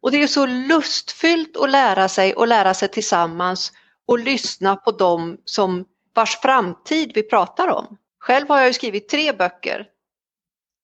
Och 0.01 0.11
det 0.11 0.23
är 0.23 0.27
så 0.27 0.47
lustfyllt 0.47 1.57
att 1.57 1.71
lära 1.71 2.09
sig 2.09 2.35
och 2.35 2.49
lära 2.49 2.75
sig 2.75 2.89
tillsammans 2.89 3.73
och 4.07 4.19
lyssna 4.19 4.77
på 4.77 4.91
dem 4.91 5.39
som 5.45 5.85
vars 6.15 6.41
framtid 6.41 7.13
vi 7.15 7.23
pratar 7.23 7.69
om. 7.69 7.97
Själv 8.19 8.49
har 8.49 8.61
jag 8.61 8.75
skrivit 8.75 9.09
tre 9.09 9.33
böcker 9.33 9.87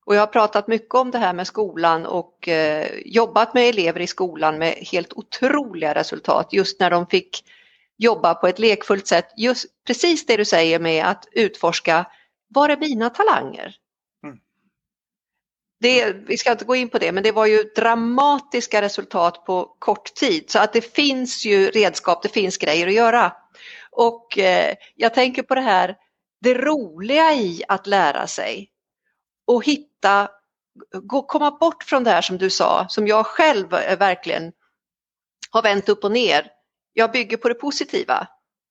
och 0.05 0.15
jag 0.15 0.19
har 0.19 0.27
pratat 0.27 0.67
mycket 0.67 0.95
om 0.95 1.11
det 1.11 1.17
här 1.17 1.33
med 1.33 1.47
skolan 1.47 2.05
och 2.05 2.47
eh, 2.47 2.87
jobbat 3.05 3.53
med 3.53 3.69
elever 3.69 3.99
i 3.99 4.07
skolan 4.07 4.57
med 4.57 4.73
helt 4.73 5.13
otroliga 5.13 5.95
resultat 5.95 6.47
just 6.51 6.79
när 6.79 6.89
de 6.89 7.07
fick 7.07 7.43
jobba 7.99 8.33
på 8.33 8.47
ett 8.47 8.59
lekfullt 8.59 9.07
sätt. 9.07 9.33
Just 9.37 9.65
precis 9.87 10.25
det 10.25 10.37
du 10.37 10.45
säger 10.45 10.79
med 10.79 11.05
att 11.05 11.27
utforska, 11.31 12.05
var 12.47 12.69
är 12.69 12.77
mina 12.77 13.09
talanger? 13.09 13.75
Mm. 14.23 14.37
Det, 15.79 16.13
vi 16.13 16.37
ska 16.37 16.51
inte 16.51 16.65
gå 16.65 16.75
in 16.75 16.89
på 16.89 16.97
det, 16.97 17.11
men 17.11 17.23
det 17.23 17.31
var 17.31 17.45
ju 17.45 17.63
dramatiska 17.63 18.81
resultat 18.81 19.45
på 19.45 19.75
kort 19.79 20.13
tid 20.13 20.49
så 20.49 20.59
att 20.59 20.73
det 20.73 20.93
finns 20.93 21.45
ju 21.45 21.69
redskap, 21.69 22.23
det 22.23 22.29
finns 22.29 22.57
grejer 22.57 22.87
att 22.87 22.93
göra. 22.93 23.33
Och 23.91 24.37
eh, 24.37 24.75
jag 24.95 25.13
tänker 25.13 25.43
på 25.43 25.55
det 25.55 25.61
här, 25.61 25.95
det 26.41 26.53
roliga 26.53 27.33
i 27.33 27.63
att 27.67 27.87
lära 27.87 28.27
sig 28.27 28.69
och 29.47 29.65
hitta, 29.65 30.29
gå, 30.93 31.21
komma 31.21 31.51
bort 31.51 31.83
från 31.83 32.03
det 32.03 32.11
här 32.11 32.21
som 32.21 32.37
du 32.37 32.49
sa, 32.49 32.85
som 32.89 33.07
jag 33.07 33.25
själv 33.25 33.69
verkligen 33.69 34.51
har 35.51 35.61
vänt 35.61 35.89
upp 35.89 36.03
och 36.03 36.11
ner. 36.11 36.58
Jag 36.93 37.11
bygger 37.11 37.37
på 37.37 37.49
det 37.49 37.55
positiva. 37.55 38.27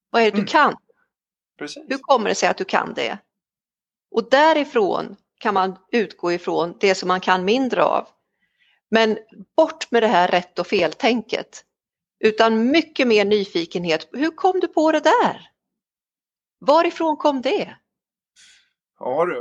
Vad 0.09 0.21
är 0.21 0.25
det 0.25 0.31
du 0.31 0.37
mm. 0.37 0.47
kan? 0.47 0.75
Precis. 1.57 1.83
Hur 1.87 1.97
kommer 1.97 2.29
det 2.29 2.35
sig 2.35 2.49
att 2.49 2.57
du 2.57 2.65
kan 2.65 2.93
det? 2.93 3.17
Och 4.11 4.29
därifrån 4.29 5.15
kan 5.39 5.53
man 5.53 5.77
utgå 5.91 6.31
ifrån 6.31 6.77
det 6.79 6.95
som 6.95 7.07
man 7.07 7.21
kan 7.21 7.45
mindre 7.45 7.83
av. 7.83 8.07
Men 8.91 9.17
bort 9.57 9.91
med 9.91 10.03
det 10.03 10.07
här 10.07 10.27
rätt 10.27 10.59
och 10.59 10.67
fel-tänket. 10.67 11.65
Utan 12.19 12.71
mycket 12.71 13.07
mer 13.07 13.25
nyfikenhet. 13.25 14.09
Hur 14.11 14.31
kom 14.31 14.59
du 14.59 14.67
på 14.67 14.91
det 14.91 14.99
där? 14.99 15.49
Varifrån 16.59 17.17
kom 17.17 17.41
det? 17.41 17.75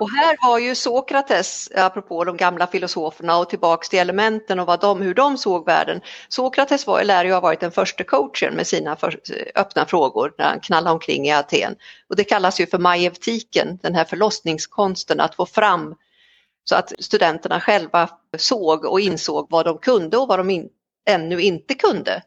Och 0.00 0.10
här 0.10 0.36
har 0.40 0.58
ju 0.58 0.74
Sokrates, 0.74 1.70
apropå 1.74 2.24
de 2.24 2.36
gamla 2.36 2.66
filosoferna 2.66 3.38
och 3.38 3.50
tillbaks 3.50 3.88
till 3.88 3.98
elementen 3.98 4.60
och 4.60 4.66
vad 4.66 4.80
de, 4.80 5.00
hur 5.00 5.14
de 5.14 5.38
såg 5.38 5.66
världen. 5.66 6.00
Sokrates 6.28 6.86
var, 6.86 7.04
lär 7.04 7.24
ju 7.24 7.32
ha 7.32 7.40
varit 7.40 7.60
den 7.60 7.72
första 7.72 8.04
coachen 8.04 8.54
med 8.54 8.66
sina 8.66 8.96
för, 8.96 9.20
öppna 9.54 9.86
frågor 9.86 10.34
när 10.38 10.44
han 10.44 10.60
knallade 10.60 10.94
omkring 10.94 11.26
i 11.26 11.32
Aten. 11.32 11.76
Och 12.08 12.16
det 12.16 12.24
kallas 12.24 12.60
ju 12.60 12.66
för 12.66 12.78
majevtiken, 12.78 13.78
den 13.82 13.94
här 13.94 14.04
förlossningskonsten 14.04 15.20
att 15.20 15.34
få 15.34 15.46
fram 15.46 15.94
så 16.64 16.74
att 16.74 16.92
studenterna 16.98 17.60
själva 17.60 18.10
såg 18.36 18.84
och 18.84 19.00
insåg 19.00 19.46
vad 19.50 19.64
de 19.64 19.78
kunde 19.78 20.16
och 20.16 20.28
vad 20.28 20.38
de 20.38 20.50
in, 20.50 20.68
ännu 21.08 21.40
inte 21.40 21.74
kunde. 21.74 22.22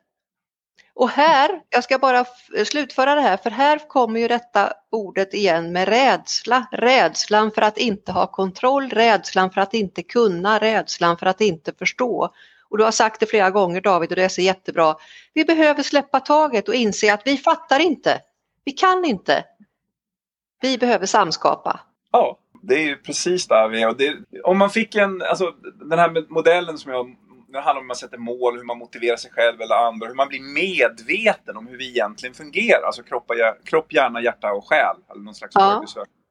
Och 1.01 1.09
här, 1.09 1.61
jag 1.69 1.83
ska 1.83 1.97
bara 1.97 2.25
slutföra 2.65 3.15
det 3.15 3.21
här, 3.21 3.37
för 3.37 3.49
här 3.49 3.87
kommer 3.87 4.19
ju 4.19 4.27
detta 4.27 4.73
ordet 4.91 5.33
igen 5.33 5.73
med 5.73 5.87
rädsla. 5.87 6.65
Rädslan 6.71 7.51
för 7.51 7.61
att 7.61 7.77
inte 7.77 8.11
ha 8.11 8.27
kontroll, 8.27 8.89
rädslan 8.89 9.51
för 9.51 9.61
att 9.61 9.73
inte 9.73 10.03
kunna, 10.03 10.59
rädslan 10.59 11.17
för 11.17 11.25
att 11.25 11.41
inte 11.41 11.73
förstå. 11.73 12.33
Och 12.69 12.77
du 12.77 12.83
har 12.83 12.91
sagt 12.91 13.19
det 13.19 13.25
flera 13.25 13.49
gånger 13.49 13.81
David 13.81 14.09
och 14.09 14.15
det 14.15 14.23
är 14.23 14.29
så 14.29 14.41
jättebra. 14.41 14.95
Vi 15.33 15.45
behöver 15.45 15.83
släppa 15.83 16.19
taget 16.19 16.67
och 16.67 16.75
inse 16.75 17.13
att 17.13 17.27
vi 17.27 17.37
fattar 17.37 17.79
inte. 17.79 18.21
Vi 18.65 18.71
kan 18.71 19.05
inte. 19.05 19.45
Vi 20.61 20.77
behöver 20.77 21.05
samskapa. 21.05 21.79
Ja, 22.11 22.37
det 22.61 22.75
är 22.75 22.83
ju 22.83 22.97
precis 22.97 23.47
där 23.47 23.67
vi 23.67 23.81
är. 23.81 23.93
Det, 23.93 24.41
om 24.43 24.57
man 24.57 24.69
fick 24.69 24.95
en, 24.95 25.21
alltså 25.21 25.53
den 25.89 25.99
här 25.99 26.31
modellen 26.33 26.77
som 26.77 26.91
jag 26.91 27.15
det 27.51 27.59
handlar 27.59 27.79
om 27.79 27.83
hur 27.83 27.87
man 27.87 27.95
sätter 27.95 28.17
mål, 28.17 28.57
hur 28.57 28.63
man 28.63 28.77
motiverar 28.77 29.17
sig 29.17 29.31
själv 29.31 29.61
eller 29.61 29.75
andra, 29.75 30.07
hur 30.07 30.15
man 30.15 30.27
blir 30.27 30.41
medveten 30.41 31.57
om 31.57 31.67
hur 31.67 31.77
vi 31.77 31.89
egentligen 31.89 32.35
fungerar. 32.35 32.83
Alltså 32.85 33.03
kropp, 33.03 33.31
kropp 33.65 33.93
hjärna, 33.93 34.21
hjärta 34.21 34.53
och 34.53 34.67
själ. 34.67 34.95
Eller 35.11 35.21
någon 35.21 35.35
slags 35.35 35.55
ja. 35.55 35.85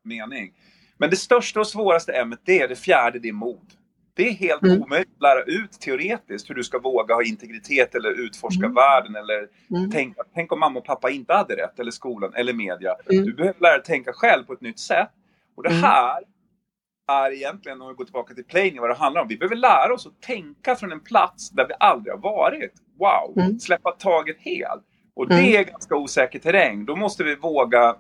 mening. 0.05 0.53
Men 0.99 1.11
det 1.11 1.17
största 1.17 1.61
och 1.61 1.67
svåraste 1.67 2.13
ämnet, 2.13 2.41
det 2.45 2.61
är 2.61 2.69
det 2.69 2.77
fjärde, 2.77 3.19
det 3.19 3.29
är 3.29 3.33
mod. 3.33 3.71
Det 4.15 4.29
är 4.29 4.33
helt 4.33 4.63
mm. 4.63 4.83
omöjligt 4.83 5.09
att 5.17 5.23
lära 5.23 5.43
ut 5.43 5.73
teoretiskt 5.81 6.51
hur 6.51 6.55
du 6.55 6.65
ska 6.65 6.79
våga 6.79 7.15
ha 7.15 7.23
integritet 7.23 7.95
eller 7.95 8.11
utforska 8.11 8.65
mm. 8.65 8.75
världen. 8.75 9.17
Eller 9.17 9.49
mm. 9.71 9.91
tänk, 9.91 10.17
tänk 10.35 10.53
om 10.53 10.61
mamma 10.61 10.79
och 10.79 10.85
pappa 10.85 11.11
inte 11.11 11.33
hade 11.33 11.57
rätt, 11.57 11.81
eller 11.81 11.91
skolan, 11.91 12.35
eller 12.35 12.53
media. 12.53 12.97
Mm. 13.11 13.25
Du 13.25 13.33
behöver 13.33 13.61
lära 13.61 13.73
dig 13.73 13.83
tänka 13.83 14.13
själv 14.13 14.45
på 14.45 14.53
ett 14.53 14.61
nytt 14.61 14.79
sätt. 14.79 15.11
Och 15.57 15.63
det 15.63 15.69
mm. 15.69 15.83
här 15.83 16.23
är 17.11 17.33
egentligen, 17.33 17.83
om 17.83 17.88
vi 17.88 17.94
går 17.94 18.05
tillbaka 18.05 18.35
till 18.35 18.44
playing, 18.44 18.81
vad 18.81 18.90
det 18.90 18.94
handlar 18.94 19.23
om. 19.23 19.29
Vi 19.29 19.37
behöver 19.37 19.57
lära 19.57 19.94
oss 19.94 20.07
att 20.07 20.23
tänka 20.23 20.77
från 20.77 20.92
en 20.92 21.01
plats 21.01 21.51
där 21.51 21.66
vi 21.68 21.75
aldrig 21.81 22.14
har 22.14 22.20
varit. 22.20 22.73
Wow! 22.99 23.44
Mm. 23.44 23.59
Släppa 23.59 23.90
taget 23.90 24.37
helt. 24.38 24.85
Och 25.16 25.29
det 25.29 25.35
mm. 25.35 25.55
är 25.55 25.64
ganska 25.64 25.96
osäker 25.96 26.38
terräng. 26.38 26.85
Då 26.85 26.96
måste 26.96 27.25
vi 27.25 27.35
våga 27.35 27.96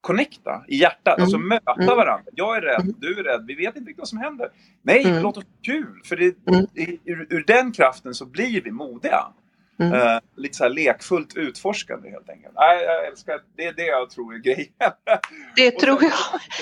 connecta 0.00 0.64
i 0.68 0.76
hjärtat, 0.76 1.20
alltså 1.20 1.36
mm. 1.36 1.52
alltså 1.52 1.68
möta 1.68 1.82
mm. 1.82 1.96
varandra. 1.96 2.30
Jag 2.32 2.56
är 2.56 2.60
rädd, 2.60 2.80
mm. 2.80 2.94
du 2.98 3.18
är 3.18 3.24
rädd, 3.24 3.44
vi 3.46 3.54
vet 3.54 3.76
inte 3.76 3.90
riktigt 3.90 3.98
vad 3.98 4.08
som 4.08 4.18
händer. 4.18 4.48
Nej, 4.82 5.04
mm. 5.04 5.22
låt 5.22 5.36
oss 5.36 5.44
kul! 5.62 6.00
För 6.04 6.16
det, 6.16 6.34
ur, 7.04 7.26
ur, 7.30 7.44
den 7.46 7.72
kraften 7.72 8.14
så 8.14 8.26
blir 8.26 8.62
vi 8.62 8.70
modiga. 8.70 9.26
Mm. 9.78 9.92
Uh, 9.92 10.18
lite 10.36 10.54
så 10.56 10.64
här 10.64 10.70
lekfullt 10.70 11.36
utforskande 11.36 12.10
helt 12.10 12.30
enkelt. 12.30 12.54
Nej, 12.54 12.84
jag 12.84 13.06
älskar, 13.06 13.40
det 13.56 13.64
är 13.64 13.72
det 13.72 13.86
jag 13.86 14.10
tror 14.10 14.34
är 14.34 14.38
grejen. 14.42 14.72
Det 15.56 15.70
tror 15.70 16.02
jag. 16.02 16.12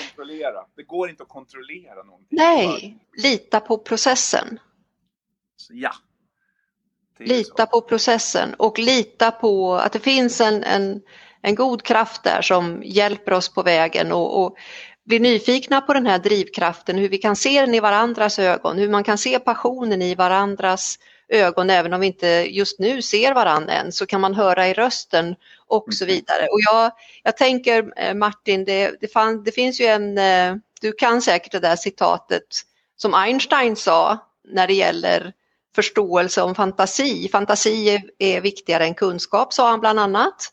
Kontrollera. 0.07 0.65
Det 0.75 0.83
går 0.83 1.09
inte 1.09 1.23
att 1.23 1.29
kontrollera 1.29 2.03
någonting. 2.03 2.27
Nej, 2.37 2.97
lita 3.17 3.59
på 3.59 3.77
processen. 3.77 4.59
Så, 5.57 5.73
ja. 5.75 5.91
Lita 7.19 7.65
på 7.65 7.81
processen 7.81 8.53
och 8.53 8.79
lita 8.79 9.31
på 9.31 9.75
att 9.75 9.93
det 9.93 9.99
finns 9.99 10.41
en, 10.41 10.63
en, 10.63 11.01
en 11.41 11.55
god 11.55 11.83
kraft 11.83 12.23
där 12.23 12.41
som 12.41 12.81
hjälper 12.85 13.33
oss 13.33 13.53
på 13.53 13.63
vägen 13.63 14.11
och, 14.11 14.43
och 14.43 14.57
bli 15.05 15.19
nyfikna 15.19 15.81
på 15.81 15.93
den 15.93 16.05
här 16.05 16.19
drivkraften, 16.19 16.97
hur 16.97 17.09
vi 17.09 17.17
kan 17.17 17.35
se 17.35 17.61
den 17.61 17.73
i 17.73 17.79
varandras 17.79 18.39
ögon, 18.39 18.77
hur 18.77 18.89
man 18.89 19.03
kan 19.03 19.17
se 19.17 19.39
passionen 19.39 20.01
i 20.01 20.15
varandras 20.15 20.99
ögon 21.29 21.69
även 21.69 21.93
om 21.93 21.99
vi 21.99 22.07
inte 22.07 22.27
just 22.27 22.79
nu 22.79 23.01
ser 23.01 23.33
varandra 23.33 23.73
än 23.73 23.91
så 23.91 24.05
kan 24.05 24.21
man 24.21 24.33
höra 24.33 24.67
i 24.67 24.73
rösten 24.73 25.35
och 25.67 25.93
så 25.93 26.03
mm. 26.03 26.15
vidare. 26.15 26.47
Och 26.47 26.59
jag, 26.71 26.91
jag 27.23 27.37
tänker 27.37 27.93
eh, 27.95 28.13
Martin, 28.13 28.65
det, 28.65 28.95
det, 29.01 29.07
fann, 29.07 29.43
det 29.43 29.51
finns 29.51 29.81
ju 29.81 29.85
en, 29.85 30.17
eh, 30.17 30.55
du 30.81 30.91
kan 30.91 31.21
säkert 31.21 31.51
det 31.51 31.59
där 31.59 31.75
citatet 31.75 32.61
som 32.97 33.13
Einstein 33.13 33.75
sa 33.75 34.17
när 34.47 34.67
det 34.67 34.73
gäller 34.73 35.33
förståelse 35.75 36.41
om 36.41 36.55
fantasi. 36.55 37.29
Fantasi 37.31 37.89
är, 37.89 38.01
är 38.19 38.41
viktigare 38.41 38.85
än 38.85 38.93
kunskap 38.93 39.53
sa 39.53 39.69
han 39.69 39.79
bland 39.79 39.99
annat. 39.99 40.51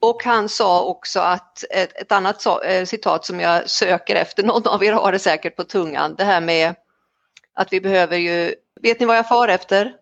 Och 0.00 0.24
han 0.24 0.48
sa 0.48 0.84
också 0.84 1.20
att 1.20 1.64
ett, 1.70 1.96
ett 1.96 2.12
annat 2.12 2.46
eh, 2.46 2.84
citat 2.84 3.24
som 3.24 3.40
jag 3.40 3.70
söker 3.70 4.16
efter, 4.16 4.42
någon 4.46 4.66
av 4.66 4.84
er 4.84 4.92
har 4.92 5.12
det 5.12 5.18
säkert 5.18 5.56
på 5.56 5.64
tungan, 5.64 6.14
det 6.14 6.24
här 6.24 6.40
med 6.40 6.74
att 7.60 7.72
vi 7.72 7.80
behöver 7.80 8.16
ju, 8.16 8.54
vet 8.80 9.00
ni 9.00 9.06
vad 9.06 9.16
jag 9.16 9.28
far 9.28 9.48
efter? 9.48 9.96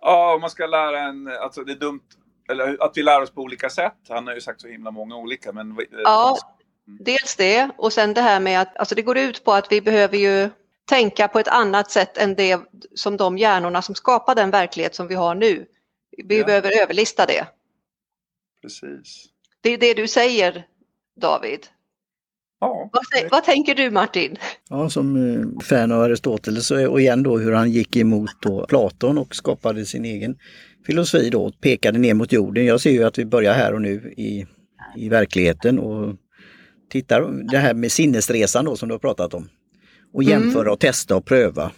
Ja, 0.00 0.34
om 0.34 0.40
man 0.40 0.50
ska 0.50 0.66
lära 0.66 1.00
en, 1.00 1.28
alltså 1.28 1.64
det 1.64 1.72
är 1.72 1.76
dumt, 1.76 2.08
eller 2.50 2.84
att 2.84 2.96
vi 2.96 3.02
lär 3.02 3.22
oss 3.22 3.30
på 3.30 3.40
olika 3.40 3.70
sätt. 3.70 3.96
Han 4.08 4.26
har 4.26 4.34
ju 4.34 4.40
sagt 4.40 4.60
så 4.60 4.68
himla 4.68 4.90
många 4.90 5.16
olika. 5.16 5.52
Men... 5.52 5.76
Ja, 6.04 6.38
dels 6.84 7.36
det 7.36 7.70
och 7.76 7.92
sen 7.92 8.14
det 8.14 8.20
här 8.20 8.40
med 8.40 8.60
att, 8.60 8.76
alltså 8.76 8.94
det 8.94 9.02
går 9.02 9.18
ut 9.18 9.44
på 9.44 9.52
att 9.52 9.72
vi 9.72 9.80
behöver 9.80 10.16
ju 10.16 10.50
tänka 10.84 11.28
på 11.28 11.38
ett 11.38 11.48
annat 11.48 11.90
sätt 11.90 12.18
än 12.18 12.34
det 12.34 12.60
som 12.94 13.16
de 13.16 13.38
hjärnorna 13.38 13.82
som 13.82 13.94
skapar 13.94 14.34
den 14.34 14.50
verklighet 14.50 14.94
som 14.94 15.08
vi 15.08 15.14
har 15.14 15.34
nu. 15.34 15.66
Vi 16.16 16.38
ja. 16.38 16.46
behöver 16.46 16.82
överlista 16.82 17.26
det. 17.26 17.46
Precis. 18.62 19.24
Det 19.60 19.70
är 19.70 19.78
det 19.78 19.94
du 19.94 20.08
säger, 20.08 20.66
David. 21.16 21.66
Ja, 22.62 22.90
vad, 22.92 23.30
vad, 23.30 23.44
tänker 23.44 23.74
du 23.74 23.90
Martin? 23.90 24.36
Ja, 24.70 24.90
som 24.90 25.16
eh, 25.16 25.64
fan 25.64 25.92
av 25.92 26.00
Aristoteles 26.00 26.70
och 26.70 27.00
igen 27.00 27.22
då 27.22 27.38
hur 27.38 27.52
han 27.52 27.70
gick 27.70 27.96
emot 27.96 28.30
då 28.42 28.66
Platon 28.66 29.18
och 29.18 29.34
skapade 29.34 29.86
sin 29.86 30.04
egen 30.04 30.36
filosofi 30.86 31.30
då, 31.30 31.52
pekade 31.60 31.98
ner 31.98 32.14
mot 32.14 32.32
jorden. 32.32 32.64
Jag 32.64 32.80
ser 32.80 32.90
ju 32.90 33.04
att 33.04 33.18
vi 33.18 33.24
börjar 33.24 33.54
här 33.54 33.74
och 33.74 33.82
nu 33.82 34.12
i, 34.16 34.46
i 34.96 35.08
verkligheten 35.08 35.78
och 35.78 36.16
tittar 36.90 37.44
det 37.50 37.58
här 37.58 37.74
med 37.74 37.92
sinnesresan 37.92 38.64
då 38.64 38.76
som 38.76 38.88
du 38.88 38.94
har 38.94 38.98
pratat 38.98 39.34
om. 39.34 39.48
Och 40.12 40.22
jämföra 40.22 40.62
mm. 40.62 40.72
och 40.72 40.80
testa 40.80 41.16
och 41.16 41.24
pröva 41.24 41.72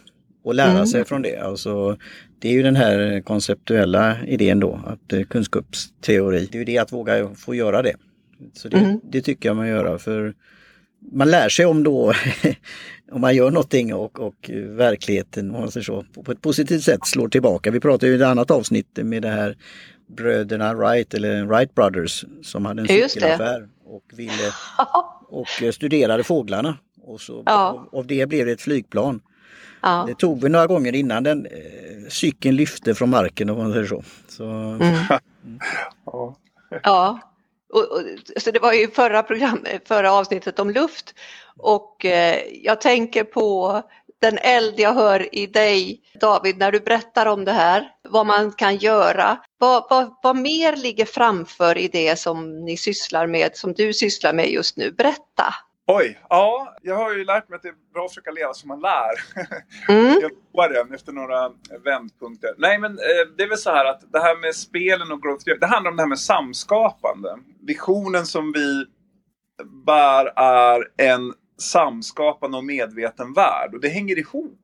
och 0.44 0.54
lära 0.54 0.70
mm. 0.70 0.86
sig 0.86 1.04
från 1.04 1.22
det. 1.22 1.36
Alltså, 1.36 1.96
det 2.38 2.48
är 2.48 2.52
ju 2.52 2.62
den 2.62 2.76
här 2.76 3.20
konceptuella 3.20 4.16
idén 4.26 4.60
då, 4.60 4.80
att 4.86 5.12
eh, 5.12 5.22
kunskapsteori, 5.22 6.48
det 6.52 6.56
är 6.56 6.58
ju 6.58 6.64
det 6.64 6.78
att 6.78 6.92
våga 6.92 7.28
få 7.34 7.54
göra 7.54 7.82
det. 7.82 7.94
Så 8.52 8.68
det, 8.68 8.76
mm. 8.76 9.00
det 9.02 9.20
tycker 9.20 9.48
jag 9.48 9.56
man 9.56 9.68
gör 9.68 9.98
för 9.98 10.34
man 11.12 11.30
lär 11.30 11.48
sig 11.48 11.66
om 11.66 11.82
då 11.82 12.12
om 13.12 13.20
man 13.20 13.34
gör 13.34 13.50
någonting 13.50 13.94
och, 13.94 14.20
och 14.20 14.50
verkligheten 14.66 15.54
om 15.54 15.60
man 15.60 15.70
säger 15.70 15.84
så, 15.84 16.04
på 16.24 16.32
ett 16.32 16.42
positivt 16.42 16.84
sätt 16.84 17.06
slår 17.06 17.28
tillbaka. 17.28 17.70
Vi 17.70 17.80
pratade 17.80 18.06
ju 18.06 18.12
i 18.12 18.16
ett 18.16 18.26
annat 18.26 18.50
avsnitt 18.50 18.98
med 19.02 19.22
det 19.22 19.28
här 19.28 19.56
bröderna 20.06 20.74
Wright 20.74 21.14
eller 21.14 21.44
Wright 21.44 21.74
Brothers 21.74 22.24
som 22.42 22.64
hade 22.64 22.82
en 22.82 22.88
cykelaffär 22.88 23.68
och 23.84 24.04
ville 24.12 24.52
och 25.28 25.74
studerade 25.74 26.24
fåglarna. 26.24 26.78
Och 27.02 27.20
så 27.20 27.42
ja. 27.46 27.68
av, 27.68 27.98
av 27.98 28.06
det 28.06 28.26
blev 28.26 28.46
det 28.46 28.52
ett 28.52 28.60
flygplan. 28.60 29.20
Ja. 29.82 30.04
Det 30.08 30.14
tog 30.14 30.42
vi 30.42 30.48
några 30.48 30.66
gånger 30.66 30.94
innan 30.94 31.22
den 31.22 31.46
eh, 31.46 32.08
cykeln 32.08 32.56
lyfte 32.56 32.94
från 32.94 33.10
marken 33.10 33.50
om 33.50 33.58
man 33.58 33.72
säger 33.72 33.86
så. 33.86 34.02
så 34.28 34.44
mm. 34.44 34.94
ja. 36.06 36.36
ja. 36.82 37.33
Och, 37.74 37.92
och, 37.92 38.02
så 38.36 38.50
det 38.50 38.58
var 38.58 38.72
ju 38.72 38.90
förra, 38.90 39.22
program, 39.22 39.66
förra 39.84 40.12
avsnittet 40.12 40.58
om 40.58 40.70
luft 40.70 41.14
och 41.56 42.04
eh, 42.04 42.42
jag 42.62 42.80
tänker 42.80 43.24
på 43.24 43.82
den 44.20 44.38
eld 44.38 44.80
jag 44.80 44.94
hör 44.94 45.34
i 45.34 45.46
dig 45.46 46.00
David 46.20 46.58
när 46.58 46.72
du 46.72 46.80
berättar 46.80 47.26
om 47.26 47.44
det 47.44 47.52
här, 47.52 47.88
vad 48.08 48.26
man 48.26 48.52
kan 48.52 48.76
göra. 48.76 49.38
Vad, 49.58 49.86
vad, 49.90 50.14
vad 50.22 50.36
mer 50.36 50.76
ligger 50.76 51.04
framför 51.04 51.78
i 51.78 51.88
det 51.88 52.18
som 52.18 52.64
ni 52.64 52.76
sysslar 52.76 53.26
med, 53.26 53.56
som 53.56 53.72
du 53.72 53.92
sysslar 53.92 54.32
med 54.32 54.50
just 54.50 54.76
nu? 54.76 54.90
Berätta! 54.90 55.54
Oj, 55.86 56.20
ja, 56.28 56.76
jag 56.82 56.96
har 56.96 57.14
ju 57.14 57.24
lärt 57.24 57.48
mig 57.48 57.56
att 57.56 57.62
det 57.62 57.68
är 57.68 57.92
bra 57.92 58.04
att 58.04 58.10
försöka 58.10 58.30
leva 58.30 58.54
som 58.54 58.68
man 58.68 58.80
lär. 58.80 59.44
Mm. 59.88 60.18
jag 60.20 60.30
det 60.88 60.94
efter 60.94 61.12
några 61.12 61.50
vändpunkter. 61.84 62.50
Nej, 62.58 62.78
men 62.78 62.92
eh, 62.92 63.36
det 63.36 63.42
är 63.42 63.48
väl 63.48 63.58
så 63.58 63.70
här 63.70 63.84
att 63.84 64.12
det 64.12 64.18
här 64.18 64.40
med 64.40 64.54
spelen 64.54 65.12
och 65.12 65.22
growth, 65.22 65.44
det 65.60 65.66
handlar 65.66 65.90
om 65.90 65.96
det 65.96 66.02
här 66.02 66.08
med 66.08 66.18
samskapande. 66.18 67.38
Visionen 67.66 68.26
som 68.26 68.52
vi 68.52 68.86
bär 69.86 70.32
är 70.36 70.88
en 70.96 71.32
samskapande 71.58 72.58
och 72.58 72.64
medveten 72.64 73.32
värld 73.32 73.74
och 73.74 73.80
det 73.80 73.88
hänger 73.88 74.18
ihop. 74.18 74.60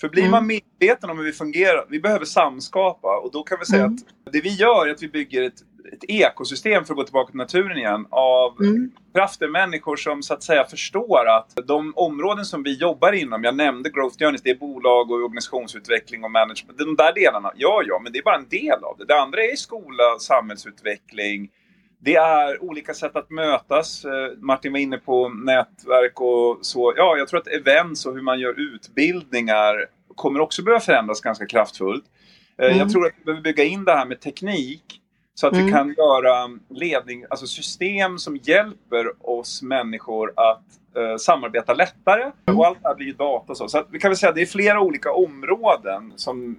För 0.00 0.08
blir 0.08 0.22
mm. 0.22 0.30
man 0.30 0.46
medveten 0.46 1.10
om 1.10 1.18
hur 1.18 1.24
vi 1.24 1.32
fungerar, 1.32 1.86
vi 1.88 2.00
behöver 2.00 2.24
samskapa 2.24 3.18
och 3.18 3.32
då 3.32 3.42
kan 3.42 3.58
vi 3.60 3.66
säga 3.66 3.82
mm. 3.82 3.94
att 4.26 4.32
det 4.32 4.40
vi 4.40 4.54
gör 4.54 4.86
är 4.86 4.90
att 4.90 5.02
vi 5.02 5.08
bygger 5.08 5.42
ett 5.42 5.62
ett 5.92 6.04
ekosystem, 6.08 6.84
för 6.84 6.92
att 6.94 6.96
gå 6.96 7.04
tillbaka 7.04 7.30
till 7.30 7.36
naturen 7.36 7.78
igen, 7.78 8.06
av 8.10 8.60
mm. 8.60 8.90
krafter, 9.14 9.48
människor 9.48 9.96
som 9.96 10.22
så 10.22 10.34
att 10.34 10.42
säga 10.42 10.64
förstår 10.64 11.28
att 11.28 11.52
de 11.66 11.92
områden 11.96 12.44
som 12.44 12.62
vi 12.62 12.74
jobbar 12.74 13.12
inom, 13.12 13.44
jag 13.44 13.56
nämnde 13.56 13.90
Growth 13.90 14.16
Journeys, 14.18 14.42
det 14.42 14.50
är 14.50 14.54
bolag 14.54 15.10
och 15.10 15.16
organisationsutveckling 15.16 16.24
och 16.24 16.30
management, 16.30 16.78
de 16.78 16.96
där 16.96 17.12
delarna, 17.14 17.52
ja 17.56 17.82
ja, 17.86 18.00
men 18.02 18.12
det 18.12 18.18
är 18.18 18.22
bara 18.22 18.36
en 18.36 18.48
del 18.48 18.84
av 18.84 18.96
det. 18.98 19.04
Det 19.04 19.20
andra 19.20 19.44
är 19.44 19.56
skola, 19.56 20.18
samhällsutveckling, 20.18 21.50
det 22.02 22.16
är 22.16 22.62
olika 22.62 22.94
sätt 22.94 23.16
att 23.16 23.30
mötas. 23.30 24.04
Eh, 24.04 24.10
Martin 24.38 24.72
var 24.72 24.78
inne 24.78 24.98
på 24.98 25.28
nätverk 25.28 26.20
och 26.20 26.58
så. 26.62 26.92
Ja, 26.96 27.16
jag 27.16 27.28
tror 27.28 27.40
att 27.40 27.46
events 27.46 28.06
och 28.06 28.14
hur 28.14 28.22
man 28.22 28.40
gör 28.40 28.74
utbildningar 28.74 29.86
kommer 30.14 30.40
också 30.40 30.62
behöva 30.62 30.80
förändras 30.80 31.20
ganska 31.20 31.46
kraftfullt. 31.46 32.04
Eh, 32.58 32.66
mm. 32.66 32.78
Jag 32.78 32.90
tror 32.90 33.06
att 33.06 33.12
vi 33.18 33.24
behöver 33.24 33.42
bygga 33.42 33.64
in 33.64 33.84
det 33.84 33.92
här 33.92 34.06
med 34.06 34.20
teknik 34.20 34.99
så 35.40 35.46
att 35.46 35.52
mm. 35.52 35.66
vi 35.66 35.72
kan 35.72 35.94
göra 35.98 36.50
ledning, 36.68 37.24
alltså 37.30 37.46
system 37.46 38.18
som 38.18 38.36
hjälper 38.36 39.28
oss 39.30 39.62
människor 39.62 40.32
att 40.36 40.62
eh, 40.96 41.16
samarbeta 41.16 41.74
lättare. 41.74 42.22
Mm. 42.46 42.58
Och 42.58 42.66
allt 42.66 42.78
det 42.82 42.88
här 42.88 42.94
blir 42.94 43.06
ju 43.06 43.12
data 43.12 43.54
så. 43.54 43.68
Så 43.68 43.78
att 43.78 43.86
vi 43.90 43.98
kan 43.98 44.10
väl 44.10 44.16
säga 44.16 44.30
att 44.30 44.36
det 44.36 44.42
är 44.42 44.46
flera 44.46 44.80
olika 44.80 45.12
områden 45.12 46.12
som 46.16 46.58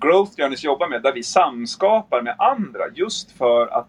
Growth 0.00 0.32
Journeys 0.38 0.64
jobbar 0.64 0.88
med 0.88 1.02
där 1.02 1.12
vi 1.12 1.22
samskapar 1.22 2.22
med 2.22 2.34
andra 2.38 2.80
just 2.94 3.32
för 3.32 3.66
att 3.66 3.88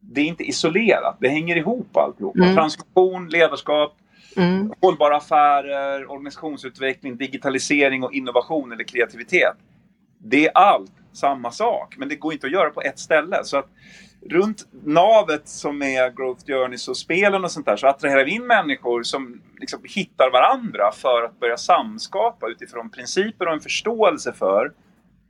det 0.00 0.20
är 0.20 0.24
inte 0.24 0.44
isolerat. 0.44 1.16
Det 1.20 1.28
hänger 1.28 1.56
ihop 1.56 1.96
alltihop. 1.96 2.36
Mm. 2.36 2.54
Transformation, 2.54 3.28
ledarskap, 3.28 3.96
mm. 4.36 4.72
hållbara 4.80 5.16
affärer, 5.16 6.10
organisationsutveckling, 6.10 7.16
digitalisering 7.16 8.04
och 8.04 8.12
innovation 8.12 8.72
eller 8.72 8.84
kreativitet. 8.84 9.56
Det 10.22 10.46
är 10.46 10.50
allt 10.54 10.92
samma 11.12 11.50
sak. 11.50 11.94
Men 11.98 12.08
det 12.08 12.16
går 12.16 12.32
inte 12.32 12.46
att 12.46 12.52
göra 12.52 12.70
på 12.70 12.82
ett 12.82 12.98
ställe. 12.98 13.44
Så 13.44 13.56
att 13.56 13.68
runt 14.30 14.68
navet 14.84 15.48
som 15.48 15.82
är 15.82 16.10
Growth 16.10 16.44
Journeys 16.46 16.88
och 16.88 16.96
spelen 16.96 17.44
och 17.44 17.50
sånt 17.50 17.66
där 17.66 17.76
så 17.76 17.86
attraherar 17.86 18.24
vi 18.24 18.30
in 18.30 18.46
människor 18.46 19.02
som 19.02 19.42
liksom 19.60 19.80
hittar 19.84 20.30
varandra 20.30 20.92
för 20.92 21.22
att 21.22 21.40
börja 21.40 21.56
samskapa 21.56 22.48
utifrån 22.48 22.90
principer 22.90 23.46
och 23.46 23.52
en 23.52 23.60
förståelse 23.60 24.32
för 24.32 24.72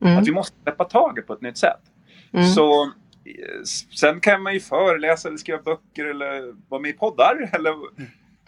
mm. 0.03 0.18
att 0.18 0.28
vi 0.28 0.32
måste 0.32 0.57
släppa 0.62 0.84
taget 0.84 1.26
på 1.26 1.32
ett 1.32 1.41
nytt 1.41 1.59
sätt. 1.59 1.80
Mm. 2.32 2.47
Så 2.47 2.82
eh, 2.84 3.62
Sen 4.01 4.20
kan 4.20 4.43
man 4.43 4.55
ju 4.55 4.61
föreläsa 4.61 5.28
eller 5.28 5.38
skriva 5.38 5.62
böcker 5.62 6.05
eller 6.05 6.55
vara 6.68 6.80
med 6.80 6.91
i 6.91 6.93
poddar. 6.93 7.51
Eller, 7.53 7.74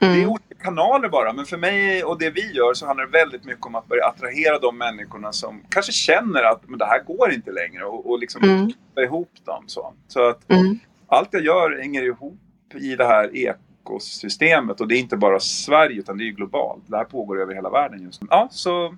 Mm. 0.02 0.14
Det 0.14 0.20
är 0.20 0.22
mm. 0.22 0.30
olika 0.30 0.54
kanaler 0.64 1.08
bara, 1.08 1.32
men 1.32 1.46
för 1.46 1.56
mig 1.56 2.04
och 2.04 2.18
det 2.18 2.30
vi 2.30 2.52
gör 2.52 2.74
så 2.74 2.86
handlar 2.86 3.06
det 3.06 3.12
väldigt 3.12 3.44
mycket 3.44 3.66
om 3.66 3.74
att 3.74 3.86
börja 3.86 4.06
attrahera 4.06 4.58
de 4.58 4.78
människorna 4.78 5.32
som 5.32 5.62
kanske 5.68 5.92
känner 5.92 6.42
att 6.42 6.68
men 6.68 6.78
det 6.78 6.84
här 6.84 7.02
går 7.02 7.32
inte 7.32 7.52
längre 7.52 7.84
och, 7.84 8.10
och 8.10 8.18
liksom 8.18 8.42
mm. 8.42 8.72
ihop 9.04 9.30
dem. 9.44 9.64
Så, 9.66 9.94
så 10.08 10.28
att 10.28 10.50
mm. 10.50 10.78
allt 11.06 11.28
jag 11.30 11.42
gör 11.42 11.78
hänger 11.78 12.02
ihop 12.02 12.38
i 12.74 12.96
det 12.96 13.04
här 13.04 13.30
ekosystemet 13.36 14.80
och 14.80 14.88
det 14.88 14.96
är 14.96 15.00
inte 15.00 15.16
bara 15.16 15.40
Sverige 15.40 15.98
utan 15.98 16.18
det 16.18 16.28
är 16.28 16.30
globalt. 16.30 16.82
Det 16.86 16.96
här 16.96 17.04
pågår 17.04 17.40
över 17.40 17.54
hela 17.54 17.70
världen 17.70 18.02
just 18.02 18.22
nu. 18.22 18.28
Ja, 18.30 18.48
så 18.50 18.96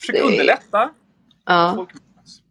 försök 0.00 0.24
underlätta. 0.24 0.90
Ja. 1.46 1.72
Folk, 1.76 1.90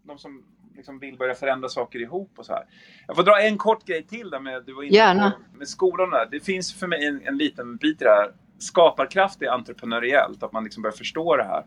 de 0.03 0.17
som 0.17 0.43
liksom 0.76 0.99
vill 0.99 1.17
börja 1.17 1.36
förändra 1.36 1.69
saker 1.69 1.99
ihop 1.99 2.32
och 2.36 2.45
så 2.45 2.53
här. 2.53 2.65
Jag 3.07 3.15
får 3.15 3.23
dra 3.23 3.41
en 3.41 3.57
kort 3.57 3.86
grej 3.86 4.03
till 4.03 4.30
där 4.30 4.39
med, 4.39 4.63
du 4.65 4.73
var 4.73 4.84
inne 4.84 4.95
Gärna. 4.95 5.32
På, 5.32 5.57
med 5.57 5.67
skolan 5.67 6.09
där. 6.09 6.28
Det 6.32 6.39
finns 6.39 6.73
för 6.73 6.88
mig 6.88 7.05
en, 7.05 7.21
en 7.26 7.38
liten 7.38 7.78
bit 7.78 8.01
i 8.01 8.03
det 8.03 8.09
här. 8.09 8.32
Skaparkraft 8.57 9.41
är 9.41 9.47
entreprenöriellt, 9.47 10.43
att 10.43 10.51
man 10.51 10.63
liksom 10.63 10.84
börjar 10.84 10.95
förstå 10.95 11.38
det 11.38 11.43
här. 11.43 11.65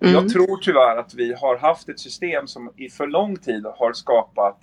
Mm. 0.00 0.14
Jag 0.14 0.32
tror 0.32 0.56
tyvärr 0.56 0.96
att 0.96 1.14
vi 1.14 1.34
har 1.34 1.58
haft 1.58 1.88
ett 1.88 2.00
system 2.00 2.46
som 2.46 2.72
i 2.76 2.88
för 2.88 3.06
lång 3.06 3.36
tid 3.36 3.66
har 3.76 3.92
skapat 3.92 4.58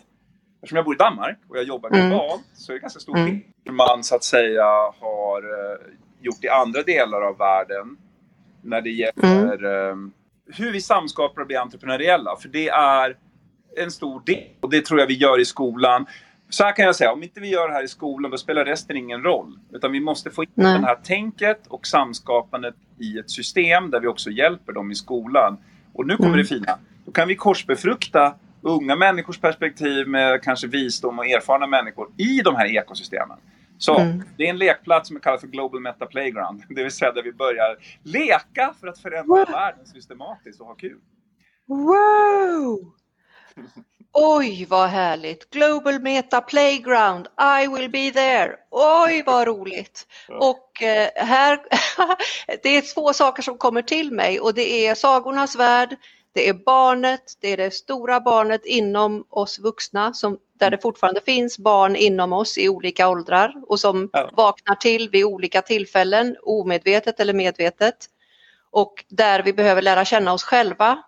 Eftersom 0.66 0.76
jag 0.76 0.86
bor 0.86 0.96
i 0.96 0.98
Danmark 0.98 1.38
och 1.50 1.58
jag 1.58 1.64
jobbar 1.64 1.90
mm. 1.90 2.10
globalt 2.10 2.34
mm. 2.34 2.44
så 2.54 2.72
är 2.72 2.74
det 2.74 2.80
ganska 2.80 3.00
stor 3.00 3.14
skillnad 3.14 3.42
mm. 3.66 3.76
man 3.76 4.04
så 4.04 4.16
att 4.16 4.24
säga 4.24 4.66
har 5.00 5.46
uh, 5.46 5.78
gjort 6.22 6.44
i 6.44 6.50
andra 6.50 6.82
delar 6.82 7.22
av 7.22 7.38
världen 7.38 7.98
när 8.62 8.82
det 8.82 8.90
gäller 8.90 9.66
uh, 9.66 9.96
hur 10.46 10.72
vi 10.72 10.82
samskapar 10.82 11.42
och 11.42 11.48
blir 11.48 11.60
entreprenöriella. 11.60 12.36
För 12.36 12.50
det 12.50 12.70
är 12.70 13.18
en 13.78 13.92
stor 13.92 14.22
del. 14.26 14.44
Och 14.60 14.70
det 14.70 14.86
tror 14.86 15.00
jag 15.00 15.08
vi 15.08 15.14
gör 15.14 15.40
i 15.40 15.46
skolan. 15.46 16.06
Så 16.50 16.64
här 16.64 16.76
kan 16.76 16.86
jag 16.86 16.96
säga, 16.96 17.12
om 17.12 17.24
inte 17.24 17.40
vi 17.40 17.50
gör 17.50 17.68
det 17.68 17.74
här 17.74 17.84
i 17.84 17.88
skolan 17.88 18.32
då 18.32 18.38
spelar 18.38 18.66
resten 18.66 18.98
ingen 18.98 19.24
roll. 19.24 19.60
Utan 19.74 19.92
vi 19.92 20.00
måste 20.00 20.32
få 20.32 20.44
in 20.44 20.50
Nej. 20.54 20.80
det 20.80 20.86
här 20.86 20.96
tänket 20.96 21.68
och 21.68 21.88
samskapandet 21.88 22.76
i 23.00 23.20
ett 23.20 23.32
system 23.32 23.92
där 23.92 24.00
vi 24.00 24.08
också 24.08 24.30
hjälper 24.30 24.74
dem 24.74 24.92
i 24.92 24.96
skolan. 24.96 25.58
Och 25.94 26.08
nu 26.08 26.18
kommer 26.18 26.30
mm. 26.30 26.40
det 26.40 26.46
fina. 26.46 26.80
Då 27.06 27.12
kan 27.12 27.28
vi 27.28 27.36
korsbefrukta 27.36 28.36
unga 28.62 28.96
människors 28.96 29.40
perspektiv 29.40 30.08
med 30.08 30.42
kanske 30.44 30.68
visdom 30.68 31.20
och 31.20 31.26
erfarna 31.26 31.68
människor 31.68 32.08
i 32.18 32.42
de 32.42 32.56
här 32.56 32.78
ekosystemen. 32.78 33.38
Så 33.78 34.00
mm. 34.00 34.24
det 34.38 34.46
är 34.46 34.50
en 34.50 34.58
lekplats 34.58 35.08
som 35.08 35.18
är 35.18 35.22
kallad 35.22 35.40
för 35.40 35.48
Global 35.48 35.80
Meta 35.82 36.06
Playground. 36.06 36.64
Det 36.70 36.84
vill 36.84 36.92
säga 36.92 37.12
där 37.12 37.24
vi 37.24 37.34
börjar 37.34 37.78
leka 38.04 38.74
för 38.80 38.88
att 38.88 39.00
förändra 39.00 39.36
wow. 39.36 39.52
världen 39.52 39.86
systematiskt 39.86 40.62
och 40.62 40.68
ha 40.68 40.76
kul. 40.76 41.00
Wow! 41.68 42.94
Oj 44.18 44.66
vad 44.70 44.90
härligt! 44.90 45.50
Global 45.50 46.00
Meta 46.00 46.42
Playground, 46.42 47.28
I 47.62 47.68
will 47.68 47.90
be 47.90 48.12
there. 48.12 48.56
Oj 48.72 49.24
vad 49.26 49.48
roligt! 49.48 50.08
Och 50.40 50.84
eh, 50.84 51.10
här, 51.16 51.60
det 52.64 52.70
är 52.70 52.94
två 52.94 53.14
saker 53.14 53.44
som 53.44 53.58
kommer 53.58 53.82
till 53.82 54.12
mig 54.12 54.40
och 54.40 54.54
det 54.54 54.88
är 54.88 54.96
sagornas 54.96 55.56
värld, 55.56 55.98
det 56.34 56.50
är 56.50 56.54
barnet, 56.54 57.22
det 57.42 57.48
är 57.48 57.58
det 57.58 57.72
stora 57.72 58.20
barnet 58.20 58.66
inom 58.66 59.26
oss 59.30 59.60
vuxna 59.60 60.14
som, 60.14 60.38
där 60.60 60.72
det 60.72 60.82
fortfarande 60.82 61.22
finns 61.22 61.60
barn 61.60 61.96
inom 61.96 62.34
oss 62.34 62.58
i 62.58 62.70
olika 62.70 63.10
åldrar 63.10 63.54
och 63.68 63.80
som 63.80 64.10
ja. 64.14 64.30
vaknar 64.34 64.76
till 64.76 65.10
vid 65.10 65.26
olika 65.26 65.62
tillfällen, 65.62 66.36
omedvetet 66.44 67.20
eller 67.20 67.34
medvetet. 67.34 67.96
Och 68.72 69.06
där 69.08 69.44
vi 69.44 69.54
behöver 69.54 69.82
lära 69.82 70.06
känna 70.06 70.34
oss 70.34 70.44
själva. 70.44 71.04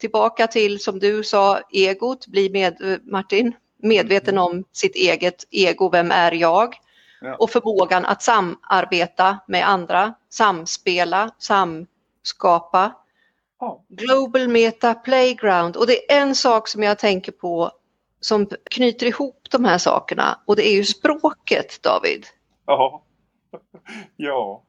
Tillbaka 0.00 0.46
till, 0.46 0.80
som 0.80 0.98
du 0.98 1.22
sa, 1.24 1.60
egot, 1.70 2.26
bli 2.26 2.50
med, 2.50 3.00
Martin, 3.02 3.54
medveten 3.82 4.38
om 4.38 4.64
sitt 4.72 4.96
eget 4.96 5.44
ego, 5.50 5.90
vem 5.90 6.10
är 6.10 6.32
jag? 6.32 6.74
Ja. 7.20 7.36
Och 7.36 7.50
förmågan 7.50 8.04
att 8.04 8.22
samarbeta 8.22 9.38
med 9.46 9.68
andra, 9.68 10.14
samspela, 10.30 11.30
samskapa 11.38 12.92
Global 13.88 14.48
Meta 14.48 14.94
Playground 14.94 15.76
och 15.76 15.86
det 15.86 16.12
är 16.12 16.22
en 16.22 16.34
sak 16.34 16.68
som 16.68 16.82
jag 16.82 16.98
tänker 16.98 17.32
på 17.32 17.70
som 18.20 18.46
knyter 18.70 19.06
ihop 19.06 19.46
de 19.50 19.64
här 19.64 19.78
sakerna 19.78 20.40
och 20.44 20.56
det 20.56 20.68
är 20.68 20.72
ju 20.72 20.84
språket 20.84 21.82
David. 21.82 22.26
Ja. 22.66 23.02
ja. 24.16 24.62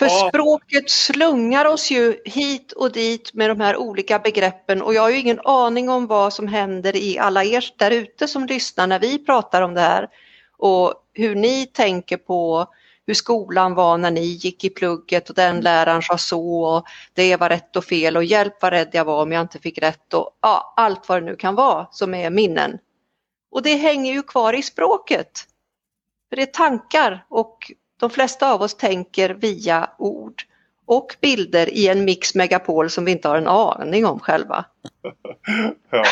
För 0.00 0.06
ja. 0.06 0.28
språket 0.28 0.90
slungar 0.90 1.64
oss 1.64 1.90
ju 1.90 2.16
hit 2.24 2.72
och 2.72 2.92
dit 2.92 3.34
med 3.34 3.50
de 3.50 3.60
här 3.60 3.76
olika 3.76 4.18
begreppen 4.18 4.82
och 4.82 4.94
jag 4.94 5.02
har 5.02 5.10
ju 5.10 5.18
ingen 5.18 5.40
aning 5.44 5.88
om 5.88 6.06
vad 6.06 6.32
som 6.32 6.48
händer 6.48 6.96
i 6.96 7.18
alla 7.18 7.44
er 7.44 7.64
där 7.76 7.90
ute 7.90 8.28
som 8.28 8.46
lyssnar 8.46 8.86
när 8.86 8.98
vi 8.98 9.24
pratar 9.24 9.62
om 9.62 9.74
det 9.74 9.80
här 9.80 10.08
och 10.56 10.94
hur 11.12 11.34
ni 11.34 11.66
tänker 11.66 12.16
på 12.16 12.66
hur 13.06 13.14
skolan 13.14 13.74
var 13.74 13.98
när 13.98 14.10
ni 14.10 14.20
gick 14.20 14.64
i 14.64 14.70
plugget 14.70 15.28
och 15.30 15.36
den 15.36 15.50
mm. 15.50 15.62
läraren 15.62 16.02
sa 16.02 16.18
så 16.18 16.62
och 16.62 16.86
det 17.14 17.36
var 17.36 17.48
rätt 17.48 17.76
och 17.76 17.84
fel 17.84 18.16
och 18.16 18.24
hjälp 18.24 18.62
vad 18.62 18.72
rädd 18.72 18.90
jag 18.92 19.04
var 19.04 19.22
om 19.22 19.32
jag 19.32 19.40
inte 19.40 19.58
fick 19.58 19.78
rätt 19.78 20.14
och 20.14 20.30
ja, 20.40 20.74
allt 20.76 21.08
vad 21.08 21.22
det 21.22 21.26
nu 21.26 21.36
kan 21.36 21.54
vara 21.54 21.86
som 21.90 22.14
är 22.14 22.30
minnen. 22.30 22.78
Och 23.50 23.62
det 23.62 23.74
hänger 23.74 24.12
ju 24.12 24.22
kvar 24.22 24.52
i 24.52 24.62
språket. 24.62 25.46
För 26.28 26.36
det 26.36 26.42
är 26.42 26.46
tankar 26.46 27.24
och 27.28 27.72
de 28.00 28.10
flesta 28.10 28.52
av 28.52 28.62
oss 28.62 28.74
tänker 28.74 29.30
via 29.30 29.90
ord 29.98 30.42
och 30.86 31.16
bilder 31.20 31.74
i 31.74 31.88
en 31.88 32.04
mix 32.04 32.34
megapol 32.34 32.90
som 32.90 33.04
vi 33.04 33.12
inte 33.12 33.28
har 33.28 33.36
en 33.36 33.46
aning 33.46 34.06
om 34.06 34.20
själva. 34.20 34.64
ja. 35.90 36.04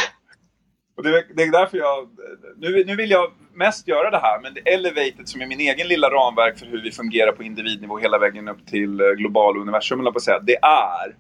Och 0.96 1.02
det, 1.02 1.24
det, 1.34 1.42
är 1.42 1.52
därför 1.52 1.78
jag... 1.78 2.08
Nu, 2.56 2.84
nu 2.84 2.96
vill 2.96 3.10
jag 3.10 3.32
mest 3.54 3.88
göra 3.88 4.10
det 4.10 4.18
här, 4.18 4.40
men 4.40 4.54
det 4.54 4.60
Elevated 4.60 5.28
som 5.28 5.40
är 5.40 5.46
min 5.46 5.60
egen 5.60 5.88
lilla 5.88 6.08
ramverk 6.10 6.58
för 6.58 6.66
hur 6.66 6.82
vi 6.82 6.92
fungerar 6.92 7.32
på 7.32 7.42
individnivå 7.42 7.98
hela 7.98 8.18
vägen 8.18 8.48
upp 8.48 8.66
till 8.66 9.00
eh, 9.00 9.06
global 9.06 9.56
universum, 9.56 10.04
på 10.04 10.08
att 10.08 10.22
säga. 10.22 10.38
Det 10.38 10.56
är 10.56 11.16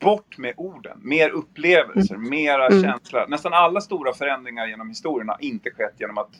bort 0.00 0.38
med 0.38 0.54
orden. 0.56 0.98
Mer 1.02 1.30
upplevelser, 1.30 2.14
mm. 2.14 2.30
mera 2.30 2.66
mm. 2.66 2.82
känslor. 2.82 3.26
Nästan 3.28 3.52
alla 3.52 3.80
stora 3.80 4.12
förändringar 4.12 4.66
genom 4.66 4.88
historien 4.88 5.28
har 5.28 5.36
inte 5.40 5.70
skett 5.70 5.94
genom 5.98 6.18
att 6.18 6.30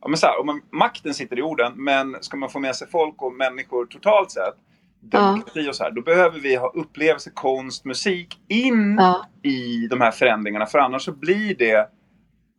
Ja, 0.00 0.08
men 0.08 0.18
så 0.18 0.26
här, 0.26 0.40
om 0.40 0.62
makten 0.72 1.14
sitter 1.14 1.38
i 1.38 1.42
orden, 1.42 1.72
men 1.76 2.16
ska 2.20 2.36
man 2.36 2.50
få 2.50 2.58
med 2.58 2.76
sig 2.76 2.88
folk 2.88 3.22
och 3.22 3.32
människor 3.32 3.86
totalt 3.86 4.30
sett, 4.30 4.54
demokrati 5.00 5.60
ja. 5.60 5.68
och 5.68 5.76
så 5.76 5.84
här, 5.84 5.90
då 5.90 6.02
behöver 6.02 6.40
vi 6.40 6.56
ha 6.56 6.68
upplevelse, 6.68 7.30
konst, 7.34 7.84
musik 7.84 8.40
in 8.48 8.96
ja. 8.98 9.26
i 9.42 9.86
de 9.86 10.00
här 10.00 10.10
förändringarna. 10.10 10.66
För 10.66 10.78
annars 10.78 11.02
så 11.02 11.12
blir 11.12 11.54
det 11.54 11.90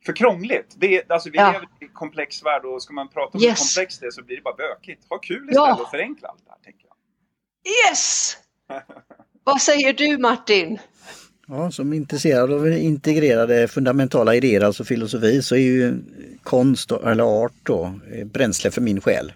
för 0.05 0.13
krångligt. 0.13 0.75
Det 0.77 0.97
är, 0.97 1.11
alltså, 1.11 1.29
vi 1.29 1.37
ja. 1.37 1.51
lever 1.51 1.65
i 1.65 1.85
en 1.85 1.89
komplex 1.93 2.45
värld 2.45 2.65
och 2.65 2.83
ska 2.83 2.93
man 2.93 3.07
prata 3.07 3.37
om 3.37 3.43
yes. 3.43 3.49
hur 3.49 3.81
komplext 3.81 4.01
det 4.01 4.07
är 4.07 4.11
så 4.11 4.23
blir 4.23 4.35
det 4.35 4.41
bara 4.41 4.55
bökigt. 4.55 5.05
Ha 5.09 5.17
kul 5.17 5.49
istället 5.49 5.55
ja. 5.55 5.81
och 5.81 5.89
förenkla 5.89 6.27
allt 6.27 6.45
det 6.45 6.51
här. 6.51 6.59
Tänker 6.63 6.87
jag. 6.87 6.93
Yes! 7.91 8.37
Vad 9.43 9.61
säger 9.61 9.93
du 9.93 10.17
Martin? 10.17 10.79
Ja, 11.49 11.71
som 11.71 11.93
intresserad 11.93 12.53
av 12.53 12.67
integrerade 12.67 13.67
fundamentala 13.67 14.35
idéer, 14.35 14.61
alltså 14.61 14.83
filosofi, 14.83 15.41
så 15.41 15.55
är 15.55 15.59
ju 15.59 15.93
konst 16.43 16.91
eller 16.91 17.23
art 17.23 17.53
då 17.63 17.99
bränsle 18.25 18.71
för 18.71 18.81
min 18.81 19.01
själ. 19.01 19.33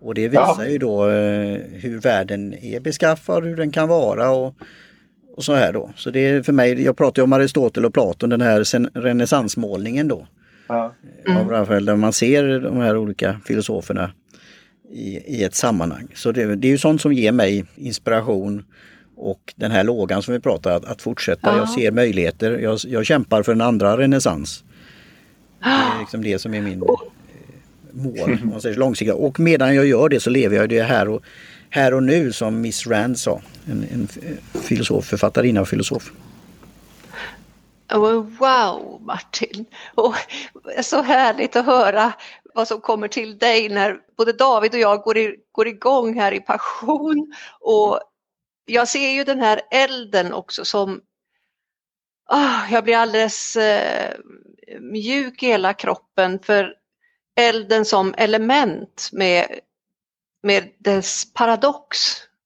Och 0.00 0.14
det 0.14 0.28
visar 0.28 0.56
ja. 0.58 0.66
ju 0.66 0.78
då 0.78 1.08
eh, 1.08 1.58
hur 1.72 2.00
världen 2.00 2.54
är 2.54 2.80
beskaffad, 2.80 3.44
hur 3.44 3.56
den 3.56 3.70
kan 3.70 3.88
vara 3.88 4.30
och 4.30 4.54
och 5.36 5.44
så 5.44 5.54
här 5.54 5.72
då. 5.72 5.90
Så 5.96 6.10
det 6.10 6.20
är 6.20 6.42
för 6.42 6.52
mig, 6.52 6.82
jag 6.82 6.96
pratar 6.96 7.22
ju 7.22 7.24
om 7.24 7.32
Aristotel 7.32 7.84
och 7.84 7.94
Platon, 7.94 8.30
den 8.30 8.40
här 8.40 8.64
renässansmålningen 9.00 10.08
då. 10.08 10.26
Ja. 10.68 10.94
Mm. 11.28 11.48
Rafael, 11.48 11.84
där 11.84 11.96
man 11.96 12.12
ser 12.12 12.60
de 12.60 12.76
här 12.76 12.96
olika 12.96 13.40
filosoferna 13.44 14.10
i, 14.90 15.36
i 15.38 15.44
ett 15.44 15.54
sammanhang. 15.54 16.08
Så 16.14 16.32
det, 16.32 16.56
det 16.56 16.68
är 16.68 16.70
ju 16.70 16.78
sånt 16.78 17.00
som 17.00 17.12
ger 17.12 17.32
mig 17.32 17.64
inspiration 17.76 18.64
och 19.16 19.54
den 19.56 19.70
här 19.70 19.84
lågan 19.84 20.22
som 20.22 20.34
vi 20.34 20.40
pratar 20.40 20.70
att, 20.70 20.84
att 20.84 21.02
fortsätta. 21.02 21.50
Ja. 21.50 21.56
Jag 21.56 21.68
ser 21.68 21.90
möjligheter. 21.90 22.58
Jag, 22.58 22.78
jag 22.86 23.06
kämpar 23.06 23.42
för 23.42 23.52
en 23.52 23.60
andra 23.60 23.98
renässans. 23.98 24.64
Det 25.58 25.68
är 25.68 26.00
liksom 26.00 26.22
det 26.22 26.38
som 26.38 26.54
är 26.54 26.60
min 26.60 26.82
eh, 26.82 26.88
mål, 27.90 28.38
man 28.44 28.60
säger 28.60 28.76
långsiktigt. 28.76 29.14
Och 29.14 29.40
medan 29.40 29.74
jag 29.74 29.86
gör 29.86 30.08
det 30.08 30.20
så 30.20 30.30
lever 30.30 30.56
jag 30.56 30.68
det 30.68 30.82
här 30.82 31.08
och 31.08 31.22
här 31.70 31.94
och 31.94 32.02
nu 32.02 32.32
som 32.32 32.60
Miss 32.60 32.86
Rand 32.86 33.18
sa. 33.18 33.40
En, 33.66 33.86
en 33.92 34.08
filosof, 34.62 35.04
författarinna 35.04 35.60
och 35.60 35.68
filosof. 35.68 36.12
wow 38.38 39.02
Martin! 39.06 39.64
Och 39.94 40.14
så 40.82 41.02
härligt 41.02 41.56
att 41.56 41.66
höra 41.66 42.12
vad 42.54 42.68
som 42.68 42.80
kommer 42.80 43.08
till 43.08 43.38
dig 43.38 43.68
när 43.68 43.96
både 44.16 44.32
David 44.32 44.74
och 44.74 44.80
jag 44.80 45.00
går, 45.02 45.18
i, 45.18 45.36
går 45.52 45.68
igång 45.68 46.14
här 46.14 46.32
i 46.32 46.40
passion. 46.40 47.34
Och 47.60 48.00
jag 48.66 48.88
ser 48.88 49.10
ju 49.10 49.24
den 49.24 49.40
här 49.40 49.60
elden 49.70 50.32
också 50.32 50.64
som 50.64 51.00
oh, 52.30 52.72
jag 52.72 52.84
blir 52.84 52.96
alldeles 52.96 53.56
eh, 53.56 54.14
mjuk 54.80 55.42
i 55.42 55.46
hela 55.46 55.74
kroppen 55.74 56.38
för 56.38 56.74
elden 57.36 57.84
som 57.84 58.14
element 58.16 59.08
med 59.12 59.60
med 60.42 60.72
dess 60.78 61.32
paradox. 61.32 61.98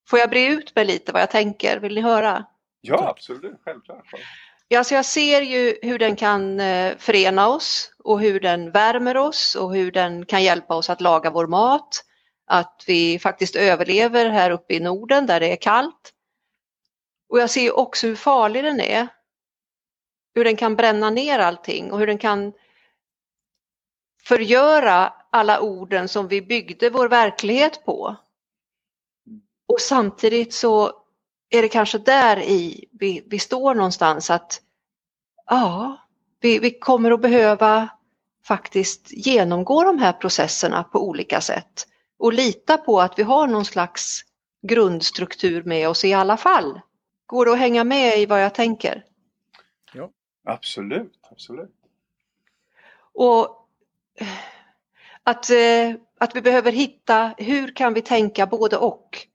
Får 0.09 0.18
jag 0.18 0.31
bre 0.31 0.47
ut 0.47 0.77
mig 0.77 0.85
lite 0.85 1.12
vad 1.12 1.23
jag 1.23 1.31
tänker? 1.31 1.81
Vill 1.81 1.95
ni 1.95 2.01
höra? 2.01 2.45
Ja, 2.81 3.09
absolut. 3.09 3.61
Självklart. 3.64 4.05
Alltså 4.77 4.95
jag 4.95 5.05
ser 5.05 5.41
ju 5.41 5.79
hur 5.83 5.99
den 5.99 6.16
kan 6.16 6.61
eh, 6.61 6.97
förena 6.99 7.49
oss 7.49 7.93
och 8.05 8.21
hur 8.21 8.41
den 8.41 8.71
värmer 8.71 9.16
oss 9.16 9.55
och 9.55 9.75
hur 9.75 9.93
den 9.93 10.27
kan 10.27 10.43
hjälpa 10.43 10.75
oss 10.75 10.91
att 10.91 11.01
laga 11.01 11.31
vår 11.31 11.47
mat. 11.47 12.05
Att 12.53 12.84
vi 12.86 13.18
faktiskt 13.18 13.57
överlever 13.57 14.30
här 14.30 14.51
uppe 14.51 14.74
i 14.74 14.80
Norden 14.80 15.26
där 15.26 15.40
det 15.40 15.53
är 15.53 15.57
kallt. 15.57 16.12
Och 17.28 17.38
jag 17.38 17.51
ser 17.51 17.78
också 17.78 18.07
hur 18.07 18.16
farlig 18.16 18.64
den 18.64 18.80
är. 18.80 19.09
Hur 20.34 20.44
den 20.44 20.57
kan 20.57 20.76
bränna 20.76 21.11
ner 21.11 21.38
allting 21.38 21.92
och 21.92 21.98
hur 21.98 22.07
den 22.07 22.18
kan 22.18 22.53
förgöra 24.22 25.12
alla 25.30 25.61
orden 25.61 26.09
som 26.09 26.28
vi 26.28 26.42
byggde 26.42 26.90
vår 26.90 27.09
verklighet 27.09 27.84
på. 27.84 28.16
Och 29.68 29.80
samtidigt 29.80 30.55
så 30.55 30.92
är 31.51 31.62
det 31.62 31.68
kanske 31.68 31.98
där 31.98 32.42
i 32.42 32.84
vi, 32.92 33.22
vi 33.26 33.38
står 33.38 33.74
någonstans 33.74 34.30
att 34.30 34.62
ja, 35.46 35.96
vi, 36.40 36.59
vi 36.59 36.78
kommer 36.78 37.11
att 37.11 37.20
behöva 37.20 37.88
faktiskt 38.44 39.07
genomgå 39.11 39.84
de 39.84 39.98
här 39.98 40.12
processerna 40.12 40.84
på 40.84 41.09
olika 41.09 41.40
sätt 41.40 41.86
och 42.21 42.33
lita 42.33 42.79
på 42.79 43.01
att 43.01 43.18
vi 43.18 43.23
har 43.23 43.47
någon 43.47 43.64
slags 43.64 44.25
grundstruktur 44.62 45.62
med 45.62 45.89
oss 45.89 46.05
i 46.05 46.12
alla 46.12 46.37
fall. 46.37 46.81
Går 47.27 47.47
det 47.47 47.53
att 47.53 47.59
hänga 47.59 47.85
med 47.85 48.18
i 48.18 48.27
vad 48.27 48.43
jag 48.43 48.55
tänker? 48.55 49.05
Ja, 49.93 50.11
absolut, 50.45 51.12
absolut. 51.31 51.75
Och 53.14 53.68
att, 55.25 55.51
eh, 55.51 55.95
att 56.18 56.37
vi 56.37 56.43
behöver 56.43 56.73
hitta 56.73 57.35
hur 57.39 57.77
kan 57.77 57.95
vi 57.95 58.03
tänka 58.03 58.47
både 58.47 58.77
och? 58.77 59.27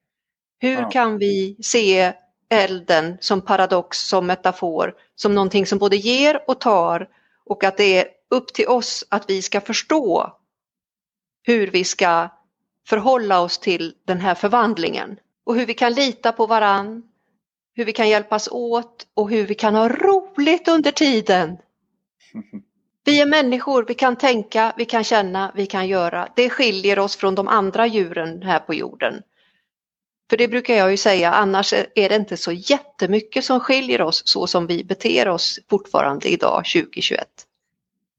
Hur 0.60 0.82
ja. 0.82 0.90
kan 0.90 1.18
vi 1.18 1.58
se 1.64 2.14
elden 2.50 3.18
som 3.22 3.42
paradox, 3.42 3.98
som 4.00 4.28
metafor, 4.28 4.96
som 5.16 5.36
någonting 5.36 5.66
som 5.66 5.80
både 5.80 5.96
ger 5.96 6.44
och 6.48 6.60
tar 6.60 7.10
och 7.46 7.64
att 7.64 7.78
det 7.78 7.98
är 7.98 8.08
upp 8.30 8.54
till 8.54 8.68
oss 8.68 9.06
att 9.10 9.30
vi 9.30 9.42
ska 9.42 9.62
förstå 9.62 10.38
hur 11.44 11.72
vi 11.72 11.84
ska 11.84 12.30
förhålla 12.88 13.42
oss 13.42 13.58
till 13.58 13.94
den 14.06 14.20
här 14.20 14.36
förvandlingen 14.36 15.18
och 15.46 15.56
hur 15.56 15.66
vi 15.66 15.74
kan 15.74 15.94
lita 15.94 16.32
på 16.32 16.48
varann 16.48 17.04
hur 17.76 17.86
vi 17.86 17.94
kan 17.94 18.10
hjälpas 18.10 18.48
åt 18.52 19.08
och 19.14 19.30
hur 19.30 19.48
vi 19.48 19.56
kan 19.56 19.76
ha 19.76 19.90
roligt 19.90 20.68
under 20.68 20.92
tiden. 20.92 21.58
Vi 23.04 23.22
är 23.22 23.26
människor, 23.26 23.86
vi 23.88 23.94
kan 23.94 24.16
tänka, 24.16 24.74
vi 24.78 24.86
kan 24.86 25.04
känna, 25.04 25.52
vi 25.56 25.66
kan 25.66 25.88
göra. 25.88 26.30
Det 26.36 26.50
skiljer 26.50 27.00
oss 27.00 27.16
från 27.16 27.36
de 27.36 27.48
andra 27.48 27.88
djuren 27.88 28.42
här 28.42 28.60
på 28.60 28.74
jorden. 28.74 29.22
För 30.30 30.38
det 30.38 30.48
brukar 30.48 30.76
jag 30.76 30.92
ju 30.92 30.98
säga, 30.98 31.32
annars 31.32 31.74
är 31.74 32.10
det 32.10 32.16
inte 32.16 32.38
så 32.38 32.52
jättemycket 32.52 33.46
som 33.46 33.60
skiljer 33.60 34.02
oss 34.02 34.22
så 34.26 34.48
som 34.48 34.68
vi 34.68 34.84
beter 34.84 35.28
oss 35.28 35.60
fortfarande 35.70 36.30
idag 36.30 36.64
2021. 36.66 37.28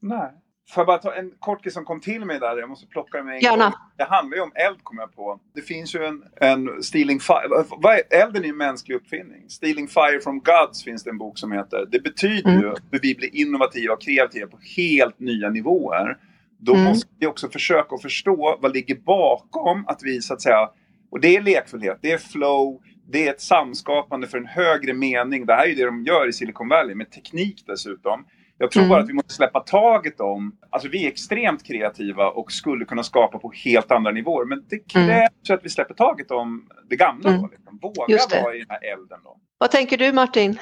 Nej. 0.01 0.33
Får 0.69 0.81
jag 0.81 0.87
bara 0.87 0.99
ta 0.99 1.15
en 1.15 1.31
kort 1.39 1.63
grej 1.63 1.73
som 1.73 1.85
kom 1.85 2.01
till 2.01 2.25
mig 2.25 2.39
där? 2.41 2.57
Jag 2.57 2.69
måste 2.69 2.87
plocka 2.87 3.23
mig 3.23 3.43
Gärna. 3.45 3.75
Det 3.97 4.05
handlar 4.05 4.37
ju 4.37 4.43
om 4.43 4.53
eld 4.55 4.77
kommer 4.83 5.03
jag 5.03 5.15
på. 5.17 5.41
Det 5.55 5.63
finns 5.63 5.95
ju 5.95 6.05
en, 6.05 6.25
en 6.41 6.83
Stealing 6.83 7.21
Fire. 7.21 7.65
Elden 8.11 8.43
är 8.43 8.47
ju 8.47 8.51
en 8.51 8.57
mänsklig 8.57 8.95
uppfinning. 8.95 9.49
Stealing 9.51 9.89
Fire 9.89 10.21
from 10.21 10.41
Gods 10.41 10.85
finns 10.85 11.05
det 11.05 11.11
en 11.11 11.19
bok 11.19 11.39
som 11.39 11.53
heter. 11.53 11.87
Det 11.91 12.01
betyder 12.01 12.51
Mm. 12.51 12.63
ju 12.63 12.71
att 12.71 12.79
vi 12.91 13.15
blir 13.15 13.37
innovativa 13.37 13.95
och 13.95 14.03
kreativa 14.03 14.47
på 14.47 14.59
helt 14.77 15.21
nya 15.21 15.49
nivåer. 15.51 16.17
Då 16.59 16.73
Mm. 16.73 16.85
måste 16.85 17.09
vi 17.19 17.27
också 17.27 17.49
försöka 17.49 17.95
att 17.95 18.03
förstå 18.03 18.59
vad 18.63 18.75
ligger 18.75 18.95
bakom 18.97 19.87
att 19.87 20.01
vi 20.03 20.21
så 20.23 20.35
att 20.35 20.43
säga 20.43 20.71
och 21.11 21.21
det 21.21 21.37
är 21.37 21.43
lekfullhet, 21.43 21.99
det 22.03 22.13
är 22.13 22.19
flow, 22.19 22.81
det 23.11 23.27
är 23.27 23.31
ett 23.31 23.41
samskapande 23.41 24.27
för 24.27 24.39
en 24.39 24.47
högre 24.47 24.93
mening. 24.95 25.47
Det 25.47 25.55
här 25.55 25.65
är 25.65 25.69
ju 25.69 25.75
det 25.75 25.85
de 25.85 26.05
gör 26.05 26.29
i 26.29 26.33
Silicon 26.33 26.69
Valley 26.69 26.95
med 26.95 27.11
teknik 27.11 27.65
dessutom. 27.67 28.27
Jag 28.59 28.71
tror 28.71 28.83
Mm. 28.83 28.91
bara 28.91 29.03
att 29.03 29.09
vi 29.09 29.13
måste 29.13 29.33
släppa 29.35 29.61
taget 29.61 30.21
om, 30.21 30.57
alltså 30.71 30.89
vi 30.89 31.05
är 31.05 31.09
extremt 31.09 31.67
kreativa 31.67 32.31
och 32.31 32.53
skulle 32.53 32.85
kunna 32.85 33.03
skapa 33.03 33.39
på 33.39 33.53
helt 33.65 33.91
andra 33.91 34.11
nivåer. 34.11 34.45
Men 34.47 34.65
det 34.69 34.79
krävs 34.79 35.31
Mm. 35.49 35.59
att 35.59 35.65
vi 35.65 35.69
släpper 35.69 35.95
taget 35.95 36.31
om 36.31 36.69
det 36.89 36.97
gamla 36.97 37.29
Mm. 37.31 37.43
då. 37.43 37.49
Liksom. 37.49 37.79
Våga 37.83 38.19
vara 38.43 38.55
i 38.55 38.59
den 38.59 38.67
här 38.71 38.93
elden 38.93 39.19
då. 39.25 39.37
Vad 39.59 39.71
tänker 39.71 39.99
du 39.99 40.13
Martin? 40.13 40.59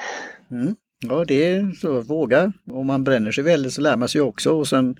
Mm. 0.51 0.75
Ja 0.99 1.25
det 1.25 1.45
är 1.47 1.71
så, 1.71 2.01
våga. 2.01 2.53
Om 2.71 2.87
man 2.87 3.03
bränner 3.03 3.31
sig 3.31 3.43
väldigt 3.43 3.73
så 3.73 3.81
lär 3.81 3.97
man 3.97 4.09
sig 4.09 4.21
också 4.21 4.51
och 4.59 4.67
sen 4.67 4.95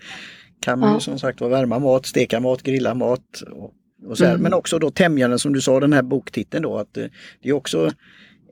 kan 0.62 0.80
man 0.80 0.90
Ja. 0.90 0.96
ju 0.96 1.00
som 1.02 1.20
sagt 1.20 1.42
värma 1.42 1.80
mat, 1.80 2.06
steka 2.06 2.40
mat, 2.40 2.64
grilla 2.64 2.94
mat. 2.94 3.42
Och, 3.52 3.72
och 4.08 4.18
så 4.18 4.24
här. 4.26 4.32
Mm. 4.32 4.44
Men 4.44 4.54
också 4.54 4.80
då 4.80 4.92
Tämjaren 4.92 5.40
som 5.40 5.54
du 5.54 5.62
sa, 5.62 5.80
den 5.80 5.94
här 5.94 6.02
boktiteln 6.02 6.64
då, 6.64 6.78
att 6.78 6.98
eh, 6.98 7.06
det 7.42 7.50
är 7.50 7.54
också 7.54 7.92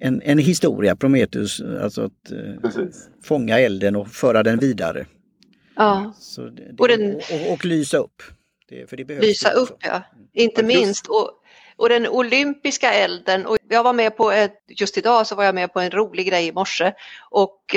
en, 0.04 0.22
en 0.22 0.38
historia, 0.38 0.95
Prometheus, 0.95 1.62
alltså 1.82 2.01
att 2.01 2.32
eh, 2.32 2.62
Precis. 2.62 3.10
fånga 3.24 3.60
elden 3.60 3.95
och 3.95 4.08
föra 4.08 4.43
den 4.43 4.60
vidare. 4.60 5.06
Ja, 5.76 6.14
Så 6.20 6.41
det, 6.41 6.49
det, 6.72 6.76
Och 6.80 6.88
den- 6.88 7.16
och, 7.16 7.54
och, 7.54 7.66
lysa 7.66 7.97
upp. 7.97 8.24
Det, 8.70 8.89
för 8.89 8.97
det 8.97 9.06
behövs 9.06 9.26
lysa 9.26 9.49
också. 9.49 9.74
upp 9.74 9.78
ja, 9.84 10.01
inte 10.34 10.62
Ja, 10.62 10.68
minst. 10.68 11.08
Och, 11.08 11.30
och 11.76 11.89
den 11.89 12.08
olympiska 12.08 12.93
elden, 12.93 13.45
och 13.45 13.58
jag 13.70 13.84
var 13.84 13.93
med 13.93 14.18
på 14.18 14.32
ett, 14.32 14.54
just 14.68 14.97
idag 14.97 15.28
så 15.28 15.36
var 15.36 15.43
jag 15.43 15.56
med 15.56 15.74
på 15.74 15.80
en 15.80 15.91
rolig 15.91 16.28
grej 16.28 16.47
i 16.47 16.51
morse 16.51 16.93
och 17.30 17.76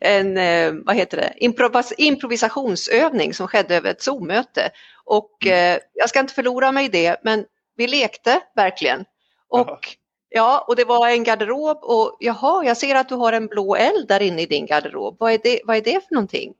en, 0.00 0.36
eh, 0.38 0.72
vad 0.84 0.96
heter 0.96 1.16
det, 1.16 1.32
improvis, 1.36 1.92
improvisationsövning 1.98 3.34
som 3.34 3.48
skedde 3.48 3.76
över 3.76 3.90
ett 3.90 4.02
Zoom-möte. 4.02 4.70
Och 5.04 5.46
eh, 5.46 5.78
jag 5.94 6.08
ska 6.08 6.20
inte 6.20 6.34
förlora 6.34 6.72
mig 6.72 6.84
i 6.84 6.88
det, 6.88 7.16
men 7.24 7.44
vi 7.76 7.86
lekte 7.86 8.40
verkligen. 8.56 9.04
Och 9.48 9.96
Ja, 10.36 10.64
och 10.68 10.76
det 10.76 10.84
var 10.84 11.08
en 11.08 11.24
garderob 11.24 11.78
och 11.82 12.16
jaha, 12.20 12.64
jag 12.64 12.76
ser 12.76 12.94
att 12.94 13.08
du 13.08 13.14
har 13.14 13.32
en 13.32 13.46
blå 13.46 13.76
eld 13.76 14.08
där 14.08 14.20
inne 14.22 14.42
i 14.42 14.46
din 14.46 14.66
garderob. 14.66 15.16
Vad 15.18 15.32
är 15.32 15.38
det, 15.42 15.60
vad 15.64 15.76
är 15.76 15.80
det 15.80 16.00
för 16.08 16.14
någonting? 16.14 16.52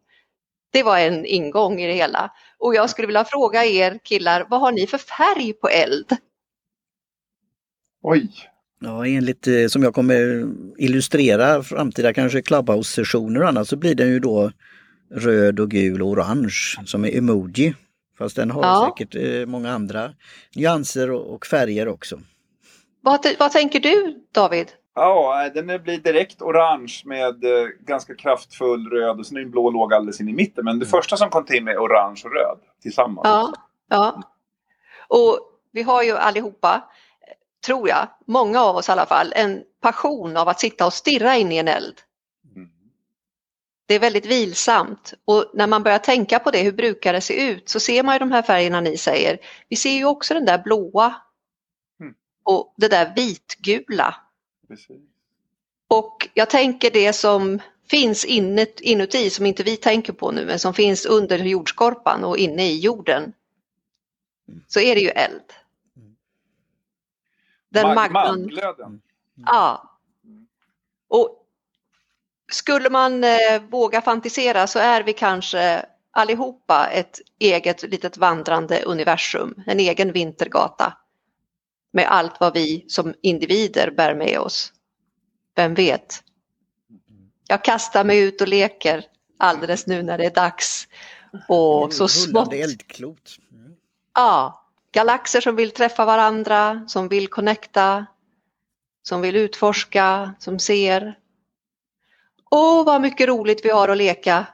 Det 0.72 0.83
var 0.83 0.99
en 0.99 1.24
ingång 1.27 1.81
i 1.81 1.87
det 1.87 1.93
hela. 1.93 2.33
Och 2.59 2.74
jag 2.74 2.91
skulle 2.91 3.07
vilja 3.07 3.24
fråga 3.24 3.64
er 3.64 3.99
killar, 4.05 4.47
vad 4.51 4.61
har 4.61 4.72
ni 4.72 4.87
för 4.87 4.99
färg 4.99 5.53
på 5.53 5.68
eld? 5.68 6.16
Oj! 8.03 8.31
Ja, 8.81 9.07
enligt 9.07 9.47
eh, 9.47 9.66
som 9.66 9.83
jag 9.83 9.95
kommer 9.95 10.47
illustrera 10.79 11.62
framtida 11.62 12.12
kanske 12.12 12.43
Clubhouse-sessioner 12.43 13.43
och 13.43 13.49
annat 13.49 13.68
så 13.68 13.77
blir 13.77 13.95
den 13.95 14.09
ju 14.09 14.20
då 14.20 14.53
röd 15.14 15.61
och 15.61 15.70
gul 15.70 16.03
och 16.03 16.09
orange 16.09 16.74
som 16.87 17.05
är 17.05 17.16
emoji. 17.16 17.74
Fast 18.18 18.37
den 18.37 18.51
har 18.51 18.62
Ja. 18.62 18.95
säkert 18.99 19.14
eh, 19.24 19.47
många 19.47 19.72
andra 19.72 20.14
nyanser 20.55 21.11
och, 21.11 21.35
och 21.35 21.47
färger 21.47 21.89
också. 21.89 22.20
Vad, 23.07 23.27
vad 23.39 23.53
tänker 23.53 23.81
du 23.81 24.25
David? 24.33 24.73
Ja, 24.95 25.51
den 25.55 25.67
blir 25.67 25.99
direkt 25.99 26.43
orange 26.43 27.03
med 27.05 27.45
eh, 27.45 27.67
ganska 27.81 28.15
kraftfull 28.15 28.91
röd 28.91 29.19
och 29.19 29.27
sen 29.27 29.37
är 29.37 29.41
en 29.41 29.51
blå 29.51 29.71
låga 29.71 29.97
alldeles 29.97 30.21
in 30.21 30.29
i 30.29 30.33
mitten. 30.33 30.65
Men 30.65 30.79
det 30.79 30.87
första 30.87 31.17
som 31.17 31.31
kom 31.31 31.45
till 31.45 31.65
mig 31.65 31.75
är 31.75 31.79
orange 31.79 32.23
och 32.25 32.33
röd 32.33 32.59
tillsammans. 32.83 33.29
Ja, 33.29 33.53
ja. 33.89 34.23
Och 35.09 35.39
vi 35.73 35.83
har 35.83 36.03
ju 36.03 36.17
allihopa, 36.17 36.85
tror 37.67 37.89
jag, 37.89 38.09
många 38.27 38.63
av 38.63 38.77
oss 38.77 38.89
i 38.89 38.93
alla 38.93 39.07
fall, 39.07 39.33
en 39.37 39.63
passion 39.83 40.37
av 40.37 40.49
att 40.49 40.61
sitta 40.61 40.87
och 40.87 40.93
stirra 40.93 41.37
in 41.37 41.53
i 41.53 41.57
en 41.57 41.69
eld. 41.69 41.95
Mm. 42.57 42.69
Det 43.89 43.95
är 43.95 44.01
väldigt 44.01 44.27
vilsamt 44.27 45.15
och 45.25 45.45
när 45.55 45.67
man 45.67 45.83
börjar 45.83 45.99
tänka 45.99 46.39
på 46.39 46.51
det, 46.51 46.63
hur 46.63 46.73
brukar 46.73 47.13
det 47.13 47.21
se 47.21 47.51
ut, 47.51 47.69
så 47.69 47.81
ser 47.81 48.03
man 48.03 48.15
ju 48.15 48.19
de 48.19 48.33
här 48.33 48.43
färgerna 48.43 48.81
ni 48.81 48.97
säger. 48.97 49.39
Vi 49.69 49.77
ser 49.77 49.93
ju 49.93 50.05
också 50.05 50.35
den 50.35 50.45
där 50.45 50.59
blåa 50.59 51.07
Mm. 51.07 51.26
Och 52.47 52.75
det 52.77 52.89
där 52.89 53.13
vitgula. 53.17 54.15
Precis. 54.69 55.01
Och 55.89 56.29
jag 56.35 56.51
tänker 56.51 56.91
det 56.91 57.13
som 57.13 57.61
finns 57.91 58.25
inuti, 58.25 59.31
som 59.31 59.47
inte 59.47 59.63
vi 59.63 59.77
tänker 59.77 60.13
på 60.13 60.31
nu, 60.31 60.47
men 60.47 60.59
som 60.59 60.75
finns 60.75 61.07
under 61.07 61.39
jordskorpan 61.39 62.25
och 62.25 62.39
inne 62.39 62.67
i 62.67 62.79
jorden. 62.79 63.33
Så 64.67 64.81
är 64.81 64.95
det 64.95 65.01
ju 65.01 65.09
eld. 65.09 65.43
Den 67.69 67.87
Mag- 67.87 67.95
magman, 67.95 68.41
Magglöden. 68.43 69.01
ja. 69.35 69.99
Och 71.09 71.47
skulle 72.53 72.91
man 72.91 73.25
eh, 73.25 73.63
våga 73.71 74.01
fantisera 74.03 74.67
så 74.67 74.79
är 74.79 75.03
vi 75.03 75.13
kanske 75.13 75.87
allihopa 76.11 76.89
ett 76.89 77.21
eget 77.39 77.83
litet 77.83 78.17
vandrande 78.17 78.83
universum, 78.83 79.55
en 79.67 79.81
egen 79.81 80.13
vintergata. 80.13 80.97
Med 81.97 82.07
allt 82.09 82.41
vad 82.41 82.55
vi 82.55 82.85
som 82.89 83.15
individer 83.23 83.91
bär 83.91 84.15
med 84.15 84.39
oss. 84.39 84.73
Vem 85.55 85.75
vet? 85.75 86.23
Jag 87.49 87.65
kastar 87.65 88.05
mig 88.05 88.19
ut 88.19 88.41
och 88.41 88.49
leker 88.49 89.05
alldeles 89.39 89.87
nu 89.87 90.03
när 90.03 90.19
det 90.19 90.25
är 90.25 90.31
dags. 90.35 90.89
Och 91.49 91.93
så 91.93 92.09
smått, 92.09 92.53
eldklot. 92.53 93.37
Mm. 93.53 93.73
ja, 94.15 94.67
galaxer 94.93 95.41
som 95.41 95.57
vill 95.57 95.71
träffa 95.71 96.05
varandra, 96.05 96.85
som 96.89 97.09
vill 97.09 97.29
connecta, 97.29 98.07
som 99.03 99.21
vill 99.21 99.37
utforska, 99.37 100.35
som 100.39 100.59
ser. 100.59 101.19
Åh, 102.51 102.85
vad 102.85 103.01
mycket 103.01 103.29
roligt 103.29 103.65
vi 103.65 103.71
har 103.71 103.89
att 103.89 103.97
leka, 103.97 104.47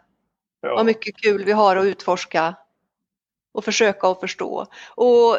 Ja. 0.61 0.75
vad 0.75 0.87
mycket 0.87 1.17
kul 1.17 1.45
vi 1.45 1.53
har 1.53 1.77
att 1.77 1.85
utforska 1.85 2.55
och 3.53 3.65
försöka 3.65 4.07
att 4.09 4.21
förstå. 4.21 4.67
Och 4.97 5.39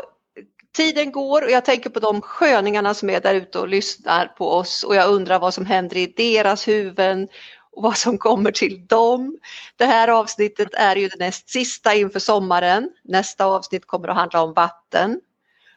tiden 0.74 1.11
går 1.11 1.43
och 1.43 1.51
jag 1.51 1.65
tänker 1.65 1.89
på 1.89 1.99
de 1.99 2.21
sköningarna 2.21 2.93
som 2.93 3.09
är 3.09 3.21
där 3.21 3.36
ute 3.36 3.59
och 3.59 3.67
lyssnar 3.67 4.26
på 4.26 4.49
oss 4.49 4.84
och 4.84 4.95
jag 4.95 5.09
undrar 5.09 5.39
vad 5.39 5.53
som 5.53 5.65
händer 5.65 5.97
i 5.97 6.13
deras 6.17 6.67
huvuden 6.67 7.28
och 7.71 7.84
vad 7.84 7.97
som 7.97 8.17
kommer 8.17 8.51
till 8.51 8.88
dem. 8.88 9.38
Det 9.76 9.86
här 9.86 10.07
avsnittet 10.07 10.74
är 10.74 10.95
ju 10.95 11.07
det 11.07 11.19
näst 11.19 11.49
sista 11.49 11.93
inför 11.93 12.19
sommaren. 12.19 12.89
Nästa 13.03 13.45
avsnitt 13.45 13.88
kommer 13.88 14.07
att 14.07 14.15
handla 14.15 14.41
om 14.41 14.53
vatten. 14.53 15.21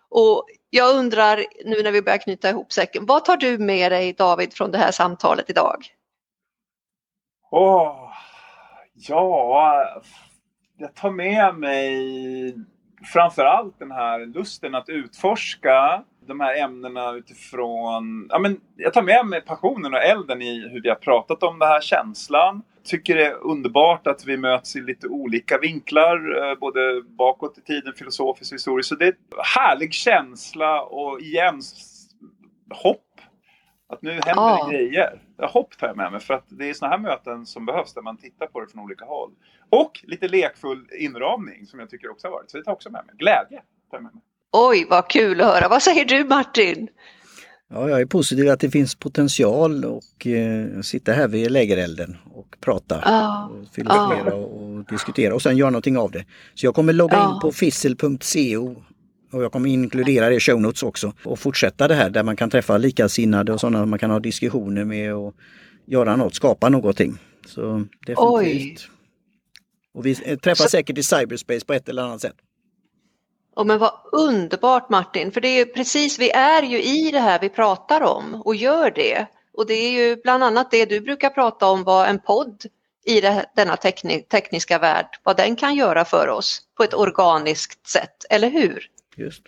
Och 0.09 0.47
jag 0.71 0.97
undrar 0.97 1.45
nu 1.65 1.83
när 1.83 1.93
vi 1.93 2.03
börjar 2.03 2.19
knyta 2.19 2.51
ihop 2.51 2.73
säcken, 2.73 3.07
vad 3.07 3.25
tar 3.25 3.37
du 3.37 3.59
med 3.59 3.93
dig 3.93 4.13
David 4.13 4.53
från 4.53 4.71
det 4.71 4.79
här 4.79 4.91
samtalet 4.91 5.51
idag? 5.51 5.87
Åh, 7.51 8.13
ja, 8.95 10.03
jag 10.79 10.95
tar 10.95 11.11
med 11.11 11.55
mig 11.55 12.55
framförallt 13.05 13.79
den 13.79 13.91
här 13.91 14.27
lusten 14.27 14.75
att 14.75 14.89
utforska 14.89 16.03
de 16.27 16.41
här 16.41 16.63
ämnena 16.63 17.13
utifrån... 17.13 18.27
Ja, 18.31 18.39
men 18.39 18.61
jag 18.77 18.93
tar 18.93 19.03
med 19.03 19.27
mig 19.27 19.41
passionen 19.41 19.95
och 19.95 20.03
elden 20.03 20.43
i 20.43 20.69
hur 20.69 20.83
vi 20.83 20.89
har 20.89 20.97
pratat 20.97 21.43
om 21.43 21.59
det 21.59 21.67
här, 21.67 21.81
känslan. 21.81 22.63
Tycker 22.85 23.17
det 23.17 23.27
är 23.27 23.45
underbart 23.47 24.07
att 24.07 24.25
vi 24.27 24.37
möts 24.37 24.77
i 24.77 24.81
lite 24.81 25.09
olika 25.09 25.59
vinklar, 25.59 26.51
eh, 26.51 26.59
både 26.59 27.03
bakåt 27.03 27.59
i 27.59 27.61
tiden, 27.61 27.93
filosofiskt 27.93 28.53
och 28.53 28.57
historiskt. 28.57 28.89
Så 28.89 28.95
det 28.95 29.05
är 29.05 29.09
en 29.13 29.17
härlig 29.57 29.93
känsla 29.93 30.83
och 30.83 31.21
igen 31.21 31.61
hopp. 32.71 33.03
Att 33.89 34.03
nu 34.03 34.11
händer 34.11 34.33
Ja. 34.37 34.67
det 34.71 34.77
grejer. 34.77 35.21
Hopp 35.39 35.79
tar 35.79 35.87
jag 35.87 35.97
med 35.97 36.13
mig 36.13 36.21
för 36.21 36.35
att 36.35 36.45
det 36.49 36.71
är 36.71 36.75
såna 36.75 36.91
här 36.91 36.99
möten 36.99 37.47
som 37.47 37.67
behövs 37.67 37.95
där 37.95 38.03
man 38.03 38.17
tittar 38.17 38.47
på 38.47 38.61
det 38.61 38.67
från 38.69 38.85
olika 38.85 39.05
håll. 39.05 39.31
Och 39.71 40.01
lite 40.03 40.29
lekfull 40.29 40.87
inramning 40.99 41.67
som 41.67 41.81
jag 41.81 41.91
tycker 41.91 42.11
också 42.11 42.27
har 42.27 42.33
varit. 42.33 42.51
Så 42.51 42.57
det 42.57 42.65
tar 42.65 42.73
också 42.73 42.91
med 42.91 43.03
mig. 43.07 43.15
Glädje 43.19 43.59
tar 43.91 43.97
jag 43.97 44.03
med 44.03 44.13
mig. 44.15 44.23
Oj, 44.53 44.87
vad 44.91 45.11
kul 45.11 45.41
att 45.41 45.47
höra. 45.47 45.69
Vad 45.69 45.83
säger 45.83 46.05
du 46.05 46.25
Martin? 46.25 46.89
Ja, 47.69 47.89
jag 47.91 48.01
är 48.01 48.07
positiv 48.07 48.51
att 48.51 48.61
det 48.61 48.71
finns 48.71 48.95
potential 48.95 49.85
och 49.85 50.27
eh, 50.27 50.81
sitta 50.83 51.13
här 51.13 51.29
vid 51.29 51.51
lägerelden 51.51 52.17
och 52.35 52.57
prata. 52.61 53.01
Ja. 53.05 53.51
Och 53.53 53.75
filosofera 53.75 54.35
och, 54.35 54.63
och 54.63 54.85
diskutera 54.85 55.35
och 55.35 55.43
sen 55.43 55.57
göra 55.57 55.71
någonting 55.71 55.99
av 55.99 56.11
det. 56.11 56.25
Så 56.55 56.67
jag 56.67 56.75
kommer 56.75 56.93
logga 56.93 57.17
Ja. 57.17 57.35
in 57.35 57.41
på 57.41 57.53
fissel.co 57.53 58.83
Och 59.33 59.43
jag 59.43 59.53
kommer 59.53 59.69
inkludera 59.69 60.29
det 60.29 60.35
i 60.35 60.41
show 60.41 60.61
notes 60.61 60.83
också 60.83 61.13
och 61.25 61.39
fortsätta 61.39 61.89
det 61.89 61.95
här 61.95 62.11
där 62.11 62.23
man 62.23 62.37
kan 62.37 62.51
träffa 62.51 62.79
likasinnade 62.79 63.53
och 63.53 63.61
sådana 63.61 63.87
man 63.87 63.99
kan 63.99 64.11
ha 64.11 64.21
diskussioner 64.21 64.85
med 64.85 65.15
och 65.15 65.35
göra 65.87 66.17
något, 66.17 66.35
skapa 66.35 66.69
någonting. 66.69 67.19
Så 67.47 67.63
definitivt. 68.07 68.19
Oj. 68.19 68.77
Och 69.97 70.07
vi 70.07 70.15
träffas 70.15 70.63
Så... 70.63 70.69
säkert 70.69 70.99
i 70.99 71.03
cyberspace 71.03 71.67
på 71.67 71.73
ett 71.73 71.89
eller 71.89 72.03
annat 72.03 72.21
sätt. 72.21 72.37
Oh, 73.57 73.67
men 73.67 73.79
vad 73.79 73.93
underbart 74.13 74.91
Martin, 74.91 75.33
för 75.33 75.41
det 75.41 75.49
är 75.49 75.65
precis, 75.65 76.19
vi 76.19 76.31
är 76.31 76.63
ju 76.63 76.83
i 76.83 77.11
det 77.11 77.21
här 77.21 77.41
vi 77.41 77.49
pratar 77.49 78.01
om 78.01 78.43
och 78.45 78.57
gör 78.57 78.91
det. 78.91 79.27
Och 79.53 79.67
det 79.67 79.75
är 79.75 79.91
ju 79.91 80.17
bland 80.23 80.45
annat 80.45 80.71
det 80.71 80.85
du 80.85 81.01
brukar 81.01 81.31
prata 81.31 81.67
om 81.67 81.85
vad 81.85 82.09
en 82.09 82.19
podd 82.19 82.65
i 83.07 83.21
det, 83.21 83.47
denna 83.57 83.77
tekni 83.77 84.23
tekniska 84.23 84.79
värld, 84.79 85.07
vad 85.23 85.37
den 85.37 85.57
kan 85.57 85.75
göra 85.75 86.05
för 86.05 86.29
oss 86.29 86.63
på 86.77 86.85
ett 86.85 86.95
organiskt 86.95 87.87
sätt, 87.87 88.25
eller 88.31 88.51
hur? 88.51 88.87
Just. 89.17 89.43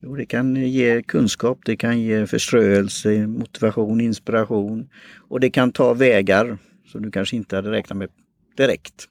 Jo, 0.00 0.16
det 0.16 0.26
kan 0.26 0.56
ge 0.56 1.02
kunskap, 1.02 1.58
det 1.64 1.76
kan 1.76 2.00
ge 2.00 2.26
förströelse, 2.26 3.26
motivation, 3.26 4.00
inspiration 4.00 4.88
och 5.28 5.40
det 5.40 5.50
kan 5.50 5.72
ta 5.72 5.94
vägar 5.94 6.58
som 6.86 7.02
du 7.02 7.10
kanske 7.10 7.36
inte 7.36 7.56
hade 7.56 7.70
räknat 7.70 7.98
med 7.98 8.08
direkt. 8.56 9.08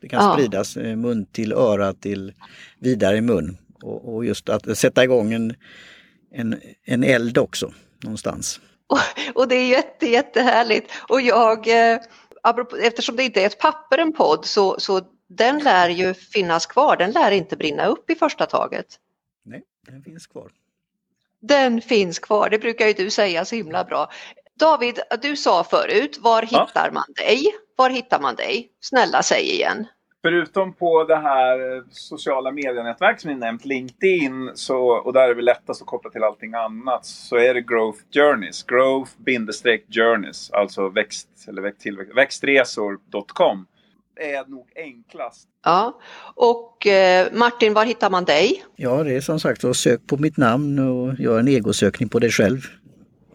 Det 0.00 0.08
kan 0.08 0.24
ja. 0.24 0.32
spridas 0.32 0.76
eh, 0.76 0.96
mun 0.96 1.26
till 1.26 1.52
öra 1.52 1.92
till 1.92 2.32
vidare 2.78 3.16
i 3.16 3.20
mun 3.20 3.58
och, 3.82 4.14
och 4.14 4.24
just 4.24 4.48
att 4.48 4.78
sätta 4.78 5.04
igång 5.04 5.32
en, 5.32 5.54
en, 6.32 6.60
en 6.84 7.04
eld 7.04 7.38
också 7.38 7.72
någonstans. 8.04 8.60
Och, 8.86 8.98
och 9.34 9.48
det 9.48 9.54
är 9.54 9.68
jätte, 9.68 10.06
jättehärligt 10.06 10.92
och 11.08 11.20
jag, 11.20 11.68
eh, 11.68 12.00
eftersom 12.82 13.16
det 13.16 13.22
inte 13.22 13.42
är 13.42 13.46
ett 13.46 13.58
papper 13.58 13.98
en 13.98 14.12
podd 14.12 14.44
så, 14.44 14.80
så 14.80 15.00
den 15.28 15.58
lär 15.58 15.88
ju 15.88 16.14
finnas 16.14 16.66
kvar, 16.66 16.96
den 16.96 17.10
lär 17.10 17.30
inte 17.30 17.56
brinna 17.56 17.86
upp 17.86 18.10
i 18.10 18.14
första 18.14 18.46
taget. 18.46 18.86
Nej, 19.44 19.62
den 19.86 20.02
finns 20.02 20.26
kvar. 20.26 20.50
Den 21.40 21.80
finns 21.80 22.18
kvar, 22.18 22.50
det 22.50 22.58
brukar 22.58 22.86
ju 22.86 22.92
du 22.92 23.10
säga 23.10 23.44
så 23.44 23.56
himla 23.56 23.84
bra. 23.84 24.10
David, 24.54 25.00
du 25.22 25.36
sa 25.36 25.64
förut, 25.64 26.18
var 26.20 26.42
hittar 26.42 26.86
ja. 26.86 26.92
man 26.92 27.04
dig? 27.16 27.46
Var 27.78 27.90
hittar 27.90 28.20
man 28.20 28.34
dig? 28.34 28.68
Snälla 28.80 29.22
säg 29.22 29.54
igen. 29.54 29.86
Förutom 30.22 30.72
på 30.72 31.04
det 31.04 31.16
här 31.16 31.84
sociala 31.90 32.50
medienätverk 32.52 33.20
som 33.20 33.30
ni 33.30 33.36
nämnt, 33.36 33.64
LinkedIn, 33.64 34.50
så, 34.54 34.88
och 34.88 35.12
där 35.12 35.28
är 35.28 35.34
det 35.34 35.42
lättast 35.42 35.82
att 35.82 35.86
koppla 35.86 36.10
till 36.10 36.22
allting 36.22 36.54
annat, 36.54 37.06
så 37.06 37.36
är 37.36 37.54
det 37.54 37.60
Growth 37.60 37.98
Journeys. 38.12 38.66
Growth-journeys, 38.66 40.50
alltså 40.52 40.88
växt, 40.88 41.28
eller 41.48 41.62
växt, 41.62 41.80
tillväxt, 41.80 42.16
växtresor.com 42.16 43.66
är 44.20 44.50
nog 44.50 44.66
enklast. 44.76 45.48
Ja, 45.64 46.00
och 46.34 46.86
eh, 46.86 47.28
Martin, 47.32 47.74
var 47.74 47.84
hittar 47.84 48.10
man 48.10 48.24
dig? 48.24 48.64
Ja, 48.76 49.04
det 49.04 49.12
är 49.12 49.20
som 49.20 49.40
sagt 49.40 49.64
att 49.64 49.76
sök 49.76 50.06
på 50.06 50.16
mitt 50.16 50.36
namn 50.36 50.78
och 50.78 51.20
gör 51.20 51.38
en 51.38 51.48
egosökning 51.48 52.08
på 52.08 52.18
dig 52.18 52.30
själv. 52.30 52.60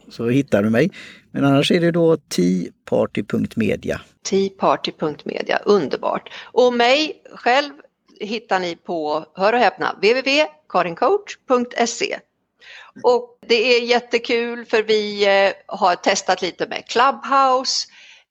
Så 0.09 0.29
hittar 0.29 0.63
du 0.63 0.69
mig. 0.69 0.91
Men 1.33 1.45
annars 1.45 1.71
är 1.71 1.79
det 1.79 1.91
då 1.91 2.17
teaparty.media. 2.17 4.01
Teaparty.media, 4.29 5.61
underbart. 5.65 6.29
Och 6.51 6.73
mig 6.73 7.23
själv 7.35 7.73
hittar 8.19 8.59
ni 8.59 8.75
på, 8.75 9.25
hör 9.35 9.53
och 9.53 9.59
häpna, 9.59 9.93
www.karincoach.se. 9.93 12.19
Och 13.03 13.37
det 13.47 13.75
är 13.75 13.81
jättekul 13.81 14.65
för 14.65 14.83
vi 14.83 15.25
eh, 15.25 15.51
har 15.67 15.95
testat 15.95 16.41
lite 16.41 16.67
med 16.67 16.87
Clubhouse 16.87 17.87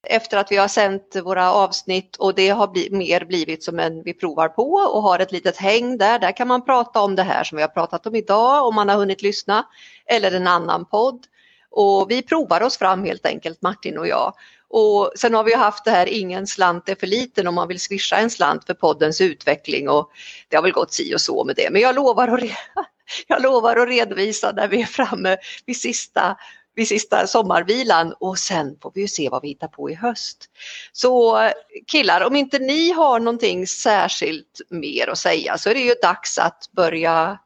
efter 0.06 0.36
att 0.36 0.52
vi 0.52 0.56
har 0.56 0.68
sänt 0.68 1.16
våra 1.24 1.52
avsnitt 1.52 2.16
och 2.16 2.34
det 2.34 2.48
har 2.48 2.68
bli, 2.68 2.88
mer 2.90 3.24
blivit 3.24 3.64
som 3.64 3.78
en 3.78 4.02
vi 4.02 4.14
provar 4.14 4.48
på 4.48 4.72
och 4.72 5.02
har 5.02 5.18
ett 5.18 5.32
litet 5.32 5.56
häng 5.56 5.98
där. 5.98 6.18
Där 6.18 6.36
kan 6.36 6.48
man 6.48 6.64
prata 6.64 7.00
om 7.00 7.16
det 7.16 7.22
här 7.22 7.44
som 7.44 7.56
vi 7.56 7.62
har 7.62 7.68
pratat 7.68 8.06
om 8.06 8.14
idag 8.14 8.66
om 8.66 8.74
man 8.74 8.88
har 8.88 8.96
hunnit 8.96 9.22
lyssna 9.22 9.66
eller 10.06 10.32
en 10.32 10.46
annan 10.46 10.84
podd. 10.84 11.26
Och 11.72 12.10
vi 12.10 12.22
provar 12.22 12.62
oss 12.62 12.78
fram 12.78 13.04
helt 13.04 13.26
enkelt 13.26 13.62
Martin 13.62 13.98
och 13.98 14.06
jag. 14.06 14.34
Och 14.68 15.12
sen 15.16 15.34
har 15.34 15.44
vi 15.44 15.54
haft 15.54 15.84
det 15.84 15.90
här 15.90 16.06
ingen 16.06 16.46
slant 16.46 16.88
är 16.88 16.94
för 16.94 17.06
liten 17.06 17.46
om 17.46 17.54
man 17.54 17.68
vill 17.68 17.80
swisha 17.80 18.16
en 18.16 18.30
slant 18.30 18.66
för 18.66 18.74
poddens 18.74 19.20
utveckling 19.20 19.88
och 19.88 20.10
det 20.48 20.56
har 20.56 20.62
väl 20.62 20.72
gått 20.72 20.92
si 20.92 21.14
och 21.14 21.20
så 21.20 21.44
med 21.44 21.56
det. 21.56 21.70
Men 21.70 21.82
jag 21.82 21.94
lovar 21.94 22.28
att, 22.28 22.40
jag 23.26 23.42
lovar 23.42 23.76
att 23.76 23.88
redovisa 23.88 24.52
när 24.52 24.68
vi 24.68 24.82
är 24.82 24.86
framme 24.86 25.36
vid 25.66 25.80
sista 25.80 26.36
vid 26.74 26.88
sista 26.88 27.26
sommarvilan 27.26 28.14
och 28.20 28.38
sen 28.38 28.76
får 28.82 28.92
vi 28.94 29.00
ju 29.00 29.08
se 29.08 29.28
vad 29.28 29.42
vi 29.42 29.48
hittar 29.48 29.68
på 29.68 29.90
i 29.90 29.94
höst. 29.94 30.50
Så 30.92 31.40
killar, 31.86 32.20
om 32.20 32.36
inte 32.36 32.58
ni 32.58 32.92
har 32.92 33.20
någonting 33.20 33.66
särskilt 33.66 34.60
mer 34.68 35.08
att 35.08 35.18
säga 35.18 35.58
så 35.58 35.70
är 35.70 35.74
det 35.74 35.80
ju 35.80 35.94
dags 36.02 36.38
att 36.38 36.68
börja 36.72 37.38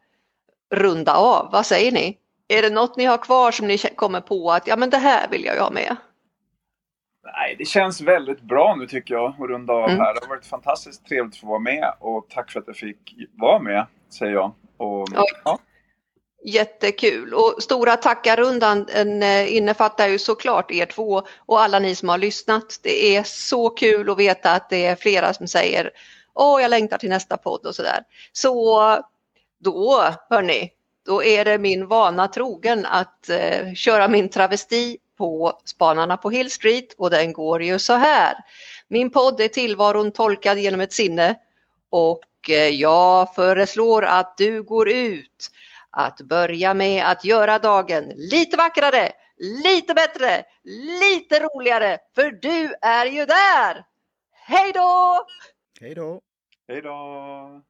runda 0.75 1.15
av. 1.15 1.49
Vad 1.53 1.67
säger 1.67 1.93
ni? 1.93 2.19
Är 2.49 2.63
det 2.63 2.71
något 2.71 2.97
ni 2.97 3.05
har 3.05 3.19
kvar 3.19 3.51
som 3.51 3.67
ni 3.67 3.79
kommer 3.79 4.21
på 4.21 4.51
att 4.51 4.67
ja 4.67 4.77
men 4.77 4.91
det 4.91 4.97
här 4.97 5.29
vill 5.29 5.45
jag 5.45 5.55
ju 5.55 5.61
ha 5.61 5.71
med? 5.71 5.97
Nej, 7.25 7.57
det 7.59 7.65
känns 7.65 8.01
väldigt 8.01 8.41
bra 8.41 8.75
nu 8.79 8.87
tycker 8.87 9.15
jag 9.15 9.25
att 9.31 9.49
runda 9.49 9.73
av 9.73 9.91
mm. 9.91 10.01
här. 10.01 10.15
Det 10.15 10.21
har 10.21 10.29
varit 10.29 10.47
fantastiskt 10.47 11.07
trevligt 11.07 11.35
att 11.35 11.41
få 11.41 11.47
vara 11.47 11.59
med 11.59 11.95
och 12.01 12.27
tack 12.31 12.51
för 12.51 12.61
att 12.61 12.67
jag 12.67 12.77
fick 12.77 13.15
vara 13.33 13.59
med, 13.59 13.87
säger 14.19 14.33
jag. 14.33 14.53
Och, 14.77 15.09
ja. 15.45 15.59
Jättekul 16.45 17.35
och 17.35 17.63
stora 17.63 17.97
tackarundan 17.97 18.89
eh, 19.23 19.57
innefattar 19.57 20.09
ju 20.09 20.19
såklart 20.19 20.71
er 20.71 20.87
två 20.87 21.23
och 21.39 21.61
alla 21.61 21.79
ni 21.79 21.95
som 21.95 22.09
har 22.09 22.19
lyssnat. 22.19 22.81
Det 22.83 23.17
är 23.17 23.23
så 23.23 23.71
kul 23.71 24.11
att 24.11 24.19
veta 24.19 24.53
att 24.53 24.71
det 24.71 24.87
är 24.87 24.97
flera 24.97 25.35
som 25.35 25.49
säger 25.49 25.91
Åh, 26.39 26.63
jag 26.63 26.71
längtar 26.71 26.99
till 26.99 27.09
nästa 27.09 27.37
podd 27.37 27.67
och 27.67 27.75
sådär. 27.75 28.05
Så 28.33 28.81
då, 29.59 30.03
hörni, 30.31 30.71
då 31.07 31.23
är 31.23 31.45
det 31.45 31.59
min 31.59 31.87
vana 31.87 32.29
trogen 32.29 32.87
att 32.87 33.29
eh, 33.29 33.75
köra 33.75 34.09
min 34.09 34.29
travesti 34.29 34.99
på 35.19 35.61
Spanarna 35.65 36.17
på 36.17 36.31
Hill 36.31 36.51
Street 36.51 36.95
och 36.99 37.11
den 37.11 37.33
går 37.33 37.63
ju 37.63 37.79
så 37.79 37.93
här. 37.93 38.35
Min 38.89 39.11
podd 39.11 39.41
är 39.41 39.49
tillvaron 39.49 40.13
tolkad 40.13 40.59
genom 40.59 40.81
ett 40.81 40.93
sinne 40.93 41.35
och 41.91 42.51
eh, 42.51 42.69
jag 42.69 43.35
föreslår 43.35 44.05
att 44.05 44.37
du 44.37 44.63
går 44.63 44.89
ut 44.89 45.51
att 45.91 46.21
börja 46.21 46.75
med 46.75 47.07
att 47.07 47.25
göra 47.25 47.59
dagen 47.59 48.13
lite 48.17 48.57
vackrare, 48.57 49.13
lite 49.65 49.95
bättre, 49.95 50.45
lite 51.03 51.41
roligare, 51.41 51.99
för 52.15 52.31
du 52.31 52.75
är 52.81 53.07
ju 53.07 53.27
där! 53.27 53.85
Hej 54.33 54.73
då! 54.73 55.27
Hej 55.81 55.95
då! 55.95 56.21
Hej 56.69 56.83
då! 56.83 57.63